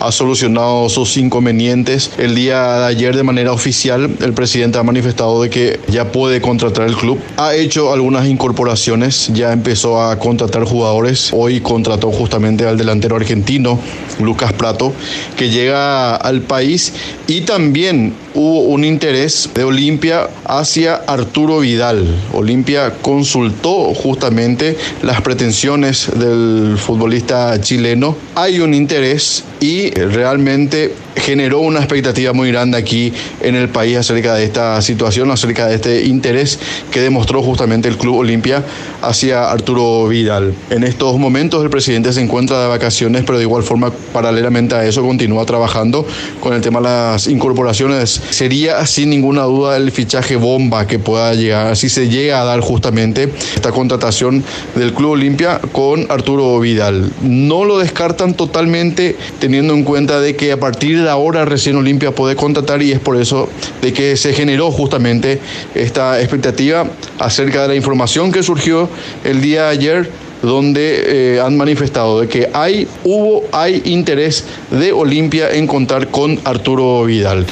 ha 0.00 0.12
solucionado 0.12 0.88
sus 0.88 1.16
inconvenientes. 1.16 2.10
El 2.18 2.34
día 2.34 2.78
de 2.78 2.86
ayer 2.86 3.16
de 3.16 3.22
manera 3.22 3.52
oficial 3.52 4.10
el 4.20 4.32
presidente 4.32 4.78
ha 4.78 4.82
manifestado 4.82 5.42
de 5.42 5.50
que 5.50 5.80
ya 5.88 6.12
puede 6.12 6.40
contratar 6.40 6.86
el 6.86 6.96
club. 6.96 7.18
Ha 7.36 7.54
hecho 7.54 7.92
algunas 7.92 8.26
incorporaciones, 8.26 9.30
ya 9.34 9.52
empezó 9.52 10.00
a 10.02 10.18
contratar 10.18 10.64
jugadores. 10.64 11.30
Hoy 11.32 11.60
contrató 11.60 12.10
justamente 12.10 12.66
al 12.66 12.78
delantero 12.78 13.16
argentino, 13.16 13.78
Lucas 14.20 14.52
Prato, 14.52 14.92
que 15.36 15.50
llega 15.50 16.16
al 16.16 16.42
país 16.42 16.92
y 17.26 17.42
también 17.42 18.14
hubo 18.38 18.60
un 18.60 18.84
interés 18.84 19.50
de 19.52 19.64
Olimpia 19.64 20.28
hacia 20.44 20.94
Arturo 20.94 21.58
Vidal. 21.58 22.06
Olimpia 22.32 22.94
consultó 23.02 23.92
justamente 23.94 24.76
las 25.02 25.20
pretensiones 25.22 26.08
del 26.14 26.76
futbolista 26.78 27.60
chileno. 27.60 28.16
Hay 28.36 28.60
un 28.60 28.74
interés 28.74 29.42
y 29.58 29.90
realmente 29.90 30.94
generó 31.20 31.60
una 31.60 31.80
expectativa 31.80 32.32
muy 32.32 32.50
grande 32.50 32.76
aquí 32.78 33.12
en 33.40 33.54
el 33.54 33.68
país 33.68 33.96
acerca 33.96 34.34
de 34.34 34.44
esta 34.44 34.80
situación, 34.82 35.30
acerca 35.30 35.66
de 35.66 35.74
este 35.76 36.04
interés 36.04 36.58
que 36.90 37.00
demostró 37.00 37.42
justamente 37.42 37.88
el 37.88 37.96
Club 37.96 38.16
Olimpia 38.16 38.64
hacia 39.02 39.50
Arturo 39.50 40.08
Vidal. 40.08 40.54
En 40.70 40.84
estos 40.84 41.18
momentos 41.18 41.62
el 41.62 41.70
presidente 41.70 42.12
se 42.12 42.20
encuentra 42.20 42.60
de 42.62 42.68
vacaciones, 42.68 43.24
pero 43.24 43.38
de 43.38 43.44
igual 43.44 43.62
forma, 43.62 43.92
paralelamente 44.12 44.74
a 44.74 44.84
eso, 44.84 45.02
continúa 45.02 45.44
trabajando 45.46 46.06
con 46.40 46.54
el 46.54 46.60
tema 46.60 46.80
de 46.80 46.84
las 46.84 47.26
incorporaciones. 47.26 48.20
Sería 48.30 48.84
sin 48.86 49.10
ninguna 49.10 49.42
duda 49.42 49.76
el 49.76 49.92
fichaje 49.92 50.36
bomba 50.36 50.86
que 50.86 50.98
pueda 50.98 51.34
llegar, 51.34 51.76
si 51.76 51.88
se 51.88 52.08
llega 52.08 52.40
a 52.40 52.44
dar 52.44 52.60
justamente 52.60 53.32
esta 53.54 53.72
contratación 53.72 54.44
del 54.74 54.92
Club 54.92 55.12
Olimpia 55.12 55.60
con 55.72 56.06
Arturo 56.10 56.58
Vidal. 56.60 57.10
No 57.22 57.64
lo 57.64 57.78
descartan 57.78 58.34
totalmente 58.34 59.16
teniendo 59.38 59.74
en 59.74 59.84
cuenta 59.84 60.20
de 60.20 60.36
que 60.36 60.52
a 60.52 60.60
partir 60.60 61.02
de 61.02 61.07
ahora 61.08 61.44
recién 61.44 61.76
Olimpia 61.76 62.12
puede 62.12 62.36
contratar 62.36 62.82
y 62.82 62.92
es 62.92 63.00
por 63.00 63.16
eso 63.16 63.48
de 63.82 63.92
que 63.92 64.16
se 64.16 64.32
generó 64.32 64.70
justamente 64.70 65.40
esta 65.74 66.20
expectativa 66.20 66.86
acerca 67.18 67.62
de 67.62 67.68
la 67.68 67.74
información 67.74 68.32
que 68.32 68.42
surgió 68.42 68.88
el 69.24 69.40
día 69.40 69.64
de 69.64 69.68
ayer 69.68 70.10
donde 70.42 71.36
eh, 71.36 71.40
han 71.40 71.56
manifestado 71.56 72.20
de 72.20 72.28
que 72.28 72.48
hay, 72.52 72.86
hubo, 73.04 73.44
hay 73.52 73.82
interés 73.84 74.44
de 74.70 74.92
Olimpia 74.92 75.50
en 75.50 75.66
contar 75.66 76.08
con 76.08 76.40
Arturo 76.44 77.04
Vidal. 77.04 77.46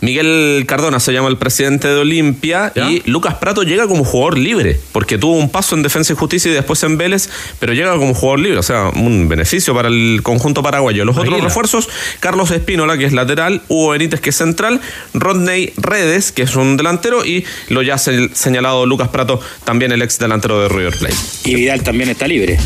Miguel 0.00 0.64
Cardona 0.68 1.00
se 1.00 1.12
llama 1.12 1.28
el 1.28 1.38
presidente 1.38 1.88
de 1.88 1.94
Olimpia 1.96 2.70
y 2.90 3.02
Lucas 3.10 3.34
Prato 3.36 3.62
llega 3.62 3.86
como 3.88 4.04
jugador 4.04 4.36
libre, 4.36 4.78
porque 4.92 5.16
tuvo 5.16 5.32
un 5.36 5.48
paso 5.48 5.74
en 5.74 5.82
Defensa 5.82 6.12
y 6.12 6.16
Justicia 6.16 6.50
y 6.50 6.54
después 6.54 6.82
en 6.82 6.98
Vélez, 6.98 7.30
pero 7.58 7.72
llega 7.72 7.96
como 7.96 8.12
jugador 8.12 8.40
libre, 8.40 8.58
o 8.58 8.62
sea, 8.62 8.90
un 8.94 9.26
beneficio 9.28 9.74
para 9.74 9.88
el 9.88 10.20
conjunto 10.22 10.62
paraguayo. 10.62 11.04
Los 11.06 11.16
otros 11.16 11.40
refuerzos, 11.40 11.88
Carlos 12.20 12.50
Espínola, 12.50 12.98
que 12.98 13.06
es 13.06 13.12
lateral, 13.14 13.62
Hugo 13.68 13.90
Benítez, 13.90 14.20
que 14.20 14.30
es 14.30 14.36
central, 14.36 14.80
Rodney 15.14 15.72
Redes, 15.78 16.30
que 16.30 16.42
es 16.42 16.56
un 16.56 16.76
delantero, 16.76 17.24
y 17.24 17.44
lo 17.68 17.80
ya 17.82 17.96
se- 17.96 18.28
señalado 18.34 18.84
Lucas 18.84 19.08
Prato, 19.08 19.40
también 19.64 19.92
el 19.92 20.02
ex 20.02 20.18
delantero 20.18 20.60
de 20.60 20.68
River 20.68 20.94
Plate. 20.98 21.16
Y 21.44 21.54
Vidal 21.54 21.82
también 21.82 22.10
está 22.10 22.28
libre. 22.28 22.58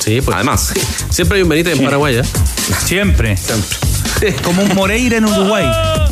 Sí, 0.00 0.20
pues. 0.22 0.34
Además. 0.34 0.72
Siempre 1.10 1.36
hay 1.36 1.42
un 1.42 1.48
Benítez 1.50 1.76
en 1.78 1.84
Paraguay, 1.84 2.16
¿eh? 2.16 2.22
Siempre. 2.84 3.36
Como 4.42 4.62
un 4.62 4.74
Moreira 4.74 5.18
en 5.18 5.26
Uruguay. 5.26 5.66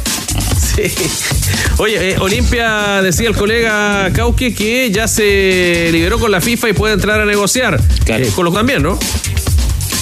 Sí. 0.76 0.92
Oye, 1.78 2.10
eh, 2.10 2.16
Olimpia 2.20 3.02
decía 3.02 3.28
el 3.28 3.36
colega 3.36 4.10
Cauque 4.12 4.54
que 4.54 4.90
ya 4.90 5.08
se 5.08 5.88
liberó 5.90 6.18
con 6.18 6.30
la 6.30 6.40
FIFA 6.40 6.70
y 6.70 6.72
puede 6.74 6.94
entrar 6.94 7.20
a 7.20 7.24
negociar. 7.24 7.80
Eh, 8.06 8.30
con 8.34 8.44
los 8.44 8.54
también, 8.54 8.82
¿no? 8.82 8.98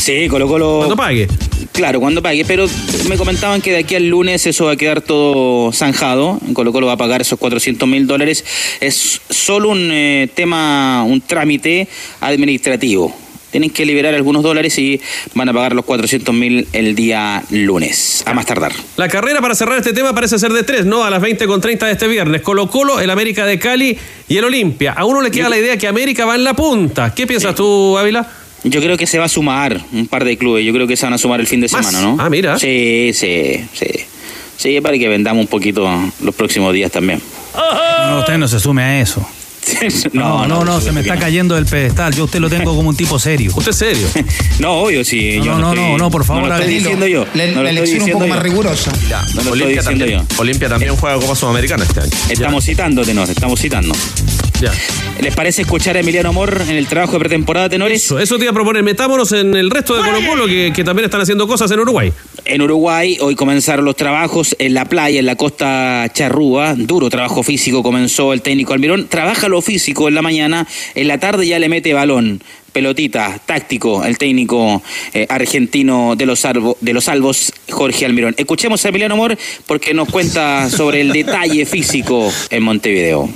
Sí, 0.04 0.28
Colo 0.28 0.46
Colo. 0.48 0.76
Cuando 0.78 0.96
pague. 0.96 1.28
Claro, 1.72 1.98
cuando 1.98 2.22
pague, 2.22 2.44
pero 2.44 2.66
me 3.08 3.16
comentaban 3.16 3.62
que 3.62 3.72
de 3.72 3.78
aquí 3.78 3.94
al 3.94 4.06
lunes 4.06 4.46
eso 4.46 4.66
va 4.66 4.72
a 4.72 4.76
quedar 4.76 5.00
todo 5.00 5.72
zanjado. 5.72 6.38
Colo 6.52 6.72
Colo 6.72 6.86
va 6.86 6.92
a 6.92 6.96
pagar 6.96 7.22
esos 7.22 7.38
400 7.38 7.88
mil 7.88 8.06
dólares. 8.06 8.44
Es 8.80 9.20
solo 9.30 9.70
un 9.70 9.88
eh, 9.90 10.28
tema, 10.34 11.04
un 11.04 11.20
trámite 11.20 11.88
administrativo. 12.20 13.23
Tienen 13.54 13.70
que 13.70 13.86
liberar 13.86 14.12
algunos 14.16 14.42
dólares 14.42 14.76
y 14.80 15.00
van 15.34 15.48
a 15.48 15.52
pagar 15.52 15.76
los 15.76 15.84
400 15.84 16.34
mil 16.34 16.66
el 16.72 16.96
día 16.96 17.40
lunes, 17.50 18.24
a 18.26 18.34
más 18.34 18.46
tardar. 18.46 18.72
La 18.96 19.06
carrera 19.06 19.40
para 19.40 19.54
cerrar 19.54 19.78
este 19.78 19.92
tema 19.92 20.12
parece 20.12 20.40
ser 20.40 20.52
de 20.52 20.64
tres, 20.64 20.86
¿no? 20.86 21.04
A 21.04 21.10
las 21.10 21.22
20 21.22 21.46
con 21.46 21.60
30 21.60 21.86
de 21.86 21.92
este 21.92 22.08
viernes. 22.08 22.42
Colo 22.42 22.68
Colo, 22.68 22.98
el 22.98 23.08
América 23.10 23.46
de 23.46 23.60
Cali 23.60 23.96
y 24.26 24.36
el 24.36 24.42
Olimpia. 24.42 24.92
A 24.94 25.04
uno 25.04 25.20
le 25.20 25.30
queda 25.30 25.48
la 25.48 25.56
idea 25.56 25.76
que 25.76 25.86
América 25.86 26.24
va 26.24 26.34
en 26.34 26.42
la 26.42 26.54
punta. 26.54 27.14
¿Qué 27.14 27.28
piensas 27.28 27.54
tú, 27.54 27.96
Ávila? 27.96 28.28
Yo 28.64 28.80
creo 28.80 28.96
que 28.96 29.06
se 29.06 29.20
va 29.20 29.26
a 29.26 29.28
sumar 29.28 29.80
un 29.92 30.08
par 30.08 30.24
de 30.24 30.36
clubes. 30.36 30.66
Yo 30.66 30.72
creo 30.72 30.88
que 30.88 30.96
se 30.96 31.06
van 31.06 31.12
a 31.12 31.18
sumar 31.18 31.38
el 31.38 31.46
fin 31.46 31.60
de 31.60 31.68
¿Más? 31.68 31.86
semana, 31.86 32.04
¿no? 32.04 32.16
Ah, 32.20 32.28
mira. 32.28 32.58
Sí, 32.58 33.12
sí, 33.14 33.64
sí. 33.72 33.86
Sí, 34.56 34.80
para 34.80 34.98
que 34.98 35.06
vendamos 35.06 35.40
un 35.42 35.46
poquito 35.46 35.88
los 36.24 36.34
próximos 36.34 36.74
días 36.74 36.90
también. 36.90 37.22
No, 37.54 38.18
usted 38.18 38.36
no 38.36 38.48
se 38.48 38.58
sume 38.58 38.82
a 38.82 39.00
eso. 39.00 39.24
No, 40.12 40.46
no, 40.46 40.64
no, 40.64 40.80
se 40.80 40.92
me 40.92 41.00
está 41.00 41.16
cayendo 41.18 41.54
del 41.54 41.66
pedestal. 41.66 42.14
Yo 42.14 42.24
usted 42.24 42.38
lo 42.40 42.48
tengo 42.50 42.74
como 42.76 42.88
un 42.88 42.96
tipo 42.96 43.18
serio. 43.18 43.50
¿Usted 43.54 43.70
es 43.70 43.76
serio? 43.76 44.06
No, 44.60 44.72
obvio, 44.82 45.04
sí. 45.04 45.38
No, 45.38 45.44
yo 45.44 45.58
no, 45.58 45.72
estoy- 45.72 45.90
no, 45.90 45.98
no, 45.98 46.10
por 46.10 46.24
favor, 46.24 46.42
No 46.44 46.48
lo 46.48 46.54
estoy 46.56 46.74
diciendo 46.74 47.06
yo. 47.06 47.26
La- 47.34 47.46
No 47.46 47.62
la 47.62 47.70
estoy 47.70 47.78
elección 47.78 47.82
un 48.02 48.04
diciendo 48.06 48.12
poco 48.14 48.26
yo. 48.28 48.34
más 48.34 48.42
rigurosa. 48.42 48.92
No 48.92 48.98
lo 48.98 49.24
estoy 49.26 49.50
Olimpia 49.52 49.66
diciendo 49.66 50.04
también, 50.04 50.28
yo. 50.28 50.40
Olimpia 50.40 50.68
también 50.68 50.96
juega 50.96 51.16
Copa 51.18 51.34
Sudamericana 51.34 51.84
este 51.84 52.00
año. 52.00 52.10
Estamos 52.28 52.64
citando, 52.64 53.04
Tenor, 53.04 53.28
estamos 53.30 53.60
citando. 53.60 53.94
Ya. 54.64 54.72
¿Les 55.20 55.34
parece 55.34 55.62
escuchar 55.62 55.96
a 55.96 56.00
Emiliano 56.00 56.30
Amor 56.30 56.62
en 56.62 56.74
el 56.76 56.86
trabajo 56.86 57.12
de 57.12 57.18
pretemporada, 57.18 57.68
Tenores? 57.68 58.02
Eso, 58.02 58.18
eso 58.18 58.36
te 58.38 58.44
iba 58.44 58.50
a 58.50 58.54
proponer. 58.54 58.82
Metámonos 58.82 59.30
en 59.32 59.54
el 59.54 59.70
resto 59.70 59.94
de 59.94 60.00
Colo 60.02 60.26
Colo 60.26 60.46
que, 60.46 60.72
que 60.74 60.84
también 60.84 61.04
están 61.04 61.20
haciendo 61.20 61.46
cosas 61.46 61.70
en 61.70 61.80
Uruguay. 61.80 62.10
En 62.46 62.62
Uruguay 62.62 63.18
hoy 63.20 63.34
comenzaron 63.34 63.84
los 63.84 63.94
trabajos 63.96 64.56
en 64.58 64.72
la 64.72 64.86
playa, 64.86 65.20
en 65.20 65.26
la 65.26 65.36
costa 65.36 66.08
charrúa. 66.14 66.74
Duro 66.76 67.10
trabajo 67.10 67.42
físico 67.42 67.82
comenzó 67.82 68.32
el 68.32 68.40
técnico 68.40 68.72
Almirón. 68.72 69.06
Trabaja 69.08 69.48
lo 69.48 69.60
físico 69.60 70.08
en 70.08 70.14
la 70.14 70.22
mañana, 70.22 70.66
en 70.94 71.08
la 71.08 71.18
tarde 71.18 71.46
ya 71.46 71.58
le 71.58 71.68
mete 71.68 71.92
balón. 71.92 72.42
Pelotita, 72.72 73.38
táctico, 73.46 74.04
el 74.04 74.18
técnico 74.18 74.82
eh, 75.12 75.26
argentino 75.28 76.16
de 76.16 76.26
los, 76.26 76.42
salvo- 76.44 76.76
de 76.80 76.92
los 76.92 77.04
salvos, 77.04 77.52
Jorge 77.70 78.04
Almirón. 78.04 78.34
Escuchemos 78.36 78.84
a 78.84 78.88
Emiliano 78.88 79.14
Amor 79.14 79.36
porque 79.66 79.94
nos 79.94 80.08
cuenta 80.08 80.68
sobre 80.70 81.02
el 81.02 81.12
detalle 81.12 81.66
físico 81.66 82.32
en 82.50 82.62
Montevideo. 82.64 83.28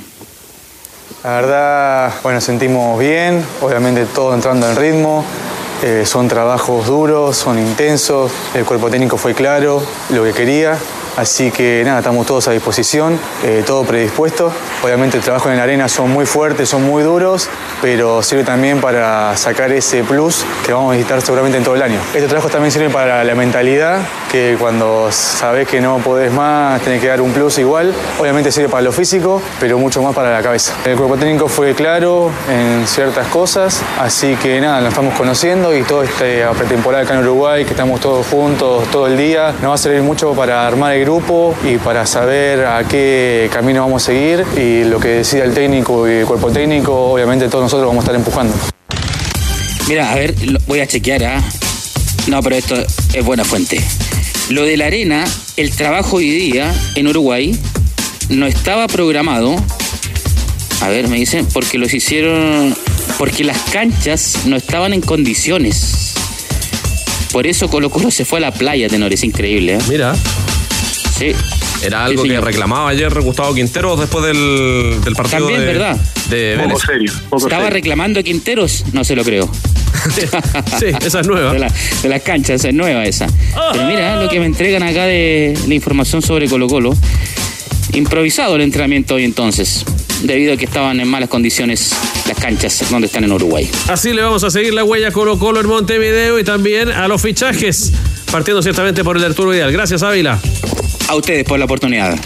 La 1.29 1.35
verdad, 1.35 2.14
bueno, 2.23 2.41
sentimos 2.41 2.99
bien, 2.99 3.45
obviamente 3.61 4.07
todo 4.07 4.33
entrando 4.33 4.67
en 4.67 4.77
ritmo. 4.77 5.27
eh, 5.83 6.07
son 6.07 6.27
trabajos 6.27 6.87
duros, 6.87 7.37
son 7.37 7.59
intensos. 7.59 8.33
El 8.55 8.64
cuerpo 8.64 8.88
técnico 8.88 9.19
fue 9.19 9.35
claro, 9.35 9.83
lo 10.09 10.25
que 10.25 10.33
quería. 10.33 10.79
Así 11.19 11.51
que 11.51 11.83
nada, 11.85 11.99
estamos 11.99 12.29
todos 12.29 12.47
a 12.47 12.53
disposición, 12.53 13.19
eh, 13.43 13.65
todo 13.67 13.83
predispuesto. 13.83 14.53
Obviamente 14.85 15.17
el 15.17 15.25
trabajo 15.25 15.51
en 15.51 15.57
la 15.57 15.65
arena 15.65 15.89
son 15.89 16.13
muy 16.13 16.27
fuertes, 16.27 16.69
son 16.69 16.85
muy 16.85 17.03
duros, 17.03 17.49
pero 17.83 18.23
sirve 18.23 18.45
también 18.45 18.81
para 18.81 19.37
sacar 19.37 19.73
ese 19.73 20.05
plus 20.05 20.45
que 20.65 20.73
vamos 20.73 20.91
a 20.91 20.93
necesitar 20.93 21.21
seguramente 21.21 21.59
en 21.59 21.65
todo 21.65 21.75
el 21.75 21.83
año. 21.83 21.99
Este 22.15 22.29
trabajo 22.29 22.49
también 22.49 22.71
sirve 22.71 22.89
para 22.89 23.25
la 23.25 23.35
mentalidad, 23.35 23.99
que 24.31 24.57
cuando 24.61 25.11
sabes 25.11 25.67
que 25.67 25.81
no 25.81 25.99
podés 25.99 26.33
más, 26.33 26.81
tenés 26.83 27.01
que 27.01 27.09
dar 27.09 27.21
un 27.21 27.33
plus 27.33 27.59
igual. 27.59 27.93
Obviamente 28.21 28.53
sirve 28.53 28.69
para 28.69 28.83
lo 28.83 28.93
físico, 28.93 29.43
pero 29.59 29.77
mucho 29.77 30.01
más 30.01 30.15
para 30.15 30.31
la 30.31 30.41
cabeza. 30.41 30.75
El 30.85 30.97
cuerpo 30.97 31.17
técnico 31.17 31.49
fue 31.49 31.75
claro 31.75 32.31
en 32.49 32.87
ciertas 32.87 33.27
cosas, 33.27 33.83
así 33.99 34.37
que 34.37 34.61
nada, 34.61 34.83
nos 34.83 34.91
estamos 34.91 35.15
conociendo 35.15 35.75
y 35.75 35.83
toda 35.83 36.05
esta 36.05 36.53
pretemporada 36.57 37.03
acá 37.03 37.15
en 37.15 37.23
Uruguay, 37.23 37.65
que 37.65 37.73
estamos 37.73 37.99
todos 38.01 38.25
juntos 38.29 38.89
todo 38.93 39.09
el 39.09 39.17
día, 39.17 39.53
nos 39.61 39.71
va 39.71 39.75
a 39.75 39.79
servir 39.79 40.03
mucho 40.03 40.33
para 40.33 40.65
armar 40.65 40.93
el 40.93 41.08
grupo 41.09 41.57
y 41.64 41.79
para 41.79 42.05
saber 42.05 42.66
a 42.66 42.87
qué 42.87 43.49
camino 43.51 43.81
vamos 43.81 44.03
a 44.03 44.07
seguir 44.07 44.44
y 44.59 44.85
lo 44.85 45.01
que 45.01 45.09
decida 45.09 45.44
el 45.44 45.55
técnico 45.55 46.07
y 46.07 46.16
el 46.16 46.27
cuerpo 46.27 46.51
técnico, 46.51 47.12
obviamente 47.12 47.49
todos 47.49 47.64
nosotros 47.64 47.88
vamos 47.88 48.03
a 48.03 48.05
estar 48.05 48.14
empujando. 48.14 48.55
Mira, 49.88 50.12
a 50.12 50.14
ver, 50.16 50.35
voy 50.66 50.81
a 50.81 50.87
chequear, 50.87 51.25
¿ah? 51.25 51.42
No, 52.27 52.42
pero 52.42 52.57
esto 52.57 52.75
es 53.14 53.25
buena 53.25 53.42
fuente. 53.42 53.83
Lo 54.51 54.66
de 54.66 54.77
la 54.77 54.85
arena, 54.85 55.25
el 55.57 55.71
trabajo 55.71 56.16
hoy 56.16 56.29
día 56.29 56.75
en 56.94 57.09
Uruguay 57.09 57.59
no 58.29 58.47
estaba 58.47 58.87
programado. 58.87 59.57
A 60.83 60.88
ver, 60.88 61.09
me 61.09 61.16
dicen, 61.16 61.47
porque 61.55 61.79
los 61.79 61.94
hicieron. 61.94 62.77
Porque 63.16 63.44
las 63.44 63.59
canchas 63.73 64.40
no 64.44 64.57
estaban 64.57 64.92
en 64.92 65.01
condiciones. 65.01 66.12
Por 67.33 67.47
eso 67.47 67.68
Colo 67.68 67.88
Colo 67.88 68.11
se 68.11 68.27
fue 68.27 68.40
a 68.40 68.42
la 68.42 68.53
playa, 68.53 68.88
tenor, 68.90 69.11
es 69.11 69.25
increíble, 69.25 69.77
¿eh? 69.77 69.79
Mira. 69.88 70.14
Sí. 71.19 71.33
Era 71.83 72.05
algo 72.05 72.23
Sí, 72.23 72.29
que 72.29 72.41
reclamaba 72.41 72.91
ayer 72.91 73.13
Gustavo 73.21 73.55
Quintero 73.55 73.97
después 73.97 74.25
del, 74.25 75.01
del 75.05 75.15
partido 75.15 75.39
También, 75.47 75.61
de, 75.61 75.67
¿verdad? 75.67 75.97
de 76.29 76.61
Poco 76.65 76.81
serio, 76.81 77.13
poco 77.29 77.47
¿Estaba 77.47 77.65
serio. 77.65 77.75
reclamando 77.75 78.23
Quinteros? 78.23 78.85
No 78.93 79.05
se 79.05 79.17
lo 79.17 79.25
creo. 79.25 79.49
Sí, 80.79 80.87
esa 81.05 81.21
es 81.21 81.27
nueva. 81.27 81.53
De, 81.53 81.59
la- 81.59 81.73
de 82.03 82.09
las 82.09 82.23
canchas, 82.23 82.57
esa 82.61 82.69
es 82.69 82.75
nueva 82.75 83.05
esa. 83.05 83.27
Pero 83.73 83.85
mira 83.87 84.23
lo 84.23 84.29
que 84.29 84.39
me 84.39 84.47
entregan 84.47 84.83
acá 84.83 85.05
de 85.05 85.59
la 85.67 85.75
información 85.75 86.23
sobre 86.23 86.49
Colo 86.49 86.69
Colo. 86.69 86.95
Improvisado 87.95 88.57
el 88.57 88.63
entrenamiento 88.63 89.15
hoy 89.15 89.25
entonces, 89.25 89.85
debido 90.23 90.53
a 90.55 90.57
que 90.57 90.67
estaban 90.67 91.01
en 91.01 91.09
malas 91.09 91.29
condiciones 91.29 91.93
las 92.29 92.39
canchas 92.39 92.85
donde 92.91 93.07
están 93.07 93.25
en 93.25 93.33
Uruguay. 93.33 93.69
Así 93.89 94.13
le 94.13 94.23
vamos 94.23 94.45
a 94.45 94.51
seguir 94.51 94.75
la 94.75 94.85
huella 94.85 95.09
a 95.09 95.11
Colo 95.11 95.39
Colo 95.39 95.61
en 95.61 95.67
Montevideo 95.67 96.39
y 96.39 96.45
también 96.45 96.91
a 96.91 97.09
los 97.09 97.21
fichajes, 97.23 97.93
partiendo 98.31 98.63
ciertamente 98.63 99.03
por 99.03 99.17
el 99.17 99.25
Arturo 99.25 99.51
Vidal. 99.51 99.73
Gracias, 99.73 100.03
Ávila. 100.03 100.39
A 101.09 101.14
ustedes 101.14 101.44
por 101.44 101.59
la 101.59 101.64
oportunidad. 101.64 102.18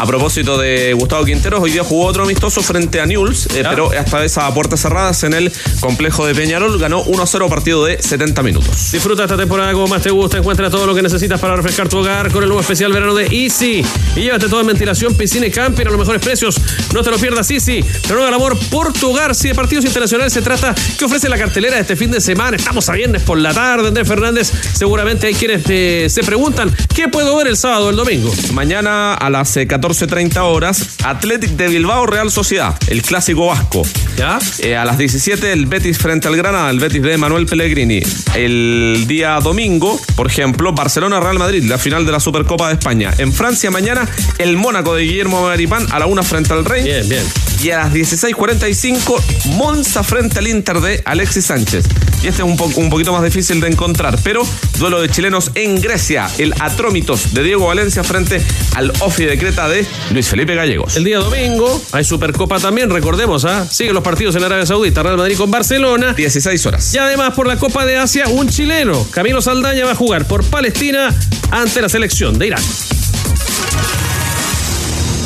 A 0.00 0.06
propósito 0.06 0.58
de 0.58 0.94
Gustavo 0.94 1.24
Quinteros, 1.24 1.60
hoy 1.60 1.70
día 1.70 1.84
jugó 1.84 2.06
otro 2.06 2.24
amistoso 2.24 2.60
frente 2.62 3.00
a 3.00 3.06
Newell's, 3.06 3.46
eh, 3.54 3.62
pero 3.68 3.92
esta 3.92 4.18
vez 4.18 4.36
a 4.36 4.52
puertas 4.52 4.80
cerradas 4.80 5.22
en 5.22 5.32
el 5.32 5.52
complejo 5.80 6.26
de 6.26 6.34
Peñarol. 6.34 6.78
Ganó 6.78 7.04
1-0 7.04 7.48
partido 7.48 7.84
de 7.84 8.02
70 8.02 8.42
minutos. 8.42 8.90
Disfruta 8.90 9.24
esta 9.24 9.36
temporada 9.36 9.72
como 9.72 9.86
más 9.86 10.02
te 10.02 10.10
gusta. 10.10 10.38
Encuentra 10.38 10.70
todo 10.70 10.86
lo 10.86 10.94
que 10.94 11.02
necesitas 11.02 11.40
para 11.40 11.54
refrescar 11.54 11.88
tu 11.88 11.98
hogar 11.98 12.32
con 12.32 12.42
el 12.42 12.48
nuevo 12.48 12.60
especial 12.60 12.92
verano 12.92 13.14
de 13.14 13.26
Easy. 13.26 13.84
Y 14.16 14.20
llévate 14.20 14.48
todo 14.48 14.60
en 14.60 14.66
ventilación, 14.66 15.14
piscina 15.14 15.46
y 15.46 15.50
camping 15.50 15.86
a 15.86 15.90
los 15.90 15.98
mejores 15.98 16.20
precios. 16.20 16.60
No 16.92 17.02
te 17.02 17.10
lo 17.10 17.18
pierdas, 17.18 17.48
Easy. 17.50 17.84
Renueva 18.08 18.28
el 18.28 18.34
amor 18.34 18.58
por 18.70 18.92
tu 18.92 19.10
hogar. 19.10 19.34
Si 19.34 19.48
de 19.48 19.54
partidos 19.54 19.84
internacionales 19.84 20.32
se 20.32 20.42
trata, 20.42 20.74
¿qué 20.98 21.04
ofrece 21.04 21.28
la 21.28 21.38
cartelera 21.38 21.76
de 21.76 21.82
este 21.82 21.94
fin 21.94 22.10
de 22.10 22.20
semana? 22.20 22.56
Estamos 22.56 22.88
a 22.88 22.94
viernes 22.94 23.22
por 23.22 23.38
la 23.38 23.54
tarde, 23.54 23.88
Andrés 23.88 24.08
Fernández. 24.08 24.52
Seguramente 24.72 25.28
hay 25.28 25.34
quienes 25.34 25.62
eh, 25.68 26.06
se 26.08 26.24
preguntan, 26.24 26.74
¿qué 26.94 27.08
puedo 27.08 27.36
ver 27.36 27.46
el 27.46 27.56
sábado 27.56 27.86
o 27.86 27.90
el 27.90 27.96
domingo? 27.96 28.32
Mañana 28.52 29.14
a 29.14 29.30
las 29.30 29.56
eh, 29.56 29.66
14.30 29.96 30.38
horas, 30.40 30.86
Athletic 31.04 31.50
de 31.50 31.68
Bilbao 31.68 32.06
Real 32.06 32.30
Sociedad, 32.30 32.74
el 32.86 33.02
clásico 33.02 33.46
vasco. 33.46 33.82
¿Ya? 34.16 34.38
Eh, 34.60 34.74
a 34.76 34.84
las 34.86 34.96
17 34.96 35.52
el 35.52 35.66
Betis 35.66 35.98
frente 35.98 36.28
al 36.28 36.36
Granada, 36.36 36.70
el 36.70 36.78
Betis 36.80 37.02
de 37.02 37.18
Manuel 37.18 37.44
Pellegrini. 37.46 38.00
El 38.34 39.04
día 39.06 39.38
domingo, 39.42 40.00
por 40.16 40.26
ejemplo, 40.28 40.72
Barcelona 40.72 41.20
Real 41.20 41.38
Madrid, 41.38 41.62
la 41.64 41.76
final 41.76 42.06
de 42.06 42.12
la 42.12 42.20
Supercopa 42.20 42.68
de 42.68 42.74
España. 42.74 43.12
En 43.18 43.32
Francia 43.34 43.70
mañana 43.70 44.08
el 44.38 44.56
Mónaco 44.56 44.94
de 44.94 45.02
Guillermo 45.04 45.42
Maripán 45.42 45.86
a 45.92 45.98
la 45.98 46.06
una 46.06 46.22
frente 46.22 46.52
al 46.54 46.64
Rey. 46.64 46.84
Bien, 46.84 47.06
bien. 47.08 47.22
Y 47.62 47.70
a 47.70 47.78
las 47.84 47.92
16.45 47.92 49.46
Monza 49.56 50.02
frente 50.02 50.38
al 50.38 50.48
Inter 50.48 50.80
de 50.80 51.02
Alexis 51.04 51.44
Sánchez. 51.46 51.84
Y 52.22 52.28
este 52.28 52.42
es 52.42 52.48
un, 52.48 52.56
po- 52.56 52.70
un 52.76 52.88
poquito 52.88 53.12
más 53.12 53.22
difícil 53.22 53.60
de 53.60 53.68
encontrar, 53.68 54.16
pero 54.24 54.42
duelo 54.78 55.00
de 55.02 55.08
chilenos 55.10 55.50
en 55.54 55.80
Grecia, 55.80 56.28
el 56.38 56.54
Atrómitos 56.60 57.34
de 57.34 57.42
Diego 57.42 57.66
Valencia 57.66 58.04
frente 58.04 58.40
al 58.74 58.92
Ofi 59.00 59.24
de 59.24 59.36
Creta 59.38 59.68
de 59.68 59.71
Luis 60.12 60.28
Felipe 60.28 60.54
Gallegos. 60.54 60.96
El 60.96 61.04
día 61.04 61.18
domingo 61.18 61.80
hay 61.92 62.04
Supercopa 62.04 62.58
también, 62.58 62.90
recordemos, 62.90 63.44
¿ah? 63.44 63.66
Siguen 63.68 63.94
los 63.94 64.02
partidos 64.02 64.36
en 64.36 64.44
Arabia 64.44 64.66
Saudita, 64.66 65.02
Real 65.02 65.16
Madrid 65.16 65.36
con 65.36 65.50
Barcelona. 65.50 66.12
16 66.14 66.66
horas. 66.66 66.94
Y 66.94 66.98
además 66.98 67.34
por 67.34 67.46
la 67.46 67.56
Copa 67.56 67.86
de 67.86 67.96
Asia, 67.96 68.28
un 68.28 68.48
chileno, 68.48 69.06
Camilo 69.10 69.40
Saldaña, 69.40 69.84
va 69.84 69.92
a 69.92 69.94
jugar 69.94 70.26
por 70.26 70.44
Palestina 70.44 71.14
ante 71.50 71.80
la 71.80 71.88
selección 71.88 72.38
de 72.38 72.48
Irán. 72.48 72.62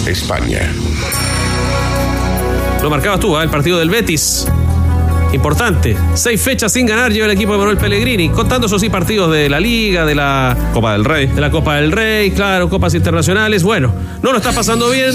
España. 0.06 0.72
Lo 2.82 2.90
marcabas 2.90 3.20
tú, 3.20 3.36
¿ah? 3.36 3.42
el 3.42 3.50
partido 3.50 3.78
del 3.78 3.90
Betis. 3.90 4.46
Importante. 5.36 5.96
Seis 6.14 6.40
fechas 6.40 6.72
sin 6.72 6.86
ganar 6.86 7.12
lleva 7.12 7.26
el 7.26 7.32
equipo 7.32 7.52
de 7.52 7.58
Manuel 7.58 7.76
Pellegrini, 7.78 8.28
contando 8.30 8.66
esos 8.66 8.80
sí 8.80 8.88
partidos 8.88 9.30
de 9.32 9.48
la 9.48 9.60
Liga, 9.60 10.04
de 10.04 10.14
la 10.14 10.56
Copa 10.72 10.92
del 10.92 11.04
Rey. 11.04 11.26
de 11.26 11.40
la 11.40 11.50
Copa 11.50 11.76
del 11.76 11.92
Rey, 11.92 12.30
claro, 12.32 12.68
copas 12.68 12.94
internacionales. 12.94 13.62
Bueno, 13.62 13.94
no 14.22 14.32
lo 14.32 14.38
está 14.38 14.52
pasando 14.52 14.90
bien. 14.90 15.12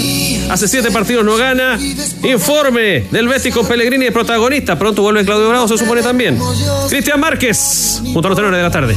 Hace 0.50 0.68
siete 0.68 0.90
partidos 0.90 1.24
no 1.24 1.36
gana. 1.36 1.78
Informe 2.22 3.04
del 3.10 3.28
Betis 3.28 3.54
con 3.54 3.66
Pellegrini 3.66 4.06
de 4.06 4.12
protagonista. 4.12 4.78
Pronto 4.78 5.02
vuelve 5.02 5.24
Claudio 5.24 5.48
Bravo, 5.48 5.68
se 5.68 5.78
supone 5.78 6.02
también. 6.02 6.38
Cristian 6.88 7.20
Márquez, 7.20 8.00
junto 8.04 8.28
a 8.28 8.30
los 8.30 8.36
tenores 8.36 8.56
de 8.58 8.62
la 8.62 8.70
tarde. 8.70 8.96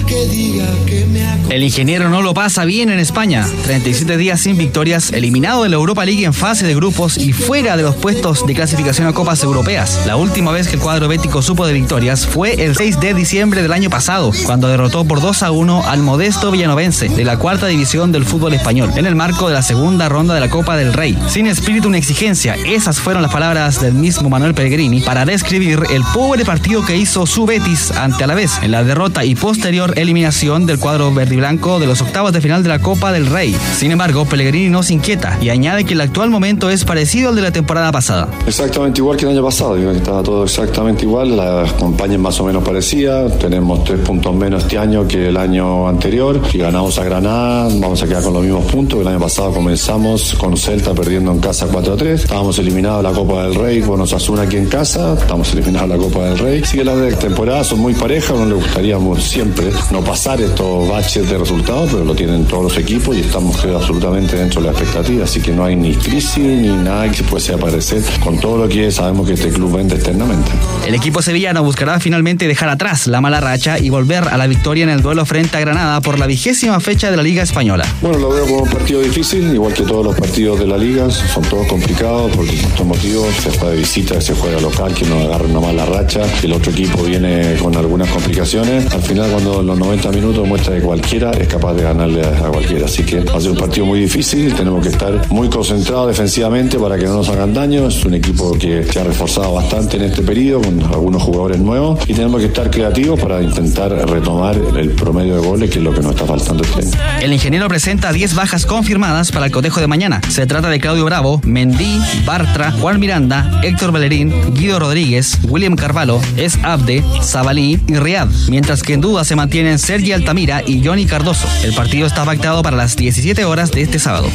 El 1.49 1.64
ingeniero 1.64 2.10
no 2.10 2.22
lo 2.22 2.34
pasa 2.34 2.66
bien 2.66 2.89
en 2.89 2.99
España. 2.99 3.45
37 3.66 4.18
días 4.18 4.41
sin 4.41 4.58
victorias, 4.58 5.12
eliminado 5.12 5.64
de 5.64 5.70
la 5.70 5.76
Europa 5.76 6.06
League 6.06 6.26
en 6.26 6.34
fase 6.34 6.66
de 6.66 6.76
grupos 6.76 7.18
y 7.18 7.34
fuera 7.34 7.78
de 7.78 7.84
los 7.84 7.95
puestos 7.95 8.45
de 8.45 8.54
clasificación 8.54 9.08
a 9.08 9.14
Copas 9.14 9.43
Europeas. 9.43 10.02
La 10.06 10.16
última 10.16 10.52
vez 10.52 10.68
que 10.68 10.76
el 10.76 10.82
cuadro 10.82 11.08
supo 11.41 11.68
de 11.68 11.74
victorias 11.74 12.26
fue 12.26 12.66
el 12.66 12.76
6 12.76 12.99
de 12.99 13.13
diciembre 13.13 13.61
del 13.61 13.74
año 13.74 13.89
pasado, 13.89 14.32
cuando 14.45 14.68
derrotó 14.68 15.05
por 15.05 15.22
2 15.22 15.43
a 15.43 15.51
1 15.51 15.84
al 15.86 16.01
modesto 16.01 16.51
villanovense 16.51 17.09
de 17.09 17.24
la 17.24 17.38
cuarta 17.38 17.68
división 17.68 18.11
del 18.11 18.26
fútbol 18.26 18.53
español, 18.53 18.91
en 18.95 19.05
el 19.05 19.16
marco 19.16 19.47
de 19.47 19.53
la 19.53 19.61
segunda 19.61 20.09
ronda 20.09 20.34
de 20.34 20.39
la 20.39 20.49
Copa 20.49 20.78
del 20.78 20.93
Rey. 20.93 21.18
Sin 21.28 21.47
espíritu 21.47 21.89
ni 21.89 21.97
exigencia, 21.97 22.55
esas 22.66 22.99
fueron 22.99 23.22
las 23.22 23.32
palabras 23.32 23.82
del 23.82 23.93
mismo 23.93 24.30
Manuel 24.30 24.53
Pellegrini 24.53 25.01
para 25.01 25.26
describir 25.26 25.84
el 25.89 26.03
pobre 26.13 26.45
partido 26.45 26.86
que 26.86 26.97
hizo 26.97 27.26
su 27.26 27.45
Betis 27.45 27.91
ante 27.91 28.24
Alavés 28.24 28.59
en 28.61 28.72
la 28.72 28.84
derrota 28.84 29.26
y 29.26 29.36
posterior 29.36 29.93
eliminación 29.97 30.66
del 30.66 30.80
cuadro 30.80 31.13
verde 31.13 31.36
y 31.36 31.38
blanco 31.38 31.80
de 31.80 31.88
los 31.88 32.01
octavos 32.01 32.32
de 32.34 32.41
final 32.41 32.63
de 32.63 32.70
la 32.70 32.80
Copa 32.80 33.11
del 33.11 33.28
Rey. 33.28 33.55
Sin 33.76 33.91
embargo, 33.91 34.26
Pellegrini 34.26 34.70
no 34.70 34.84
se 34.84 34.93
inquieta 34.93 35.38
y 35.41 35.49
añade 35.49 35.84
que 35.84 35.93
el 35.93 36.01
actual 36.01 36.30
momento 36.30 36.70
es 36.70 36.86
parecido 36.86 37.30
al 37.30 37.36
de 37.36 37.41
la 37.41 37.51
temporada 37.51 37.91
pasada. 37.91 38.30
Exactamente 38.47 39.01
igual 39.01 39.18
que 39.18 39.26
el 39.26 39.32
año 39.32 39.43
pasado, 39.43 39.76
que 39.76 39.91
estaba 39.91 40.24
todo 40.24 40.45
exactamente 40.45 40.95
igual, 41.04 41.36
la 41.36 41.66
campaña 41.80 42.14
es 42.14 42.20
más 42.20 42.39
o 42.39 42.46
menos 42.46 42.64
parecida, 42.64 43.28
tenemos 43.38 43.84
tres 43.84 44.00
puntos 44.00 44.34
menos 44.34 44.64
este 44.64 44.78
año 44.78 45.08
que 45.08 45.28
el 45.28 45.38
año 45.38 45.88
anterior, 45.88 46.41
si 46.52 46.58
ganamos 46.58 46.98
a 46.98 47.04
Granada 47.04 47.70
vamos 47.80 48.02
a 48.02 48.08
quedar 48.08 48.24
con 48.24 48.34
los 48.34 48.43
mismos 48.43 48.66
puntos, 48.66 49.02
el 49.02 49.08
año 49.08 49.20
pasado 49.20 49.52
comenzamos 49.52 50.36
con 50.36 50.56
Celta 50.58 50.93
perdiendo 50.93 51.32
en 51.32 51.39
casa 51.39 51.68
4-3, 51.68 52.06
estábamos 52.06 52.58
eliminados 52.60 53.04
de 53.04 53.10
la 53.10 53.16
Copa 53.16 53.43
del 53.43 53.56
Rey 53.56 53.82
con 53.82 54.00
Osasuna 54.02 54.43
aquí 54.43 54.58
en 54.58 54.68
casa, 54.68 55.16
estamos 55.20 55.52
eliminados 55.54 55.89
de 55.89 55.98
la 55.98 56.04
Copa 56.04 56.26
del 56.26 56.38
Rey, 56.38 56.62
así 56.64 56.78
que 56.78 56.84
las 56.84 56.98
de 56.98 57.14
temporada 57.14 57.64
son 57.64 57.80
muy 57.80 57.93
parejas, 57.93 58.38
no 58.38 58.46
le 58.46 58.56
gustaría 58.56 58.98
siempre 59.20 59.72
no 59.91 60.02
pasar 60.02 60.41
estos 60.41 60.88
baches 60.89 61.30
de 61.30 61.38
resultados, 61.38 61.89
pero 61.91 62.06
lo 62.06 62.16
tienen 62.16 62.46
todos 62.46 62.64
los 62.64 62.78
equipos 62.78 63.16
y 63.16 63.22
estamos 63.22 63.58
creo, 63.58 63.78
absolutamente 63.78 64.38
dentro 64.38 64.62
de 64.62 64.68
la 64.68 64.74
expectativa, 64.74 65.24
así 65.24 65.41
que 65.41 65.52
no 65.52 65.64
hay 65.64 65.76
ni 65.76 65.93
crisis 65.96 66.38
ni 66.38 66.70
nada 66.70 67.10
que 67.10 67.18
se 67.18 67.24
pueda 67.24 67.56
aparecer 67.56 68.04
con 68.24 68.39
todo 68.39 68.58
lo 68.58 68.70
que 68.70 68.91
sabemos 68.91 69.28
que 69.28 69.34
este 69.34 69.50
club 69.50 69.78
vende 69.78 69.96
externamente. 69.96 70.52
El 70.86 70.94
equipo 70.94 71.24
sevillano 71.24 71.64
buscará 71.64 72.00
finalmente 72.00 72.48
dejar 72.48 72.70
atrás 72.70 73.08
la 73.08 73.20
mala 73.20 73.42
racha 73.42 73.80
y 73.80 73.90
volver 73.90 74.24
a 74.28 74.38
la 74.38 74.46
victoria 74.46 74.84
en 74.84 74.92
el 74.92 75.02
duelo 75.02 75.26
frente 75.26 75.58
a 75.58 75.60
Granada 75.60 76.00
por 76.00 76.20
la 76.20 76.28
vigésima 76.28 76.80
fecha 76.80 77.10
de 77.10 77.18
la 77.18 77.24
Liga 77.24 77.42
Española. 77.42 77.88
Bueno, 78.02 78.20
lo 78.20 78.30
veo 78.30 78.46
como 78.46 78.62
un 78.64 78.70
partido 78.70 79.02
difícil, 79.02 79.52
igual 79.52 79.74
que 79.74 79.82
todos 79.82 80.06
los 80.06 80.16
partidos 80.16 80.60
de 80.60 80.68
la 80.68 80.78
liga, 80.78 81.10
son 81.10 81.44
todos 81.46 81.66
complicados 81.66 82.32
por 82.36 82.46
distintos 82.46 82.86
motivos, 82.86 83.34
se 83.34 83.50
juega 83.50 83.72
de 83.72 83.78
visita, 83.78 84.22
se 84.22 84.36
juega 84.36 84.60
local, 84.62 84.94
que 84.94 85.06
nos 85.06 85.26
agarre 85.26 85.48
una 85.48 85.60
mala 85.60 85.86
racha, 85.88 86.22
el 86.44 86.54
otro 86.54 86.72
equipo 86.72 87.02
viene 87.02 87.56
con 87.56 87.76
algunas 87.76 88.08
al 88.46 89.02
final 89.02 89.32
cuando 89.32 89.64
los 89.64 89.76
90 89.76 90.12
minutos 90.12 90.48
muestra 90.48 90.76
que 90.76 90.82
cualquiera 90.82 91.32
es 91.32 91.48
capaz 91.48 91.74
de 91.74 91.82
ganarle 91.82 92.24
a 92.24 92.48
cualquiera, 92.52 92.86
así 92.86 93.02
que 93.02 93.22
va 93.22 93.38
a 93.38 93.41
ser 93.41 93.52
un 93.52 93.58
partido 93.58 93.88
muy 93.88 94.00
difícil, 94.00 94.54
tenemos 94.54 94.84
que 94.84 94.89
estar 94.89 95.32
muy 95.32 95.50
concentrados 95.50 96.10
defensivamente 96.10 96.78
para 96.78 96.96
que 96.96 97.06
no 97.06 97.16
nos 97.16 97.30
hagan 97.30 97.56
daño, 97.56 97.88
es 97.88 98.06
un 98.06 98.14
equipo 98.14 98.54
que 98.54 98.84
se 98.84 99.00
ha 99.00 99.04
reforzado 99.04 99.56
bastante 99.56 99.98
en 99.98 100.04
este 100.04 100.22
periodo 100.22 100.62
con 100.62 100.80
algunos 100.84 101.24
jugadores 101.24 101.58
nuevos 101.58 102.00
y 102.08 102.14
tenemos 102.14 102.39
que 102.39 102.46
estar 102.46 102.70
creativos 102.70 103.20
para 103.20 103.41
intentar 103.41 103.91
retomar 104.08 104.56
el 104.78 104.91
promedio 104.91 105.41
de 105.41 105.48
goles 105.48 105.72
que 105.72 105.80
es 105.80 105.84
lo 105.84 105.91
que 105.91 106.02
nos 106.02 106.12
está 106.12 106.26
faltando 106.26 106.64
este 106.64 106.82
año. 106.82 107.22
El 107.24 107.34
ingeniero 107.34 107.68
presenta 107.68 108.14
10 108.14 108.36
bajas 108.36 108.68
confirmadas 108.68 109.32
para 109.32 109.48
el 109.48 109.52
cotejo 109.52 109.82
de 109.82 109.88
mañana. 109.88 110.22
Se 110.30 110.46
trata 110.46 110.70
de 110.70 110.80
Claudio 110.80 111.04
Bravo, 111.06 111.41
Mendy, 111.43 112.00
Bartra, 112.26 112.72
Juan 112.74 113.00
Miranda, 113.00 113.62
Héctor 113.64 113.91
Bellerín, 113.91 114.32
Guido 114.54 114.78
Rodríguez, 114.78 115.39
William 115.50 115.76
Carvalho, 115.76 116.22
Es 116.38 116.60
Abde, 116.64 117.04
Zabalí 117.24 117.80
y 117.88 117.96
Riad, 117.96 118.30
mientras 118.48 118.84
que 118.84 118.94
en 118.94 119.02
duda 119.02 119.24
se 119.24 119.36
mantienen 119.36 119.80
Sergi 119.80 120.12
Altamira 120.12 120.64
y 120.66 120.84
Johnny 120.84 121.06
Cardoso. 121.06 121.48
El 121.64 121.74
partido 121.74 122.08
está 122.08 122.26
pactado 122.26 122.62
para 122.64 122.78
las 122.78 122.96
17 122.96 123.46
horas 123.46 123.72
de 123.72 123.82
este 123.82 124.00
sábado. 124.00 124.30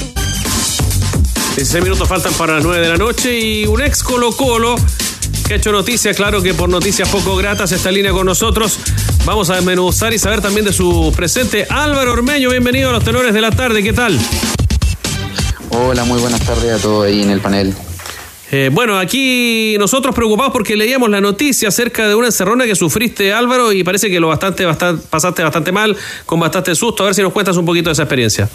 16 1.57 1.83
minutos 1.83 2.09
faltan 2.09 2.33
para 2.35 2.55
las 2.55 2.65
9 2.65 2.81
de 2.81 2.89
la 2.89 2.97
noche 2.97 3.39
y 3.39 3.67
un 3.67 3.81
ex 3.83 4.03
Colo 4.03 4.33
Colo 4.33 4.77
que 5.47 5.55
ha 5.55 5.57
hecho 5.57 5.73
noticia, 5.73 6.15
claro 6.15 6.43
que 6.43 6.55
por 6.55 6.69
noticias 6.69 7.09
poco 7.09 7.37
gratas 7.37 7.73
está 7.73 7.89
en 7.89 7.97
línea 7.97 8.13
con 8.13 8.25
nosotros. 8.25 8.79
Vamos 9.25 9.51
a 9.51 9.57
desmenuzar 9.57 10.13
y 10.13 10.19
saber 10.19 10.41
también 10.41 10.65
de 10.65 10.73
su 10.73 11.13
presente. 11.15 11.67
Álvaro 11.69 12.13
Ormeño, 12.13 12.51
bienvenido 12.51 12.91
a 12.91 12.93
los 12.93 13.05
tenores 13.05 13.35
de 13.35 13.41
la 13.41 13.51
tarde, 13.51 13.83
¿qué 13.83 13.93
tal? 13.93 14.19
Hola, 15.71 16.05
muy 16.05 16.21
buenas 16.21 16.41
tardes 16.41 16.73
a 16.73 16.79
todos 16.79 17.07
ahí 17.07 17.23
en 17.23 17.31
el 17.31 17.41
panel. 17.41 17.75
Eh, 18.53 18.69
bueno, 18.73 18.99
aquí 18.99 19.77
nosotros 19.79 20.13
preocupados 20.15 20.53
porque 20.53 20.77
leíamos 20.77 21.09
la 21.09 21.21
noticia 21.21 21.69
acerca 21.69 22.09
de 22.09 22.17
una 22.17 22.27
encerrona 22.27 22.65
que 22.65 22.75
sufriste, 22.75 23.33
Álvaro, 23.33 23.73
y 23.73 23.85
parece 23.85 24.11
que 24.11 24.19
lo 24.19 24.27
bastante, 24.27 24.65
bastante, 24.65 25.07
pasaste 25.09 25.43
bastante 25.45 25.71
mal, 25.71 25.97
con 26.27 26.41
bastante 26.41 26.75
susto. 26.75 27.05
A 27.05 27.07
ver 27.07 27.15
si 27.15 27.23
nos 27.23 27.33
cuentas 27.33 27.57
un 27.57 27.65
poquito 27.65 27.91
de 27.91 27.93
esa 27.93 28.03
experiencia. 28.03 28.49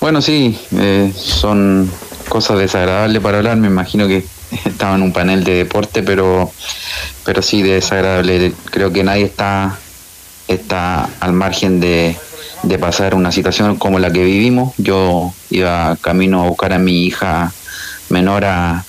Bueno, 0.00 0.22
sí, 0.22 0.56
eh, 0.78 1.12
son 1.16 1.90
cosas 2.28 2.58
desagradables 2.58 3.20
para 3.20 3.38
hablar. 3.38 3.56
Me 3.56 3.66
imagino 3.66 4.06
que 4.06 4.24
estaba 4.64 4.94
en 4.94 5.02
un 5.02 5.12
panel 5.12 5.42
de 5.42 5.54
deporte, 5.54 6.04
pero, 6.04 6.52
pero 7.24 7.42
sí 7.42 7.62
desagradable. 7.62 8.52
Creo 8.70 8.92
que 8.92 9.02
nadie 9.02 9.24
está, 9.24 9.78
está 10.46 11.08
al 11.18 11.32
margen 11.32 11.80
de, 11.80 12.14
de 12.62 12.78
pasar 12.78 13.16
una 13.16 13.32
situación 13.32 13.76
como 13.78 13.98
la 13.98 14.12
que 14.12 14.22
vivimos. 14.22 14.74
Yo 14.78 15.34
iba 15.50 15.96
camino 16.00 16.44
a 16.44 16.48
buscar 16.48 16.72
a 16.72 16.78
mi 16.78 17.04
hija 17.04 17.52
menor 18.08 18.44
a- 18.44 18.84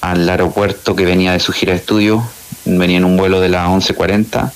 al 0.00 0.28
aeropuerto 0.28 0.94
que 0.94 1.04
venía 1.04 1.32
de 1.32 1.40
su 1.40 1.52
gira 1.52 1.72
de 1.72 1.78
estudio. 1.78 2.22
Venía 2.66 2.98
en 2.98 3.04
un 3.04 3.16
vuelo 3.16 3.40
de 3.40 3.48
las 3.48 3.68
11.40 3.68 4.52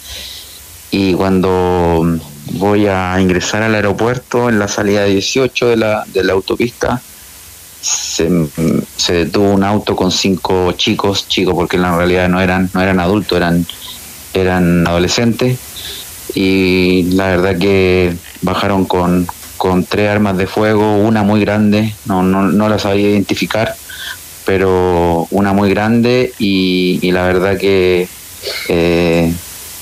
y 0.91 1.12
cuando 1.14 2.18
voy 2.53 2.87
a 2.87 3.20
ingresar 3.20 3.62
al 3.62 3.74
aeropuerto 3.74 4.49
en 4.49 4.59
la 4.59 4.68
salida 4.68 5.05
18 5.05 5.66
de 5.68 5.76
la, 5.76 6.05
de 6.07 6.24
la 6.24 6.33
autopista 6.33 7.03
se, 7.83 8.29
se 8.97 9.12
detuvo 9.12 9.51
un 9.53 9.62
auto 9.64 9.95
con 9.95 10.11
cinco 10.11 10.72
chicos, 10.72 11.29
chicos 11.29 11.55
porque 11.55 11.76
en 11.76 11.83
la 11.83 11.97
realidad 11.97 12.29
no 12.29 12.41
eran, 12.41 12.70
no 12.72 12.81
eran 12.81 12.99
adultos, 13.01 13.37
eran, 13.37 13.66
eran 14.35 14.87
adolescentes 14.87 15.59
y 16.35 17.05
la 17.12 17.26
verdad 17.29 17.59
que 17.59 18.14
bajaron 18.43 18.85
con, 18.87 19.26
con 19.59 19.84
tres 19.84 20.09
armas 20.09 20.36
de 20.38 20.46
fuego, 20.46 20.96
una 20.96 21.22
muy 21.22 21.40
grande, 21.40 21.92
no, 22.06 22.22
no, 22.22 22.42
no 22.44 22.68
la 22.70 22.78
sabía 22.78 23.11
identificar, 23.11 23.74
pero 24.46 25.26
una 25.30 25.52
muy 25.52 25.68
grande 25.68 26.32
y, 26.38 27.11
la 27.12 27.24
verdad 27.24 27.59
que 27.59 28.09
eh, 28.68 29.32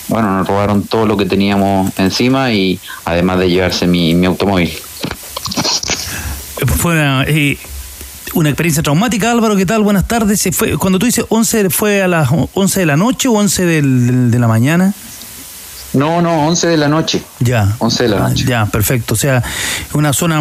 bueno, 0.09 0.39
nos 0.39 0.49
robaron 0.49 0.83
todo 0.85 1.07
lo 1.07 1.17
que 1.17 1.27
teníamos 1.27 1.93
encima 1.99 2.53
y 2.53 2.81
además 3.05 3.39
de 3.39 3.51
llevarse 3.51 3.87
mi, 3.87 4.15
mi 4.15 4.27
automóvil. 4.27 4.73
Fue 6.79 6.95
eh, 7.29 7.59
una 8.35 8.49
experiencia 8.49 8.83
traumática, 8.83 9.31
Álvaro. 9.31 9.57
¿Qué 9.57 9.67
tal? 9.67 9.83
Buenas 9.83 10.07
tardes. 10.09 10.49
Fue, 10.53 10.77
cuando 10.79 10.99
tú 10.99 11.07
dices 11.07 11.25
11, 11.29 11.71
¿fue 11.71 12.03
a 12.03 12.09
las 12.09 12.29
11 12.55 12.81
de 12.81 12.87
la 12.87 12.97
noche 12.97 13.29
o 13.29 13.33
11 13.33 13.65
del- 13.65 14.07
del- 14.07 14.31
de 14.31 14.39
la 14.39 14.49
mañana? 14.49 14.95
No, 15.93 16.21
no, 16.21 16.47
11 16.49 16.67
de 16.69 16.77
la 16.77 16.89
noche. 16.89 17.23
Ya. 17.41 17.75
11 17.79 18.03
de 18.03 18.09
la 18.11 18.29
noche. 18.29 18.45
Ya, 18.47 18.67
perfecto. 18.67 19.15
O 19.15 19.17
sea, 19.17 19.43
una 19.95 20.13
zona 20.13 20.41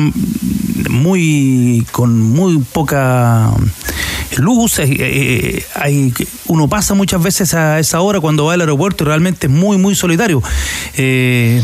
muy 0.90 1.86
con 1.92 2.20
muy 2.22 2.58
poca 2.60 3.52
luz. 4.38 4.80
eh, 4.80 4.88
eh, 5.00 5.66
hay, 5.76 6.14
uno 6.48 6.68
pasa 6.68 6.94
muchas 6.94 7.22
veces 7.24 7.54
a 7.54 7.80
esa 7.80 8.02
hora 8.02 8.20
cuando 8.20 8.46
va 8.46 8.54
al 8.54 8.62
aeropuerto 8.62 9.04
y 9.04 9.08
realmente 9.08 9.48
es 9.48 9.54
muy, 9.54 9.78
muy 9.78 9.96
solitario. 9.96 10.42
Eh, 10.98 11.62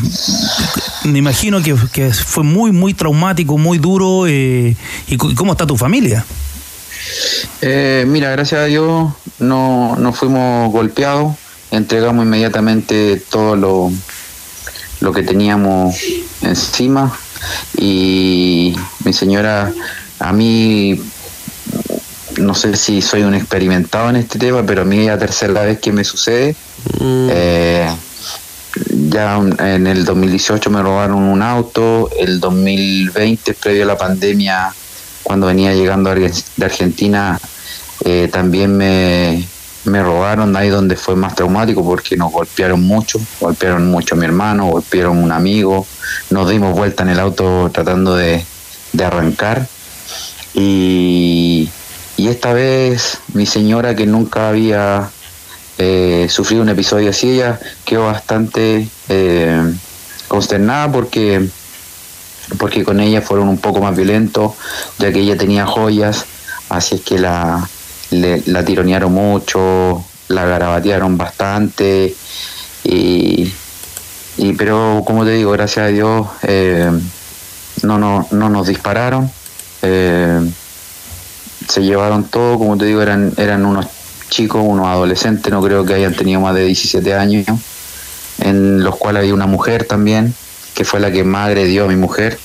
me 1.03 1.19
imagino 1.19 1.61
que, 1.61 1.75
que 1.91 2.11
fue 2.13 2.43
muy, 2.43 2.71
muy 2.71 2.93
traumático, 2.93 3.57
muy 3.57 3.77
duro. 3.77 4.25
eh, 4.27 4.75
¿Y 5.07 5.17
cómo 5.17 5.51
está 5.53 5.65
tu 5.65 5.75
familia? 5.75 6.23
Eh, 7.61 8.05
mira, 8.07 8.29
gracias 8.32 8.61
a 8.61 8.65
Dios 8.65 9.11
no, 9.39 9.95
no 9.97 10.13
fuimos 10.13 10.71
golpeados, 10.71 11.36
entregamos 11.72 12.26
inmediatamente 12.26 13.22
todo 13.30 13.55
lo, 13.55 13.91
lo 14.99 15.13
que 15.13 15.24
teníamos 15.24 15.95
encima 16.41 17.17
y 17.78 18.76
mi 19.03 19.13
señora, 19.13 19.74
a 20.19 20.34
mí, 20.34 21.01
no 22.38 22.53
sé 22.53 22.76
si 22.76 23.01
soy 23.01 23.24
un 23.24 23.34
experimentado 23.34 24.09
en 24.09 24.17
este 24.17 24.39
tema, 24.39 24.63
pero 24.65 24.84
a 24.84 24.86
mí 24.86 24.99
es 24.99 25.07
la 25.07 25.17
tercera 25.17 25.63
vez 25.63 25.80
que 25.80 25.91
me 25.91 26.03
sucede. 26.03 26.55
Eh, 27.03 27.89
ya 29.09 29.38
en 29.38 29.88
el 29.88 30.05
2018 30.05 30.69
me 30.69 30.82
robaron 30.82 31.24
un 31.24 31.41
auto, 31.41 32.09
el 32.19 32.39
2020 32.39 33.53
previo 33.55 33.84
a 33.84 33.88
la 33.88 33.97
pandemia, 33.97 34.74
cuando 35.24 35.47
venía 35.47 35.74
llegando 35.74 36.13
de 36.13 36.32
Argentina, 36.63 37.39
eh, 38.05 38.30
también 38.32 38.76
me, 38.78 39.45
me 39.86 40.03
robaron, 40.03 40.55
ahí 40.55 40.69
donde 40.69 40.95
fue 40.95 41.15
más 41.15 41.36
traumático 41.36 41.84
porque 41.84 42.15
nos 42.15 42.32
golpearon 42.32 42.82
mucho, 42.84 43.19
golpearon 43.39 43.89
mucho 43.89 44.15
a 44.15 44.17
mi 44.17 44.25
hermano, 44.25 44.67
golpearon 44.67 45.17
a 45.17 45.21
un 45.21 45.32
amigo, 45.32 45.88
nos 46.29 46.49
dimos 46.49 46.75
vuelta 46.75 47.03
en 47.03 47.09
el 47.09 47.19
auto 47.19 47.69
tratando 47.73 48.15
de, 48.15 48.45
de 48.93 49.03
arrancar. 49.03 49.67
Y, 50.53 51.69
y 52.17 52.27
esta 52.27 52.53
vez 52.53 53.19
mi 53.34 53.45
señora 53.45 53.95
que 53.95 54.05
nunca 54.05 54.49
había 54.49 55.09
eh, 55.77 56.27
sufrido 56.29 56.61
un 56.61 56.69
episodio 56.69 57.09
así, 57.09 57.32
ella 57.32 57.59
quedó 57.86 58.05
bastante 58.05 58.88
eh, 59.09 59.73
consternada 60.27 60.91
porque 60.91 61.49
porque 62.57 62.84
con 62.84 62.99
ella 62.99 63.21
fueron 63.21 63.47
un 63.47 63.57
poco 63.57 63.79
más 63.79 63.95
violentos, 63.95 64.53
ya 64.99 65.11
que 65.11 65.19
ella 65.19 65.38
tenía 65.38 65.65
joyas, 65.65 66.25
así 66.69 66.95
es 66.95 67.01
que 67.01 67.17
la, 67.17 67.67
le- 68.12 68.43
la 68.47 68.64
tironearon 68.64 69.12
mucho, 69.14 70.03
la 70.30 70.45
garabatearon 70.45 71.18
bastante, 71.18 72.16
y, 72.84 73.51
pero 74.57 75.03
como 75.05 75.26
te 75.26 75.32
digo, 75.32 75.51
gracias 75.51 75.86
a 75.86 75.89
Dios 75.89 76.28
eh, 76.43 76.89
no, 77.84 77.97
no, 77.97 78.28
no 78.32 78.49
nos 78.49 78.68
dispararon, 78.68 79.30
eh, 79.82 80.39
se 81.68 81.82
llevaron 81.82 82.26
todo, 82.26 82.57
como 82.57 82.78
te 82.78 82.86
digo, 82.86 83.01
eran, 83.01 83.34
eran 83.38 83.66
unos 83.66 83.88
chicos, 84.30 84.62
unos 84.66 84.88
adolescentes, 84.88 85.51
no 85.51 85.62
creo 85.62 85.86
que 85.86 85.93
hayan 85.93 86.16
tenido 86.16 86.39
más 86.41 86.55
de 86.55 86.66
17 86.66 87.14
años, 87.14 87.45
en 88.39 88.84
los 88.84 88.95
cuales 88.95 89.22
había 89.22 89.34
una 89.34 89.47
mujer 89.47 89.86
también, 89.86 90.34
que 90.74 90.86
fue 90.86 90.99
la 90.99 91.12
que 91.12 91.24
más 91.24 91.47
agredió 91.49 91.86
a 91.86 91.88
mi 91.88 91.95
mujer, 91.95 92.39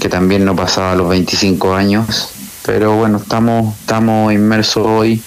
que 0.00 0.08
también 0.08 0.44
no 0.44 0.56
pasaba 0.56 0.94
los 0.94 1.08
25 1.08 1.74
años. 1.74 2.28
Pero 2.64 2.96
bueno, 2.96 3.18
estamos, 3.18 3.74
estamos 3.80 4.32
inmersos 4.32 4.86
hoy 4.86 5.22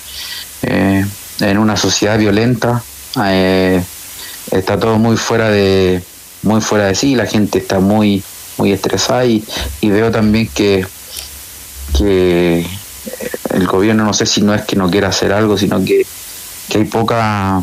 eh, 0.63 1.05
en 1.39 1.57
una 1.57 1.77
sociedad 1.77 2.17
violenta. 2.17 2.83
eh, 3.25 3.83
está 4.51 4.79
todo 4.79 4.97
muy 4.97 5.17
fuera 5.17 5.49
de 5.49 6.01
muy 6.43 6.61
fuera 6.61 6.85
de 6.85 6.95
sí, 6.95 7.15
la 7.15 7.25
gente 7.25 7.59
está 7.59 7.79
muy 7.79 8.23
muy 8.57 8.71
estresada 8.71 9.25
y, 9.25 9.43
veo 9.81 10.11
también 10.11 10.47
que 10.47 10.85
que 11.97 12.65
el 13.51 13.67
gobierno 13.67 14.03
no 14.03 14.13
sé 14.13 14.25
si 14.25 14.41
no 14.41 14.53
es 14.53 14.63
que 14.63 14.75
no 14.75 14.89
quiera 14.89 15.09
hacer 15.09 15.31
algo, 15.31 15.57
sino 15.57 15.83
que, 15.83 16.05
que 16.69 16.79
hay 16.79 16.85
poca 16.85 17.61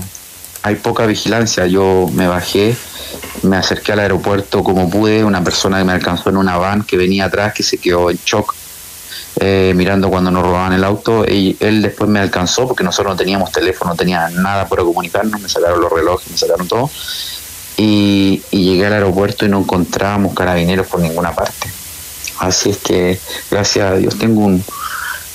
hay 0.63 0.77
poca 0.77 1.07
vigilancia. 1.07 1.67
Yo 1.67 2.09
me 2.15 2.27
bajé, 2.27 2.75
me 3.43 3.57
acerqué 3.57 3.93
al 3.93 4.01
aeropuerto 4.01 4.65
como 4.65 4.89
pude, 4.89 5.25
una 5.25 5.45
persona 5.45 5.79
que 5.79 5.85
me 5.85 5.93
alcanzó 5.93 6.31
en 6.31 6.37
una 6.39 6.57
van 6.57 6.83
que 6.83 6.97
venía 6.97 7.27
atrás, 7.27 7.53
que 7.53 7.63
se 7.63 7.77
quedó 7.79 8.11
en 8.11 8.19
shock, 8.25 8.55
eh, 9.41 9.73
mirando 9.75 10.09
cuando 10.11 10.31
nos 10.31 10.43
robaban 10.43 10.73
el 10.73 10.85
auto, 10.85 11.25
y 11.25 11.57
él 11.61 11.83
después 11.83 12.09
me 12.09 12.21
alcanzó 12.21 12.67
porque 12.67 12.85
nosotros 12.85 13.15
no 13.15 13.17
teníamos 13.17 13.51
teléfono, 13.53 13.91
no 13.93 13.97
tenía 13.97 14.29
nada 14.31 14.69
para 14.69 14.83
comunicarnos, 14.83 15.41
me 15.41 15.49
sacaron 15.49 15.81
los 15.81 15.93
relojes, 15.93 16.31
me 16.31 16.37
sacaron 16.37 16.69
todo, 16.69 16.91
y, 17.77 18.43
llegué 18.51 18.87
al 18.87 18.93
aeropuerto 18.93 19.45
y 19.45 19.49
no 19.49 19.61
encontrábamos 19.61 20.35
carabineros 20.35 20.87
por 20.87 21.01
ninguna 21.01 21.35
parte. 21.35 21.69
Así 22.39 22.71
es 22.71 22.79
que, 22.79 23.19
gracias 23.51 23.93
a 23.93 23.97
Dios, 23.97 24.19
tengo 24.19 24.43
un, 24.43 24.65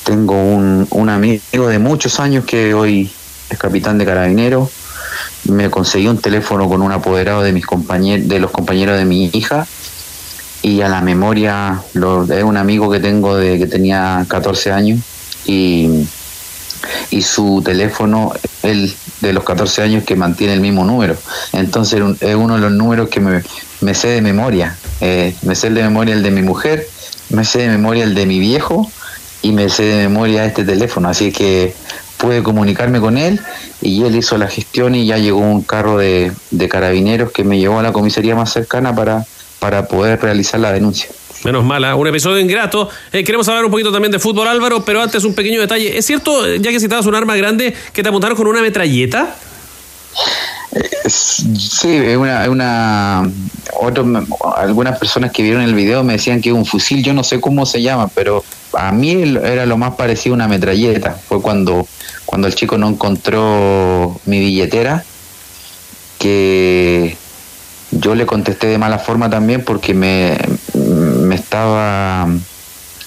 tengo 0.04 0.34
un, 0.34 0.88
un 0.90 1.10
amigo 1.10 1.68
de 1.68 1.80
muchos 1.80 2.20
años 2.20 2.46
que 2.46 2.74
hoy 2.74 3.12
es 3.50 3.58
capitán 3.58 3.98
de 3.98 4.06
carabineros. 4.06 4.70
Me 5.46 5.70
conseguí 5.70 6.08
un 6.08 6.20
teléfono 6.20 6.68
con 6.70 6.82
un 6.82 6.92
apoderado 6.92 7.42
de 7.42 7.52
mis 7.52 7.66
compañeros, 7.66 8.28
de 8.28 8.40
los 8.40 8.52
compañeros 8.52 8.98
de 8.98 9.06
mi 9.06 9.30
hija. 9.34 9.68
Y 10.62 10.82
a 10.82 10.89
la 10.89 11.01
memoria, 11.01 11.82
lo, 11.93 12.24
es 12.32 12.43
un 12.43 12.57
amigo 12.57 12.91
que 12.91 12.99
tengo 12.99 13.36
de 13.36 13.57
que 13.57 13.68
tenía 13.68 14.26
14 14.28 14.72
años. 14.72 14.99
Y, 15.45 16.05
y 17.12 17.22
su 17.22 17.62
teléfono, 17.64 18.34
él 18.64 18.93
de 19.22 19.34
los 19.34 19.43
14 19.43 19.82
años 19.82 20.03
que 20.03 20.16
mantiene 20.16 20.53
el 20.53 20.62
mismo 20.62 20.86
número. 20.86 21.16
Entonces 21.53 22.01
es 22.22 22.36
uno 22.36 22.55
de 22.55 22.62
los 22.62 22.72
números 22.72 23.10
que 23.10 23.20
me, 23.20 23.43
me 23.82 23.93
sé 23.93 24.10
de 24.10 24.22
memoria. 24.22 24.78
Eh, 25.01 25.36
me 25.43 25.55
sé 25.55 25.70
de 25.70 25.84
memoria 25.84 26.14
el 26.14 26.24
de 26.24 26.32
mi 26.32 26.41
mujer, 26.41 26.88
me 27.30 27.45
sé 27.45 27.60
de 27.60 27.68
memoria 27.70 28.03
el 28.03 28.16
de 28.16 28.26
mi 28.26 28.39
viejo 28.39 28.89
y 29.41 29.51
me 29.51 29.70
sé 29.70 29.84
de 29.84 30.07
memoria 30.07 30.45
este 30.45 30.64
teléfono. 30.64 31.10
Así 31.10 31.32
que 31.32 31.74
pude 32.18 32.43
comunicarme 32.43 32.99
con 32.99 33.18
él 33.18 33.39
y 33.82 34.03
él 34.03 34.16
hizo 34.16 34.38
la 34.38 34.47
gestión 34.47 34.95
y 34.95 35.05
ya 35.05 35.18
llegó 35.18 35.39
un 35.39 35.62
carro 35.62 35.97
de, 35.97 36.34
de 36.51 36.70
carabineros 36.70 37.32
que 37.32 37.43
me 37.43 37.57
llevó 37.57 37.80
a 37.80 37.84
la 37.84 37.93
comisaría 37.93 38.36
más 38.36 38.51
cercana 38.51 38.93
para, 38.93 39.26
para 39.60 39.88
poder 39.88 40.22
realizar 40.22 40.60
la 40.60 40.72
denuncia. 40.72 41.10
Menos 41.43 41.64
mala, 41.64 41.95
un 41.95 42.07
episodio 42.07 42.39
ingrato. 42.39 42.89
Eh, 43.14 43.24
queremos 43.24 43.47
hablar 43.47 43.64
un 43.64 43.72
poquito 43.72 43.91
también 43.91 44.12
de 44.12 44.20
fútbol, 44.20 44.47
Álvaro, 44.47 44.84
pero 44.84 45.01
antes 45.01 45.24
un 45.24 45.34
pequeño 45.34 45.62
detalle. 45.62 45.97
¿Es 45.97 46.05
cierto, 46.05 46.55
ya 46.57 46.70
que 46.72 46.80
citabas 46.80 47.05
un 47.05 47.16
arma 47.16 47.36
grande, 47.38 47.74
que 47.93 48.03
te 48.03 48.10
apuntaron 48.10 48.36
con 48.36 48.47
una 48.47 48.62
metralleta? 48.62 49.36
Sí, 51.07 51.97
una, 52.16 52.49
una 52.49 53.32
otros 53.80 54.05
me- 54.05 54.22
algunas 54.57 54.99
personas 54.99 55.32
que 55.32 55.41
vieron 55.41 55.62
el 55.62 55.74
video 55.74 56.03
me 56.03 56.14
decían 56.14 56.41
que 56.41 56.51
un 56.51 56.66
fusil, 56.66 57.03
yo 57.03 57.14
no 57.14 57.24
sé 57.24 57.39
cómo 57.39 57.66
se 57.66 57.82
llama, 57.82 58.10
pero 58.14 58.43
a 58.74 58.91
mí 58.91 59.12
era 59.43 59.66
lo 59.66 59.78
más 59.78 59.95
parecido 59.95 60.34
a 60.34 60.36
una 60.36 60.47
metralleta. 60.47 61.14
Fue 61.28 61.41
cuando, 61.41 61.88
cuando 62.26 62.47
el 62.47 62.55
chico 62.55 62.78
no 62.78 62.89
encontró 62.89 64.20
mi 64.26 64.39
billetera, 64.39 65.03
que 66.20 67.16
yo 67.92 68.16
le 68.16 68.26
contesté 68.26 68.68
de 68.68 68.78
mala 68.78 69.00
forma 69.00 69.30
también 69.30 69.64
porque 69.64 69.94
me, 69.94 70.38
me 70.76 71.36
estaba 71.36 72.28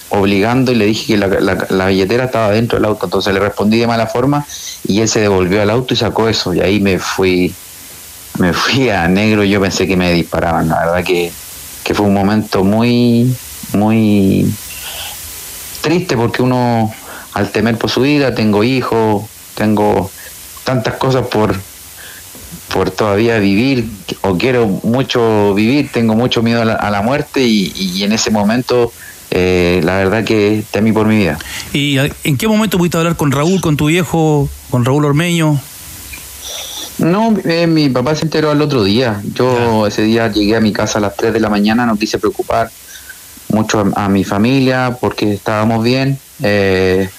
obligando 0.09 0.71
y 0.71 0.75
le 0.75 0.85
dije 0.85 1.13
que 1.13 1.17
la, 1.17 1.27
la- 1.69 1.87
billetera 1.87 2.25
estaba 2.25 2.51
dentro 2.51 2.77
del 2.77 2.85
auto. 2.85 3.05
Entonces 3.05 3.33
le 3.33 3.39
respondí 3.39 3.79
de 3.79 3.87
mala 3.87 4.07
forma 4.07 4.45
y 4.87 5.01
él 5.01 5.07
se 5.07 5.21
devolvió 5.21 5.61
al 5.61 5.69
auto 5.69 5.93
y 5.93 5.97
sacó 5.97 6.29
eso. 6.29 6.53
Y 6.53 6.59
ahí 6.61 6.79
me 6.79 6.99
fui, 6.99 7.53
me 8.39 8.53
fui 8.53 8.89
a 8.89 9.07
negro. 9.07 9.43
Yo 9.43 9.59
pensé 9.61 9.87
que 9.87 9.95
me 9.97 10.11
disparaban. 10.13 10.69
La 10.69 10.79
verdad 10.79 11.03
que, 11.03 11.31
que 11.83 11.93
fue 11.93 12.05
un 12.05 12.13
momento 12.13 12.63
muy, 12.63 13.35
muy 13.73 14.53
triste 15.81 16.15
porque 16.15 16.41
uno, 16.41 16.93
al 17.33 17.49
temer 17.51 17.77
por 17.77 17.89
su 17.89 18.01
vida, 18.01 18.35
tengo 18.35 18.63
hijos, 18.63 19.23
tengo 19.55 20.11
tantas 20.63 20.93
cosas 20.95 21.25
por, 21.27 21.55
por 22.73 22.91
todavía 22.91 23.37
vivir 23.39 23.85
o 24.21 24.37
quiero 24.37 24.67
mucho 24.83 25.53
vivir, 25.53 25.91
tengo 25.91 26.15
mucho 26.15 26.41
miedo 26.41 26.61
a 26.61 26.65
la, 26.65 26.73
a 26.73 26.89
la 26.89 27.01
muerte 27.01 27.43
y, 27.43 27.71
y 27.75 28.03
en 28.03 28.11
ese 28.11 28.31
momento 28.31 28.91
eh, 29.35 29.81
la 29.83 29.97
verdad 29.97 30.23
que 30.23 30.63
temí 30.69 30.91
por 30.91 31.07
mi 31.07 31.17
vida. 31.17 31.39
¿Y 31.73 31.97
en 31.97 32.37
qué 32.37 32.47
momento 32.47 32.77
pudiste 32.77 32.99
hablar 32.99 33.15
con 33.15 33.31
Raúl, 33.31 33.61
con 33.61 33.75
tu 33.77 33.87
viejo, 33.87 34.47
con 34.69 34.85
Raúl 34.85 35.05
Ormeño? 35.05 35.59
No, 36.99 37.35
eh, 37.43 37.65
mi 37.65 37.89
papá 37.89 38.15
se 38.15 38.25
enteró 38.25 38.51
al 38.51 38.61
otro 38.61 38.83
día. 38.83 39.21
Yo 39.33 39.87
ese 39.87 40.03
día 40.03 40.31
llegué 40.31 40.55
a 40.55 40.61
mi 40.61 40.71
casa 40.71 40.99
a 40.99 41.01
las 41.01 41.15
3 41.15 41.33
de 41.33 41.39
la 41.39 41.49
mañana, 41.49 41.87
no 41.87 41.97
quise 41.97 42.19
preocupar 42.19 42.69
mucho 43.49 43.91
a, 43.95 44.05
a 44.05 44.09
mi 44.09 44.23
familia 44.23 44.97
porque 45.01 45.33
estábamos 45.33 45.83
bien. 45.83 46.19
Eh, 46.43 47.09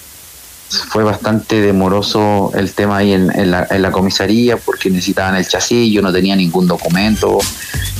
fue 0.69 1.03
bastante 1.03 1.61
demoroso 1.61 2.51
el 2.55 2.73
tema 2.73 2.97
ahí 2.97 3.13
en, 3.13 3.51
la, 3.51 3.91
comisaría 3.91 4.57
porque 4.57 4.89
necesitaban 4.89 5.35
el 5.35 5.47
chasis, 5.47 5.91
yo 5.91 6.01
no 6.01 6.11
tenía 6.11 6.35
ningún 6.35 6.67
documento. 6.67 7.37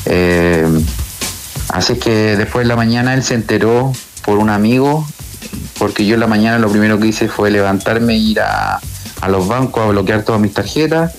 Eh, 0.05 0.68
así 1.70 1.95
que 1.95 2.36
después 2.36 2.66
de 2.66 2.68
la 2.68 2.76
mañana 2.76 3.13
él 3.13 3.24
se 3.24 3.36
enteró 3.36 3.91
por 4.24 4.39
un 4.39 4.49
amigo, 4.49 5.07
porque 5.78 6.05
yo 6.05 6.16
en 6.16 6.22
la 6.22 6.28
mañana 6.28 6.57
lo 6.57 6.70
primero 6.70 6.99
que 6.99 7.07
hice 7.07 7.28
fue 7.28 7.51
levantarme 7.51 8.13
e 8.13 8.18
ir 8.18 8.39
a, 8.41 8.80
los 9.28 9.47
bancos 9.47 9.84
a 9.84 9.88
bloquear 9.88 10.24
todas 10.24 10.41
mis 10.41 10.53
tarjetas. 10.53 11.13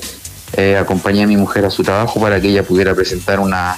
Eh, 0.53 0.77
acompañé 0.77 1.25
a 1.25 1.27
mi 1.27 1.37
mujer 1.37 1.65
a 1.65 1.71
su 1.71 1.83
trabajo 1.83 2.21
para 2.21 2.41
que 2.41 2.49
ella 2.49 2.63
pudiera 2.63 2.95
presentar 2.95 3.41
una 3.41 3.77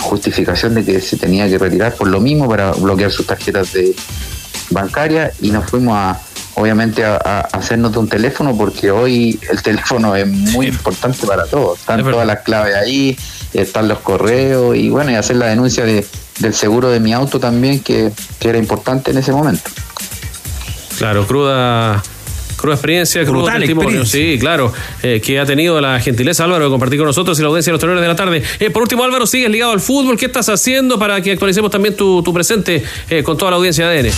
justificación 0.00 0.74
de 0.74 0.84
que 0.84 1.00
se 1.00 1.16
tenía 1.16 1.48
que 1.48 1.58
retirar 1.58 1.94
por 1.94 2.08
lo 2.08 2.20
mismo 2.20 2.48
para 2.48 2.72
bloquear 2.72 3.10
sus 3.10 3.26
tarjetas 3.26 3.72
de 3.72 3.94
bancaria 4.70 5.32
y 5.40 5.50
nos 5.50 5.68
fuimos 5.70 5.96
a 5.96 6.20
obviamente 6.54 7.04
a, 7.04 7.16
a 7.16 7.40
hacernos 7.52 7.92
de 7.92 7.98
un 8.00 8.08
teléfono 8.08 8.56
porque 8.56 8.90
hoy 8.90 9.38
el 9.48 9.62
teléfono 9.62 10.16
es 10.16 10.26
muy 10.26 10.66
importante 10.66 11.26
para 11.26 11.46
todos. 11.46 11.78
Están 11.78 12.02
todas 12.02 12.26
las 12.26 12.40
claves 12.40 12.74
ahí 12.74 13.16
están 13.52 13.88
los 13.88 14.00
correos 14.00 14.76
y 14.76 14.88
bueno 14.90 15.10
y 15.10 15.14
hacer 15.14 15.36
la 15.36 15.46
denuncia 15.46 15.84
de, 15.84 16.06
del 16.40 16.54
seguro 16.54 16.90
de 16.90 17.00
mi 17.00 17.12
auto 17.12 17.40
también 17.40 17.80
que, 17.80 18.12
que 18.38 18.48
era 18.48 18.58
importante 18.58 19.10
en 19.10 19.18
ese 19.18 19.32
momento. 19.32 19.70
Claro, 20.98 21.26
cruda. 21.26 22.02
Cruda 22.58 22.74
experiencia, 22.74 23.22
crudo 23.24 23.42
Brutal 23.44 23.60
testimonio. 23.60 24.00
experiencia. 24.02 24.32
Sí, 24.34 24.38
claro. 24.38 24.72
eh, 25.02 25.22
que 25.24 25.38
ha 25.38 25.46
tenido 25.46 25.80
la 25.80 26.00
gentileza, 26.00 26.42
Álvaro, 26.44 26.64
de 26.64 26.70
compartir 26.70 26.98
con 26.98 27.06
nosotros 27.06 27.38
y 27.38 27.42
la 27.42 27.48
audiencia 27.48 27.70
de 27.70 27.74
los 27.74 27.80
tenores 27.80 28.02
de 28.02 28.08
la 28.08 28.16
tarde. 28.16 28.42
Eh, 28.58 28.70
por 28.70 28.82
último, 28.82 29.04
Álvaro, 29.04 29.26
sigues 29.26 29.48
ligado 29.48 29.70
al 29.72 29.80
fútbol. 29.80 30.16
¿Qué 30.18 30.26
estás 30.26 30.48
haciendo 30.48 30.98
para 30.98 31.20
que 31.22 31.30
actualicemos 31.32 31.70
también 31.70 31.96
tu, 31.96 32.20
tu 32.22 32.34
presente 32.34 32.82
eh, 33.08 33.22
con 33.22 33.36
toda 33.38 33.52
la 33.52 33.56
audiencia 33.58 33.88
de 33.88 34.00
ADN? 34.00 34.12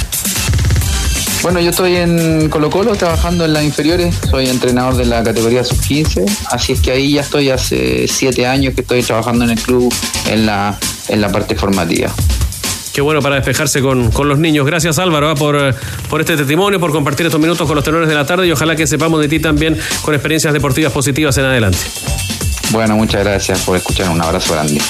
Bueno, 1.43 1.59
yo 1.61 1.71
estoy 1.71 1.97
en 1.97 2.51
Colo 2.51 2.69
Colo 2.69 2.95
trabajando 2.97 3.47
en 3.47 3.55
las 3.55 3.65
inferiores, 3.65 4.15
soy 4.31 4.49
entrenador 4.49 4.97
de 4.97 5.07
la 5.07 5.23
categoría 5.23 5.65
sub-15, 5.65 6.25
así 6.51 6.73
es 6.73 6.81
que 6.81 6.91
ahí 6.91 7.13
ya 7.15 7.23
estoy 7.23 7.49
hace 7.49 8.07
siete 8.09 8.47
años 8.47 8.75
que 8.75 8.83
estoy 8.83 9.03
trabajando 9.03 9.45
en 9.47 9.51
el 9.53 9.59
club 9.59 9.91
en 10.31 10.45
la, 10.45 10.79
en 11.09 11.21
la 11.23 11.33
parte 11.33 11.55
formativa. 11.55 12.13
Qué 12.93 13.01
bueno 13.01 13.21
para 13.21 13.37
despejarse 13.37 13.81
con, 13.81 14.11
con 14.11 14.29
los 14.29 14.39
niños. 14.39 14.67
Gracias 14.67 14.99
Álvaro 14.99 15.31
ah, 15.31 15.35
por, 15.35 15.75
por 16.09 16.21
este 16.21 16.37
testimonio, 16.37 16.81
por 16.81 16.91
compartir 16.91 17.27
estos 17.27 17.41
minutos 17.41 17.67
con 17.67 17.77
los 17.77 17.85
tenores 17.85 18.09
de 18.09 18.15
la 18.15 18.27
tarde 18.27 18.47
y 18.47 18.53
ojalá 18.53 18.75
que 18.75 18.87
sepamos 18.87 19.21
de 19.21 19.29
ti 19.29 19.39
también 19.39 19.79
con 20.03 20.15
experiencias 20.15 20.53
deportivas 20.53 20.93
positivas 20.93 21.37
en 21.39 21.45
adelante. 21.45 21.79
Bueno, 22.71 22.97
muchas 22.97 23.25
gracias 23.25 23.61
por 23.63 23.77
escuchar. 23.77 24.11
Un 24.11 24.21
abrazo 24.21 24.55
grande. 24.55 24.81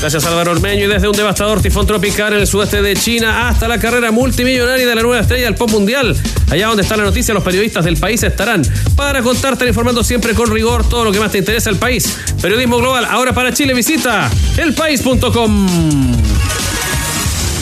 Gracias 0.00 0.26
Álvaro 0.26 0.52
Ormeño 0.52 0.84
y 0.84 0.88
desde 0.88 1.08
un 1.08 1.16
devastador 1.16 1.62
tifón 1.62 1.86
tropical 1.86 2.34
en 2.34 2.40
el 2.40 2.46
sudeste 2.46 2.82
de 2.82 2.94
China 2.94 3.48
hasta 3.48 3.66
la 3.66 3.78
carrera 3.78 4.10
multimillonaria 4.10 4.86
de 4.86 4.94
la 4.94 5.02
nueva 5.02 5.20
estrella 5.20 5.46
del 5.46 5.54
pop 5.54 5.70
mundial. 5.70 6.14
Allá 6.50 6.66
donde 6.68 6.82
está 6.82 6.96
la 6.96 7.04
noticia, 7.04 7.32
los 7.32 7.42
periodistas 7.42 7.84
del 7.84 7.96
país 7.96 8.22
estarán 8.22 8.62
para 8.94 9.22
contarte 9.22 9.66
informando 9.66 10.04
siempre 10.04 10.34
con 10.34 10.50
rigor 10.50 10.86
todo 10.88 11.04
lo 11.04 11.12
que 11.12 11.18
más 11.18 11.32
te 11.32 11.38
interesa 11.38 11.70
el 11.70 11.76
país. 11.76 12.18
Periodismo 12.42 12.76
global, 12.78 13.06
ahora 13.06 13.32
para 13.32 13.52
Chile 13.52 13.72
visita 13.72 14.30
elpaís.com. 14.58 15.66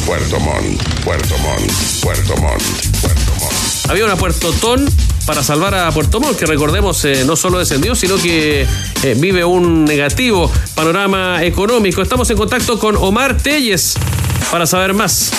Puerto 0.07 0.39
Montt, 0.41 0.83
Puerto 1.05 1.37
Montt, 1.39 1.73
Puerto 2.03 2.37
Montt, 2.37 2.63
Puerto 3.01 3.33
Montt. 3.41 3.55
Había 3.89 4.05
una 4.05 4.17
Puerto 4.17 4.53
Ton 4.53 4.87
para 5.27 5.43
salvar 5.43 5.75
a 5.75 5.91
Puerto 5.93 6.21
Montt, 6.21 6.39
que 6.39 6.47
recordemos 6.47 7.05
eh, 7.05 7.25
no 7.25 7.37
solo 7.37 7.59
descendió, 7.59 7.95
sino 7.95 8.17
que 8.17 8.67
eh, 9.03 9.15
vive 9.17 9.45
un 9.45 9.85
negativo 9.85 10.51
panorama 10.75 11.43
económico. 11.43 12.03
Estamos 12.03 12.29
en 12.31 12.37
contacto 12.37 12.79
con 12.79 12.97
Omar 12.97 13.37
Telles 13.39 13.95
para 14.51 14.67
saber 14.67 14.93
más. 14.95 15.31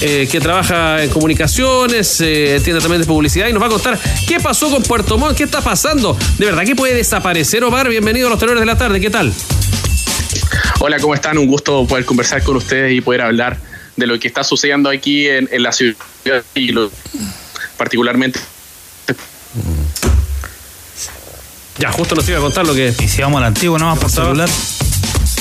eh, 0.00 0.28
que 0.30 0.40
trabaja 0.40 1.02
en 1.02 1.10
comunicaciones, 1.10 2.20
eh, 2.20 2.56
entiende 2.56 2.80
también 2.80 3.00
de 3.00 3.06
publicidad 3.06 3.48
y 3.48 3.52
nos 3.52 3.60
va 3.62 3.66
a 3.66 3.70
contar 3.70 3.98
qué 4.28 4.38
pasó 4.38 4.70
con 4.70 4.82
Puerto 4.82 5.18
Montt, 5.18 5.36
qué 5.36 5.44
está 5.44 5.60
pasando. 5.60 6.16
De 6.38 6.44
verdad 6.46 6.64
que 6.64 6.76
puede 6.76 6.94
desaparecer 6.94 7.64
Omar. 7.64 7.88
Bienvenido 7.88 8.28
a 8.28 8.30
los 8.30 8.38
tenores 8.38 8.60
de 8.60 8.66
la 8.66 8.76
tarde. 8.78 9.00
¿Qué 9.00 9.10
tal? 9.10 9.32
Hola, 10.80 10.98
¿cómo 11.00 11.14
están? 11.14 11.36
Un 11.38 11.46
gusto 11.48 11.84
poder 11.86 12.04
conversar 12.04 12.42
con 12.44 12.56
ustedes 12.56 12.92
y 12.92 13.00
poder 13.00 13.22
hablar 13.22 13.58
de 13.98 14.06
lo 14.06 14.18
que 14.18 14.28
está 14.28 14.44
sucediendo 14.44 14.88
aquí 14.88 15.26
en, 15.28 15.48
en 15.52 15.62
la 15.62 15.72
ciudad 15.72 15.96
y 16.54 16.68
lo- 16.72 16.90
particularmente 17.76 18.40
Ya, 21.78 21.92
justo 21.92 22.14
nos 22.16 22.28
iba 22.28 22.38
a 22.38 22.40
contar 22.40 22.66
lo 22.66 22.74
que. 22.74 22.92
Y 22.98 23.08
si 23.08 23.22
vamos 23.22 23.38
a 23.38 23.42
la 23.42 23.46
antigua, 23.48 23.78
nomás 23.78 23.98
por 24.00 24.10
celular. 24.10 24.48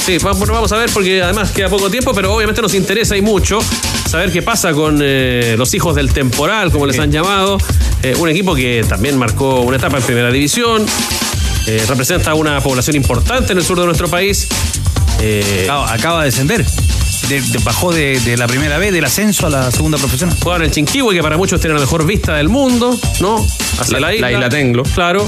Sí, 0.06 0.18
vamos 0.20 0.72
a 0.72 0.78
ver 0.78 0.90
porque 0.94 1.22
además 1.22 1.52
queda 1.52 1.68
poco 1.68 1.90
tiempo, 1.90 2.14
pero 2.14 2.34
obviamente 2.34 2.62
nos 2.62 2.74
interesa 2.76 3.18
y 3.18 3.22
mucho 3.22 3.60
saber 4.08 4.32
qué 4.32 4.42
pasa 4.42 4.72
con 4.72 5.00
eh, 5.02 5.56
los 5.58 5.74
hijos 5.74 5.96
del 5.96 6.14
temporal, 6.14 6.72
como 6.72 6.86
les 6.86 7.00
han 7.00 7.12
llamado. 7.12 7.58
Eh, 8.04 8.16
un 8.20 8.30
equipo 8.30 8.54
que 8.56 8.86
también 8.88 9.18
marcó 9.18 9.62
una 9.62 9.78
etapa 9.78 9.98
en 9.98 10.04
primera 10.04 10.32
división. 10.32 10.86
eh, 11.66 11.84
representa 11.88 12.34
una 12.36 12.62
población 12.62 12.96
importante 12.96 13.52
en 13.54 13.58
el 13.58 13.66
sur 13.66 13.80
de 13.80 13.86
nuestro 13.86 14.08
país. 14.08 14.48
Eh, 15.20 15.62
Acaba, 15.66 15.92
acaba 15.92 16.20
de 16.22 16.26
descender. 16.28 16.66
De- 17.30 17.42
de- 17.42 17.60
bajó 17.60 17.92
de, 17.94 18.20
de 18.22 18.38
la 18.38 18.48
primera 18.48 18.78
vez, 18.78 18.94
del 18.94 19.04
ascenso 19.06 19.48
a 19.48 19.50
la 19.50 19.72
segunda 19.72 19.98
profesional. 19.98 20.38
Juegan 20.42 20.62
en 20.62 20.68
el 20.68 20.72
Chinquihue, 20.74 21.14
que 21.14 21.22
para 21.22 21.36
muchos 21.38 21.60
tiene 21.60 21.74
la 21.74 21.82
mejor 21.82 22.06
vista 22.06 22.36
del 22.36 22.48
mundo, 22.50 22.98
¿no? 23.20 23.46
Hacia 23.80 24.00
la, 24.00 24.14
isla. 24.14 24.28
La 24.30 24.34
isla 24.38 24.50
Tenglo. 24.50 24.84
Claro, 24.84 25.28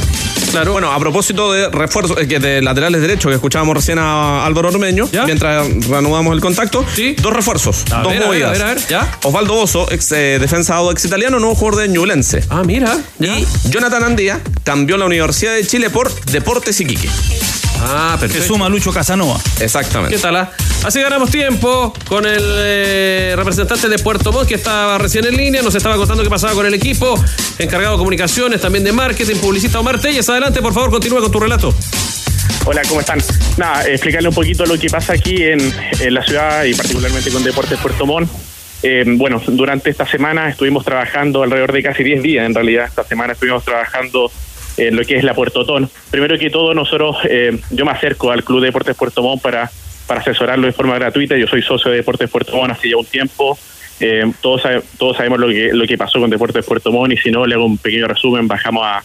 claro. 0.51 0.71
Bueno, 0.71 0.91
a 0.93 0.99
propósito 0.99 1.51
de 1.51 1.69
refuerzos, 1.69 2.17
eh, 2.19 2.27
que 2.27 2.39
de 2.39 2.61
laterales 2.61 3.01
derechos 3.01 3.29
que 3.29 3.35
escuchábamos 3.35 3.75
recién 3.75 3.99
a 3.99 4.45
Álvaro 4.45 4.69
Ormeño, 4.69 5.09
mientras 5.25 5.67
reanudamos 5.89 6.33
el 6.33 6.39
contacto, 6.41 6.85
dos 7.21 7.33
refuerzos, 7.33 7.83
A 7.91 8.01
dos 8.01 8.13
ver, 8.13 8.25
movidas. 8.25 8.49
a 8.49 8.53
ver, 8.53 8.61
a 8.61 8.65
ver, 8.75 8.87
¿ya? 8.87 9.17
Osvaldo 9.23 9.55
Bozo, 9.55 9.91
ex 9.91 10.11
eh, 10.13 10.37
defensado 10.39 10.91
ex 10.91 11.03
italiano, 11.05 11.39
nuevo 11.39 11.55
jugador 11.55 11.81
de 11.81 11.89
Ñublense. 11.89 12.43
Ah, 12.49 12.63
mira. 12.65 12.97
Y 13.19 13.45
Jonathan 13.69 14.03
Andía 14.03 14.39
cambió 14.63 14.95
la 14.97 15.05
Universidad 15.05 15.53
de 15.53 15.67
Chile 15.67 15.89
por 15.89 16.09
Deportes 16.25 16.79
Iquique. 16.79 17.09
Ah, 17.81 18.17
perfecto. 18.19 18.43
Se 18.43 18.47
suma 18.47 18.69
Lucho 18.69 18.91
Casanova. 18.91 19.39
Exactamente. 19.59 20.15
¿Qué 20.15 20.21
tal? 20.21 20.35
ah? 20.35 20.51
Así 20.83 21.01
ganamos 21.01 21.29
tiempo 21.29 21.93
con 22.07 22.25
el 22.25 22.43
eh, 22.43 23.33
representante 23.35 23.89
de 23.89 23.99
Puerto 23.99 24.31
Montt 24.31 24.47
que 24.47 24.55
estaba 24.55 24.97
recién 24.97 25.25
en 25.25 25.35
línea, 25.35 25.61
nos 25.61 25.75
estaba 25.75 25.97
contando 25.97 26.23
qué 26.23 26.29
pasaba 26.29 26.53
con 26.53 26.65
el 26.65 26.73
equipo, 26.73 27.21
encargado 27.57 27.93
de 27.95 27.97
comunicaciones, 27.99 28.61
también 28.61 28.83
de 28.83 28.91
marketing, 28.91 29.35
publicista 29.37 29.79
Omar 29.79 29.99
Telles. 29.99 30.27
Adelante, 30.29 30.61
por 30.61 30.73
favor, 30.73 30.89
continúa 30.89 31.21
con 31.21 31.31
tu 31.31 31.39
relato. 31.39 31.73
Hola, 32.65 32.81
¿cómo 32.87 33.01
están? 33.01 33.19
Nada, 33.57 33.85
explicarle 33.87 34.29
un 34.29 34.35
poquito 34.35 34.65
lo 34.65 34.77
que 34.77 34.89
pasa 34.89 35.13
aquí 35.13 35.43
en, 35.43 35.59
en 35.99 36.13
la 36.13 36.23
ciudad 36.23 36.63
y 36.63 36.73
particularmente 36.73 37.31
con 37.31 37.43
Deportes 37.43 37.79
Puerto 37.79 38.05
Montt. 38.05 38.29
Eh, 38.81 39.03
bueno, 39.05 39.41
durante 39.45 39.89
esta 39.89 40.05
semana 40.05 40.49
estuvimos 40.49 40.85
trabajando 40.85 41.43
alrededor 41.43 41.73
de 41.73 41.83
casi 41.83 42.03
10 42.03 42.23
días, 42.23 42.45
en 42.45 42.53
realidad. 42.53 42.85
Esta 42.85 43.03
semana 43.03 43.33
estuvimos 43.33 43.63
trabajando 43.63 44.31
en 44.79 44.95
lo 44.95 45.03
que 45.03 45.17
es 45.17 45.23
la 45.23 45.33
Puerto 45.33 45.65
Ton. 45.65 45.89
Primero 46.11 46.37
que 46.37 46.49
todo, 46.49 46.73
nosotros, 46.73 47.17
eh, 47.29 47.57
yo 47.71 47.85
me 47.85 47.91
acerco 47.91 48.31
al 48.31 48.43
Club 48.43 48.61
Deportes 48.61 48.95
Puerto 48.95 49.21
Montt 49.21 49.41
para, 49.41 49.69
para 50.07 50.21
asesorarlo 50.21 50.65
de 50.65 50.73
forma 50.73 50.95
gratuita. 50.95 51.37
Yo 51.37 51.47
soy 51.47 51.61
socio 51.61 51.91
de 51.91 51.97
Deportes 51.97 52.29
Puerto 52.29 52.55
Montt 52.55 52.71
hace 52.71 52.89
ya 52.89 52.97
un 52.97 53.05
tiempo. 53.05 53.57
Eh, 53.99 54.31
todos, 54.41 54.61
todos 54.97 55.17
sabemos 55.17 55.39
lo 55.39 55.49
que, 55.49 55.71
lo 55.73 55.85
que 55.85 55.97
pasó 55.97 56.19
con 56.19 56.29
Deportes 56.29 56.65
Puerto 56.65 56.91
Montt 56.91 57.13
y 57.13 57.17
si 57.17 57.31
no, 57.31 57.45
le 57.45 57.55
hago 57.55 57.65
un 57.65 57.77
pequeño 57.77 58.07
resumen. 58.07 58.47
Bajamos 58.47 58.85
a, 58.85 59.03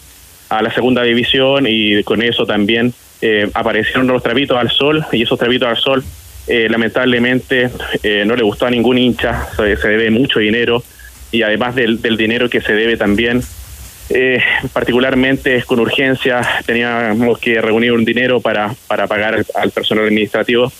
a 0.49 0.61
la 0.61 0.73
segunda 0.73 1.03
división 1.03 1.65
y 1.67 2.03
con 2.03 2.21
eso 2.21 2.45
también 2.45 2.93
eh, 3.21 3.49
aparecieron 3.53 4.07
los 4.07 4.21
trapitos 4.21 4.57
al 4.57 4.69
sol 4.69 5.05
y 5.11 5.23
esos 5.23 5.39
trapitos 5.39 5.67
al 5.67 5.77
sol 5.77 6.03
eh, 6.47 6.67
lamentablemente 6.69 7.69
eh, 8.03 8.23
no 8.25 8.35
le 8.35 8.43
gustó 8.43 8.67
a 8.67 8.69
ningún 8.69 8.97
hincha, 8.97 9.47
se 9.55 9.87
debe 9.87 10.11
mucho 10.11 10.39
dinero 10.39 10.83
y 11.31 11.41
además 11.41 11.73
del, 11.75 12.01
del 12.01 12.17
dinero 12.17 12.49
que 12.49 12.61
se 12.61 12.73
debe 12.73 12.97
también, 12.97 13.41
eh, 14.09 14.39
particularmente 14.73 15.61
con 15.63 15.79
urgencia, 15.79 16.41
teníamos 16.65 17.39
que 17.39 17.59
reunir 17.61 17.91
un 17.91 18.05
dinero 18.05 18.39
para, 18.39 18.73
para 18.87 19.07
pagar 19.07 19.33
al, 19.35 19.45
al 19.55 19.71
personal 19.71 20.05
administrativo 20.05 20.71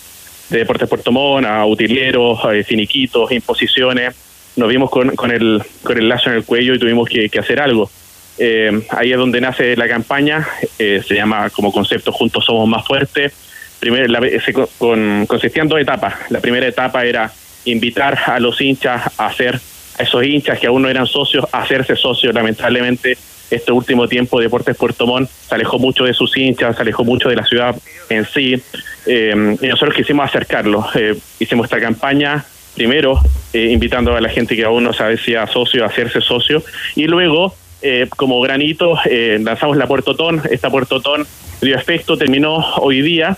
de 0.50 0.58
Deportes 0.58 0.88
Puerto 0.88 1.10
Montt, 1.10 1.46
a 1.46 1.66
utileros, 1.66 2.38
a 2.44 2.50
finiquitos, 2.62 3.32
imposiciones. 3.32 4.14
Nos 4.56 4.68
vimos 4.68 4.90
con, 4.90 5.14
con, 5.16 5.30
el, 5.32 5.62
con 5.82 5.98
el 5.98 6.08
lazo 6.08 6.30
en 6.30 6.36
el 6.36 6.44
cuello 6.44 6.74
y 6.74 6.78
tuvimos 6.78 7.08
que, 7.08 7.28
hacer 7.38 7.60
algo. 7.60 7.90
Eh, 8.38 8.80
ahí 8.90 9.10
es 9.12 9.18
donde 9.18 9.40
nace 9.40 9.76
la 9.76 9.88
campaña, 9.88 10.46
eh, 10.78 11.02
se 11.06 11.14
llama 11.14 11.50
como 11.50 11.72
concepto 11.72 12.12
Juntos 12.12 12.44
Somos 12.44 12.68
Más 12.68 12.86
Fuertes. 12.86 13.32
Primero, 13.80 14.06
la- 14.06 14.40
se 14.40 14.52
co- 14.52 14.70
con, 14.78 15.26
consistía 15.26 15.62
en 15.62 15.68
dos 15.68 15.80
etapas. 15.80 16.14
La 16.30 16.40
primera 16.40 16.66
etapa 16.66 17.04
era 17.04 17.30
invitar 17.64 18.16
a 18.26 18.38
los 18.38 18.60
hinchas 18.60 19.02
a 19.18 19.26
hacer, 19.26 19.58
a 19.98 20.02
esos 20.02 20.24
hinchas 20.24 20.58
que 20.58 20.66
aún 20.66 20.82
no 20.82 20.88
eran 20.88 21.06
socios, 21.06 21.46
a 21.52 21.62
hacerse 21.62 21.96
socios. 21.96 22.34
Lamentablemente, 22.34 23.16
este 23.50 23.72
último 23.72 24.08
tiempo 24.08 24.40
Deportes 24.40 24.76
Puerto 24.76 25.06
Montt 25.06 25.30
se 25.30 25.54
alejó 25.54 25.78
mucho 25.78 26.04
de 26.04 26.14
sus 26.14 26.36
hinchas, 26.36 26.76
se 26.76 26.82
alejó 26.82 27.04
mucho 27.04 27.28
de 27.28 27.36
la 27.36 27.44
ciudad 27.44 27.76
en 28.08 28.24
sí. 28.24 28.60
Eh, 29.06 29.56
y 29.60 29.66
nosotros 29.66 29.94
quisimos 29.94 30.26
acercarlos. 30.26 30.86
Eh, 30.96 31.16
hicimos 31.38 31.66
esta 31.66 31.80
campaña 31.80 32.44
primero 32.76 33.18
eh, 33.52 33.70
invitando 33.72 34.14
a 34.14 34.20
la 34.20 34.28
gente 34.28 34.54
que 34.54 34.64
aún 34.64 34.84
no 34.84 34.92
se 34.92 35.02
hacía 35.02 35.46
socio 35.46 35.82
a 35.82 35.86
hacerse 35.86 36.20
socio 36.20 36.62
y 36.94 37.06
luego 37.06 37.54
eh, 37.82 38.08
como 38.16 38.40
granito 38.40 38.98
eh, 39.04 39.38
lanzamos 39.40 39.76
la 39.76 39.86
Puertotón, 39.86 40.42
esta 40.50 40.70
Puertotón 40.70 41.26
dio 41.60 41.76
efecto, 41.76 42.16
terminó 42.16 42.58
hoy 42.76 43.00
día. 43.00 43.36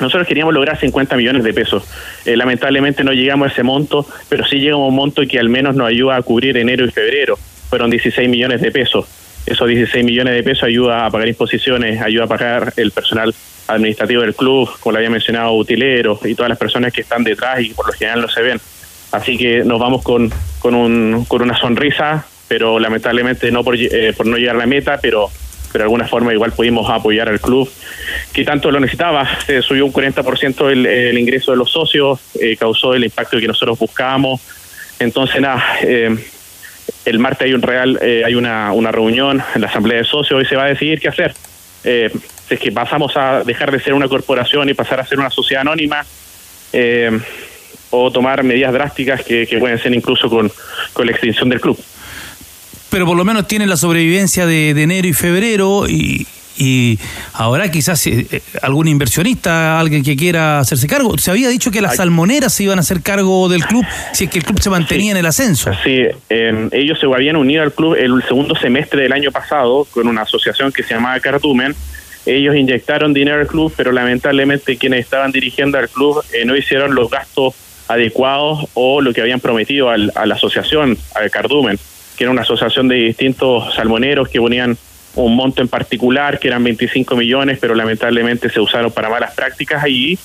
Nosotros 0.00 0.26
queríamos 0.26 0.52
lograr 0.52 0.78
50 0.78 1.16
millones 1.16 1.44
de 1.44 1.54
pesos. 1.54 1.84
Eh, 2.24 2.36
lamentablemente 2.36 3.04
no 3.04 3.12
llegamos 3.12 3.48
a 3.48 3.52
ese 3.52 3.62
monto, 3.62 4.06
pero 4.28 4.44
sí 4.44 4.56
llegamos 4.56 4.86
a 4.86 4.88
un 4.88 4.96
monto 4.96 5.22
que 5.28 5.38
al 5.38 5.48
menos 5.48 5.74
nos 5.76 5.88
ayuda 5.88 6.16
a 6.16 6.22
cubrir 6.22 6.56
enero 6.56 6.84
y 6.84 6.90
febrero. 6.90 7.38
Fueron 7.70 7.90
16 7.90 8.28
millones 8.28 8.60
de 8.60 8.70
pesos. 8.70 9.06
Esos 9.46 9.68
16 9.68 10.04
millones 10.04 10.34
de 10.34 10.42
pesos 10.42 10.64
ayuda 10.64 11.06
a 11.06 11.10
pagar 11.10 11.28
imposiciones, 11.28 12.00
ayuda 12.00 12.24
a 12.24 12.28
pagar 12.28 12.72
el 12.76 12.90
personal 12.90 13.34
administrativo 13.66 14.22
del 14.22 14.34
club, 14.34 14.68
como 14.80 14.92
le 14.92 14.98
había 14.98 15.10
mencionado, 15.10 15.52
utileros 15.52 16.24
y 16.24 16.34
todas 16.34 16.48
las 16.48 16.58
personas 16.58 16.92
que 16.92 17.02
están 17.02 17.24
detrás 17.24 17.60
y 17.60 17.70
por 17.70 17.86
lo 17.86 17.92
general 17.92 18.20
no 18.22 18.28
se 18.28 18.42
ven. 18.42 18.60
Así 19.12 19.38
que 19.38 19.64
nos 19.64 19.78
vamos 19.78 20.02
con, 20.02 20.32
con, 20.58 20.74
un, 20.74 21.24
con 21.28 21.42
una 21.42 21.56
sonrisa, 21.58 22.26
pero 22.48 22.78
lamentablemente 22.78 23.50
no 23.50 23.62
por, 23.62 23.76
eh, 23.76 24.12
por 24.16 24.26
no 24.26 24.36
llegar 24.36 24.56
a 24.56 24.58
la 24.58 24.66
meta, 24.66 24.98
pero, 25.00 25.30
pero 25.74 25.82
de 25.82 25.86
alguna 25.86 26.06
forma 26.06 26.32
igual 26.32 26.52
pudimos 26.52 26.88
apoyar 26.88 27.28
al 27.28 27.40
club, 27.40 27.68
que 28.32 28.44
tanto 28.44 28.70
lo 28.70 28.78
necesitaba. 28.78 29.28
Se 29.44 29.60
subió 29.60 29.84
un 29.84 29.92
40% 29.92 30.70
el, 30.70 30.86
el 30.86 31.18
ingreso 31.18 31.50
de 31.50 31.56
los 31.56 31.68
socios, 31.68 32.20
eh, 32.40 32.56
causó 32.56 32.94
el 32.94 33.02
impacto 33.02 33.40
que 33.40 33.48
nosotros 33.48 33.76
buscábamos. 33.76 34.40
Entonces, 35.00 35.40
nada, 35.40 35.64
eh, 35.82 36.16
el 37.04 37.18
martes 37.18 37.46
hay 37.46 37.54
un 37.54 37.62
real, 37.62 37.98
eh, 38.00 38.22
hay 38.24 38.36
una, 38.36 38.70
una 38.70 38.92
reunión 38.92 39.42
en 39.52 39.60
la 39.60 39.66
asamblea 39.66 39.98
de 39.98 40.04
socios 40.04 40.44
y 40.44 40.46
se 40.46 40.54
va 40.54 40.66
a 40.66 40.68
decidir 40.68 41.00
qué 41.00 41.08
hacer. 41.08 41.34
Si 41.82 42.54
es 42.54 42.60
que 42.60 42.70
pasamos 42.70 43.16
a 43.16 43.42
dejar 43.42 43.72
de 43.72 43.80
ser 43.80 43.94
una 43.94 44.06
corporación 44.06 44.68
y 44.68 44.74
pasar 44.74 45.00
a 45.00 45.04
ser 45.04 45.18
una 45.18 45.30
sociedad 45.30 45.62
anónima, 45.62 46.06
o 47.90 48.12
tomar 48.12 48.44
medidas 48.44 48.72
drásticas 48.72 49.24
que, 49.24 49.44
que 49.44 49.58
pueden 49.58 49.78
ser 49.80 49.92
incluso 49.92 50.30
con, 50.30 50.52
con 50.92 51.04
la 51.04 51.10
extinción 51.10 51.48
del 51.48 51.60
club. 51.60 51.76
Pero 52.94 53.06
por 53.06 53.16
lo 53.16 53.24
menos 53.24 53.48
tiene 53.48 53.66
la 53.66 53.76
sobrevivencia 53.76 54.46
de, 54.46 54.72
de 54.72 54.82
enero 54.84 55.08
y 55.08 55.12
febrero 55.12 55.88
y, 55.88 56.28
y 56.56 56.96
ahora 57.32 57.68
quizás 57.68 58.06
eh, 58.06 58.24
eh, 58.30 58.40
algún 58.62 58.86
inversionista, 58.86 59.80
alguien 59.80 60.04
que 60.04 60.14
quiera 60.14 60.60
hacerse 60.60 60.86
cargo. 60.86 61.18
Se 61.18 61.32
había 61.32 61.48
dicho 61.48 61.72
que 61.72 61.80
las 61.80 61.96
salmoneras 61.96 62.54
se 62.54 62.62
iban 62.62 62.78
a 62.78 62.82
hacer 62.82 63.02
cargo 63.02 63.48
del 63.48 63.64
club 63.64 63.84
si 64.12 64.24
es 64.26 64.30
que 64.30 64.38
el 64.38 64.44
club 64.44 64.60
se 64.60 64.70
mantenía 64.70 65.10
en 65.10 65.16
el 65.16 65.26
ascenso. 65.26 65.72
Sí, 65.82 66.02
eh, 66.30 66.68
ellos 66.70 67.00
se 67.00 67.06
habían 67.06 67.34
unido 67.34 67.64
al 67.64 67.72
club 67.72 67.96
el 67.96 68.22
segundo 68.28 68.54
semestre 68.54 69.02
del 69.02 69.12
año 69.12 69.32
pasado 69.32 69.88
con 69.90 70.06
una 70.06 70.22
asociación 70.22 70.70
que 70.70 70.84
se 70.84 70.94
llamaba 70.94 71.18
Cartumen. 71.18 71.74
Ellos 72.26 72.54
inyectaron 72.54 73.12
dinero 73.12 73.40
al 73.40 73.48
club, 73.48 73.72
pero 73.76 73.90
lamentablemente 73.90 74.76
quienes 74.76 75.00
estaban 75.00 75.32
dirigiendo 75.32 75.78
al 75.78 75.88
club 75.88 76.22
eh, 76.32 76.44
no 76.44 76.56
hicieron 76.56 76.94
los 76.94 77.10
gastos 77.10 77.54
adecuados 77.88 78.66
o 78.74 79.00
lo 79.00 79.12
que 79.12 79.20
habían 79.20 79.40
prometido 79.40 79.90
al- 79.90 80.12
a 80.14 80.24
la 80.26 80.36
asociación, 80.36 80.96
al 81.16 81.28
Cardumen, 81.32 81.76
que 82.16 82.24
era 82.24 82.30
una 82.30 82.42
asociación 82.42 82.88
de 82.88 82.96
distintos 82.96 83.74
salmoneros 83.74 84.28
que 84.28 84.40
ponían 84.40 84.76
un 85.16 85.36
monto 85.36 85.62
en 85.62 85.68
particular, 85.68 86.38
que 86.38 86.48
eran 86.48 86.64
25 86.64 87.14
millones, 87.16 87.58
pero 87.60 87.74
lamentablemente 87.74 88.50
se 88.50 88.60
usaron 88.60 88.90
para 88.90 89.08
malas 89.08 89.32
prácticas 89.34 89.86
y 89.86 90.18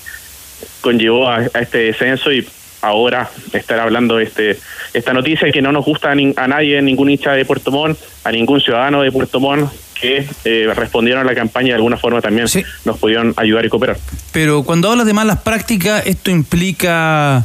conllevó 0.80 1.28
a, 1.28 1.36
a 1.54 1.60
este 1.60 1.78
descenso 1.78 2.32
y 2.32 2.46
ahora 2.82 3.30
estar 3.52 3.78
hablando 3.78 4.16
de 4.16 4.24
este 4.24 4.58
esta 4.94 5.12
noticia 5.12 5.52
que 5.52 5.62
no 5.62 5.70
nos 5.70 5.84
gusta 5.84 6.10
a, 6.10 6.14
nin- 6.14 6.34
a 6.36 6.48
nadie, 6.48 6.80
ningún 6.82 7.10
hincha 7.10 7.32
de 7.32 7.44
Puerto 7.44 7.70
Montt, 7.70 7.98
a 8.24 8.32
ningún 8.32 8.60
ciudadano 8.60 9.02
de 9.02 9.12
Puerto 9.12 9.38
Montt 9.38 9.70
que 10.00 10.26
eh, 10.44 10.72
respondieron 10.74 11.20
a 11.22 11.24
la 11.24 11.34
campaña 11.34 11.66
y 11.66 11.70
de 11.70 11.74
alguna 11.76 11.96
forma 11.98 12.20
también 12.22 12.48
nos 12.86 12.98
pudieron 12.98 13.34
ayudar 13.36 13.66
y 13.66 13.68
cooperar. 13.68 13.98
Pero 14.32 14.62
cuando 14.64 14.90
hablas 14.90 15.06
de 15.06 15.12
malas 15.12 15.40
prácticas, 15.42 16.04
¿esto 16.06 16.30
implica 16.30 17.44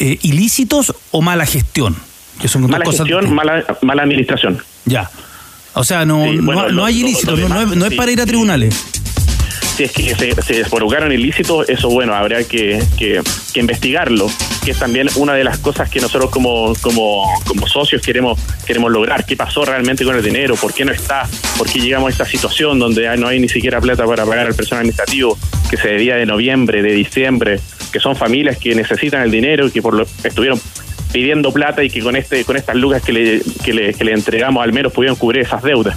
eh, 0.00 0.18
ilícitos 0.22 0.94
o 1.12 1.22
mala 1.22 1.46
gestión? 1.46 1.96
Que 2.40 2.48
son 2.48 2.62
Mala 2.68 2.84
cosas 2.84 3.06
gestión, 3.06 3.32
mala, 3.34 3.64
mala 3.82 4.02
administración. 4.02 4.58
Ya. 4.84 5.08
O 5.74 5.84
sea, 5.84 6.04
no, 6.04 6.24
Sí, 6.24 6.36
no- 6.36 6.42
bueno, 6.44 6.62
no, 6.62 6.68
lo- 6.70 6.84
hay 6.84 7.00
ilícitos, 7.00 7.38
no, 7.38 7.48
no 7.48 7.54
es, 7.56 7.60
demás, 7.60 7.76
no 7.76 7.84
es 7.86 7.90
sí, 7.92 7.96
para 7.96 8.10
ir 8.12 8.20
a 8.20 8.26
tribunales. 8.26 8.74
si 9.76 9.84
es 9.84 9.92
que 9.92 10.14
se, 10.14 10.42
se 10.42 10.54
desprovocaron 10.54 11.12
ilícitos, 11.12 11.66
eso 11.68 11.88
bueno, 11.88 12.14
habrá 12.14 12.44
que, 12.44 12.82
que- 12.98 13.22
que 13.54 13.60
investigarlo, 13.60 14.30
que 14.64 14.72
es 14.72 14.78
también 14.78 15.08
una 15.16 15.32
de 15.34 15.44
las 15.44 15.58
cosas 15.58 15.88
que 15.88 15.98
nosotros 16.00 16.30
como, 16.30 16.74
como, 16.82 17.24
como 17.46 17.66
socios 17.66 18.02
queremos, 18.02 18.38
queremos 18.66 18.90
lograr, 18.92 19.24
qué 19.24 19.34
pasó 19.34 19.64
realmente 19.64 20.04
con 20.04 20.14
el 20.14 20.22
dinero, 20.22 20.56
por 20.56 20.74
qué 20.74 20.84
no 20.84 20.92
está, 20.92 21.26
por 21.56 21.66
qué 21.70 21.80
llegamos 21.80 22.08
a 22.08 22.10
esta 22.10 22.26
situación 22.26 22.78
donde 22.78 23.16
no 23.16 23.28
hay 23.28 23.40
ni 23.40 23.48
siquiera 23.48 23.80
plata 23.80 24.04
para 24.04 24.26
pagar 24.26 24.48
al 24.48 24.54
personal 24.54 24.80
administrativo 24.80 25.38
que 25.70 25.76
se 25.78 25.88
debía 25.88 26.16
de 26.16 26.26
noviembre, 26.26 26.82
de 26.82 26.92
diciembre, 26.92 27.58
que 27.90 27.98
son 28.00 28.14
familias 28.14 28.58
que 28.58 28.74
necesitan 28.74 29.22
el 29.22 29.30
dinero 29.30 29.66
y 29.66 29.70
que 29.70 29.80
por 29.80 29.94
lo 29.94 30.06
estuvieron 30.22 30.60
pidiendo 31.12 31.52
plata 31.52 31.84
y 31.84 31.90
que 31.90 32.00
con 32.00 32.16
este 32.16 32.44
con 32.44 32.56
estas 32.56 32.76
lucas 32.76 33.02
que 33.02 33.12
le, 33.12 33.42
que 33.64 33.72
le, 33.72 33.94
que 33.94 34.04
le 34.04 34.12
entregamos 34.12 34.62
al 34.62 34.72
menos 34.72 34.92
pudieron 34.92 35.16
cubrir 35.16 35.42
esas 35.42 35.62
deudas. 35.62 35.96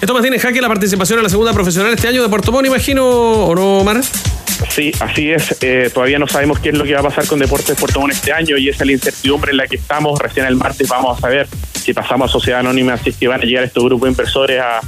Esto 0.00 0.12
mantiene 0.12 0.36
en 0.36 0.42
jaque 0.42 0.60
la 0.60 0.68
participación 0.68 1.18
en 1.18 1.22
la 1.24 1.30
segunda 1.30 1.52
profesional 1.52 1.92
este 1.92 2.08
año 2.08 2.22
de 2.22 2.28
Puerto 2.28 2.52
Montt, 2.52 2.66
imagino, 2.66 3.06
¿o 3.06 3.54
no, 3.54 3.82
Mar? 3.82 4.00
Sí, 4.68 4.92
así 5.00 5.30
es. 5.30 5.56
Eh, 5.62 5.90
todavía 5.92 6.18
no 6.18 6.26
sabemos 6.26 6.58
qué 6.58 6.70
es 6.70 6.74
lo 6.76 6.84
que 6.84 6.94
va 6.94 7.00
a 7.00 7.02
pasar 7.02 7.26
con 7.26 7.38
Deportes 7.38 7.76
Puerto 7.78 8.00
Montt 8.00 8.12
este 8.12 8.32
año 8.32 8.56
y 8.56 8.68
esa 8.68 8.84
es 8.84 8.86
la 8.86 8.92
incertidumbre 8.92 9.50
en 9.50 9.58
la 9.58 9.66
que 9.66 9.76
estamos. 9.76 10.18
Recién 10.18 10.46
el 10.46 10.56
martes 10.56 10.88
vamos 10.88 11.16
a 11.16 11.20
saber 11.20 11.48
si 11.72 11.92
pasamos 11.92 12.30
a 12.30 12.32
Sociedad 12.32 12.60
Anónima, 12.60 12.96
si 12.98 13.10
es 13.10 13.16
que 13.16 13.28
van 13.28 13.40
a 13.40 13.44
llegar 13.44 13.64
estos 13.64 13.84
grupos 13.84 14.06
de 14.06 14.10
inversores 14.12 14.60
a, 14.60 14.80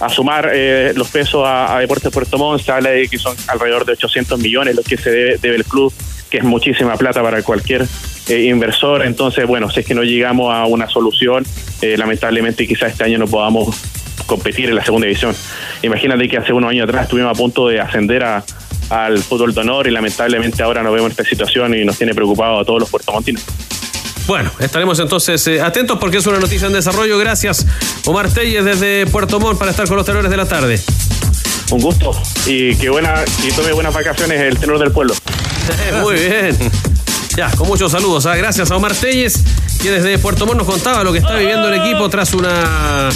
a 0.00 0.08
sumar 0.08 0.50
eh, 0.52 0.92
los 0.96 1.08
pesos 1.08 1.44
a, 1.44 1.76
a 1.76 1.80
Deportes 1.80 2.12
Puerto 2.12 2.38
Montt. 2.38 2.62
Se 2.62 2.72
habla 2.72 2.90
de 2.90 3.08
que 3.08 3.18
son 3.18 3.36
alrededor 3.48 3.84
de 3.84 3.92
800 3.92 4.38
millones 4.40 4.74
los 4.74 4.84
que 4.84 4.96
se 4.96 5.10
debe, 5.10 5.38
debe 5.38 5.56
el 5.56 5.64
club, 5.64 5.92
que 6.30 6.38
es 6.38 6.44
muchísima 6.44 6.96
plata 6.96 7.22
para 7.22 7.42
cualquier 7.42 7.86
eh, 8.28 8.42
inversor. 8.44 9.04
Entonces, 9.04 9.46
bueno, 9.46 9.70
si 9.70 9.80
es 9.80 9.86
que 9.86 9.94
no 9.94 10.02
llegamos 10.02 10.52
a 10.52 10.66
una 10.66 10.88
solución, 10.88 11.44
eh, 11.82 11.96
lamentablemente 11.96 12.66
quizás 12.66 12.92
este 12.92 13.04
año 13.04 13.18
no 13.18 13.26
podamos 13.26 13.76
competir 14.26 14.68
en 14.68 14.74
la 14.74 14.84
segunda 14.84 15.06
división. 15.06 15.34
Imagínate 15.82 16.28
que 16.28 16.36
hace 16.36 16.52
unos 16.52 16.70
años 16.70 16.88
atrás 16.88 17.04
estuvimos 17.04 17.30
a 17.30 17.38
punto 17.38 17.68
de 17.68 17.80
ascender 17.80 18.24
a, 18.24 18.44
al 18.90 19.18
fútbol 19.18 19.54
de 19.54 19.60
honor 19.60 19.86
y 19.86 19.90
lamentablemente 19.90 20.62
ahora 20.62 20.82
nos 20.82 20.92
vemos 20.92 21.06
en 21.06 21.10
esta 21.12 21.24
situación 21.24 21.74
y 21.74 21.84
nos 21.84 21.96
tiene 21.96 22.14
preocupados 22.14 22.62
a 22.62 22.64
todos 22.64 22.80
los 22.80 22.90
puertomontinos. 22.90 23.44
Bueno, 24.26 24.50
estaremos 24.58 24.98
entonces 24.98 25.46
eh, 25.46 25.60
atentos 25.60 25.98
porque 26.00 26.16
es 26.16 26.26
una 26.26 26.40
noticia 26.40 26.66
en 26.66 26.72
desarrollo. 26.72 27.16
Gracias, 27.18 27.64
Omar 28.06 28.28
Telles, 28.28 28.64
desde 28.64 29.06
Puerto 29.06 29.38
Montt, 29.38 29.58
para 29.58 29.70
estar 29.70 29.86
con 29.86 29.96
los 29.96 30.04
tenores 30.04 30.30
de 30.30 30.36
la 30.36 30.46
tarde. 30.46 30.80
Un 31.70 31.80
gusto 31.80 32.10
y 32.46 32.74
que 32.76 32.90
buena 32.90 33.24
y 33.44 33.52
tome 33.52 33.72
buenas 33.72 33.94
vacaciones 33.94 34.40
el 34.40 34.58
tenor 34.58 34.78
del 34.78 34.90
pueblo. 34.90 35.14
Muy 36.02 36.14
bien. 36.14 36.56
Ya, 37.36 37.50
con 37.50 37.68
muchos 37.68 37.92
saludos. 37.92 38.24
¿ah? 38.24 38.34
Gracias 38.34 38.70
a 38.70 38.76
Omar 38.76 38.94
Telles, 38.94 39.42
que 39.82 39.90
desde 39.90 40.16
Puerto 40.18 40.46
Montt 40.46 40.58
nos 40.58 40.66
contaba 40.66 41.04
lo 41.04 41.12
que 41.12 41.18
está 41.18 41.36
viviendo 41.36 41.68
el 41.68 41.74
equipo 41.74 42.08
tras 42.08 42.32
una 42.32 43.10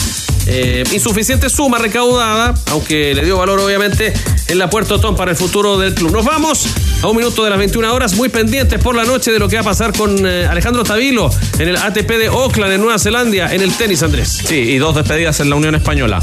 eh, 0.47 0.85
insuficiente 0.93 1.49
suma 1.49 1.79
recaudada, 1.79 2.55
aunque 2.71 3.14
le 3.14 3.25
dio 3.25 3.39
valor 3.39 3.61
obviamente 3.61 4.12
en 4.49 4.59
la 4.59 4.68
Puerto 4.68 5.01
Tom 5.01 5.16
para 5.16 5.31
el 5.31 5.39
futuro 5.39 5.79
del 5.79 5.95
club. 5.95 6.12
Nos 6.12 6.27
vamos 6.27 6.66
a 7.03 7.09
un 7.09 7.16
minuto 7.16 7.45
de 7.45 7.51
las 7.51 7.59
21 7.59 7.95
horas, 7.95 8.12
muy 8.14 8.29
pendientes 8.29 8.79
por 8.79 8.95
la 8.95 9.05
noche 9.05 9.33
de 9.33 9.39
lo 9.39 9.49
que 9.49 9.57
va 9.57 9.62
a 9.62 9.64
pasar 9.64 9.97
con 9.97 10.27
eh, 10.27 10.47
Alejandro 10.47 10.85
Tavilo 10.85 11.31
en 11.59 11.68
el 11.68 11.77
ATP 11.77 12.11
de 12.11 12.27
Auckland, 12.27 12.75
en 12.75 12.83
Nueva 12.83 12.99
Zelanda, 12.99 13.55
en 13.55 13.62
el 13.62 13.73
tenis, 13.73 14.03
Andrés. 14.03 14.43
Sí, 14.45 14.57
y 14.57 14.77
dos 14.77 14.95
despedidas 14.97 15.41
en 15.41 15.49
la 15.49 15.57
Unión 15.57 15.75
Española. 15.75 16.23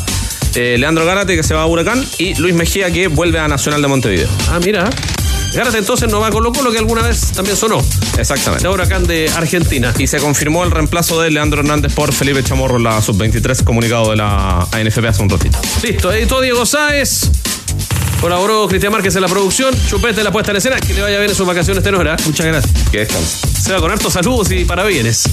Eh, 0.54 0.76
Leandro 0.78 1.04
Gárate, 1.04 1.36
que 1.36 1.42
se 1.42 1.56
va 1.56 1.64
a 1.64 1.66
Huracán, 1.66 2.06
y 2.20 2.36
Luis 2.36 2.54
Mejía, 2.54 2.92
que 2.92 3.08
vuelve 3.08 3.40
a 3.40 3.48
Nacional 3.48 3.82
de 3.82 3.88
Montevideo. 3.88 4.30
Ah, 4.52 4.60
mira. 4.64 4.88
Gárate 5.58 5.80
entonces 5.80 6.08
no 6.08 6.20
va 6.20 6.28
a 6.28 6.30
Colo 6.30 6.54
Colo, 6.54 6.72
que 6.72 6.78
alguna 6.78 7.02
vez 7.02 7.32
también 7.32 7.58
sonó. 7.58 7.84
Exactamente. 8.16 8.62
De 8.62 8.72
Huracán 8.72 9.08
de 9.08 9.28
Argentina. 9.36 9.92
Y 9.98 10.06
se 10.06 10.20
confirmó 10.20 10.64
el 10.64 10.70
reemplazo 10.70 11.20
de 11.20 11.32
Leandro 11.32 11.62
Hernández 11.62 11.96
por 11.96 12.14
Felipe 12.14 12.44
Chamorro 12.44 12.78
en 12.78 12.84
la 12.84 13.02
sub-23, 13.02 13.64
comunicado 13.64 14.12
de 14.12 14.18
la 14.18 14.68
ANFP 14.72 15.08
hace 15.08 15.24
un 15.24 15.30
ratito. 15.30 15.58
Listo, 15.82 16.12
editó 16.12 16.42
Diego 16.42 16.64
Sáez. 16.64 17.32
Colaboró 18.22 18.68
Cristian 18.68 18.92
Márquez 18.92 19.16
en 19.16 19.24
la 19.24 19.28
producción. 19.28 19.74
Chupete 19.90 20.20
en 20.20 20.26
la 20.26 20.32
puesta 20.32 20.52
en 20.52 20.58
escena. 20.58 20.80
Que 20.80 20.94
le 20.94 21.02
vaya 21.02 21.18
bien 21.18 21.32
en 21.32 21.36
sus 21.36 21.48
vacaciones, 21.48 21.84
tenora. 21.84 22.18
Muchas 22.28 22.46
gracias. 22.46 22.90
Que 22.92 23.00
descanse. 23.00 23.48
Se 23.60 23.74
va 23.74 23.80
con 23.80 23.90
hartos 23.90 24.14
saludos 24.14 24.52
y 24.52 24.64
parabienes. 24.64 25.24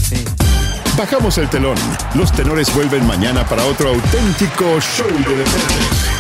Bajamos 0.97 1.37
el 1.37 1.51
telón. 1.51 1.77
Los 2.14 2.33
tenores 2.33 2.75
vuelven 2.75 3.07
mañana 3.07 3.47
para 3.47 3.66
otro 3.66 3.91
auténtico 3.91 4.81
show 4.81 5.07
de 5.07 5.37
deportes. 5.37 6.14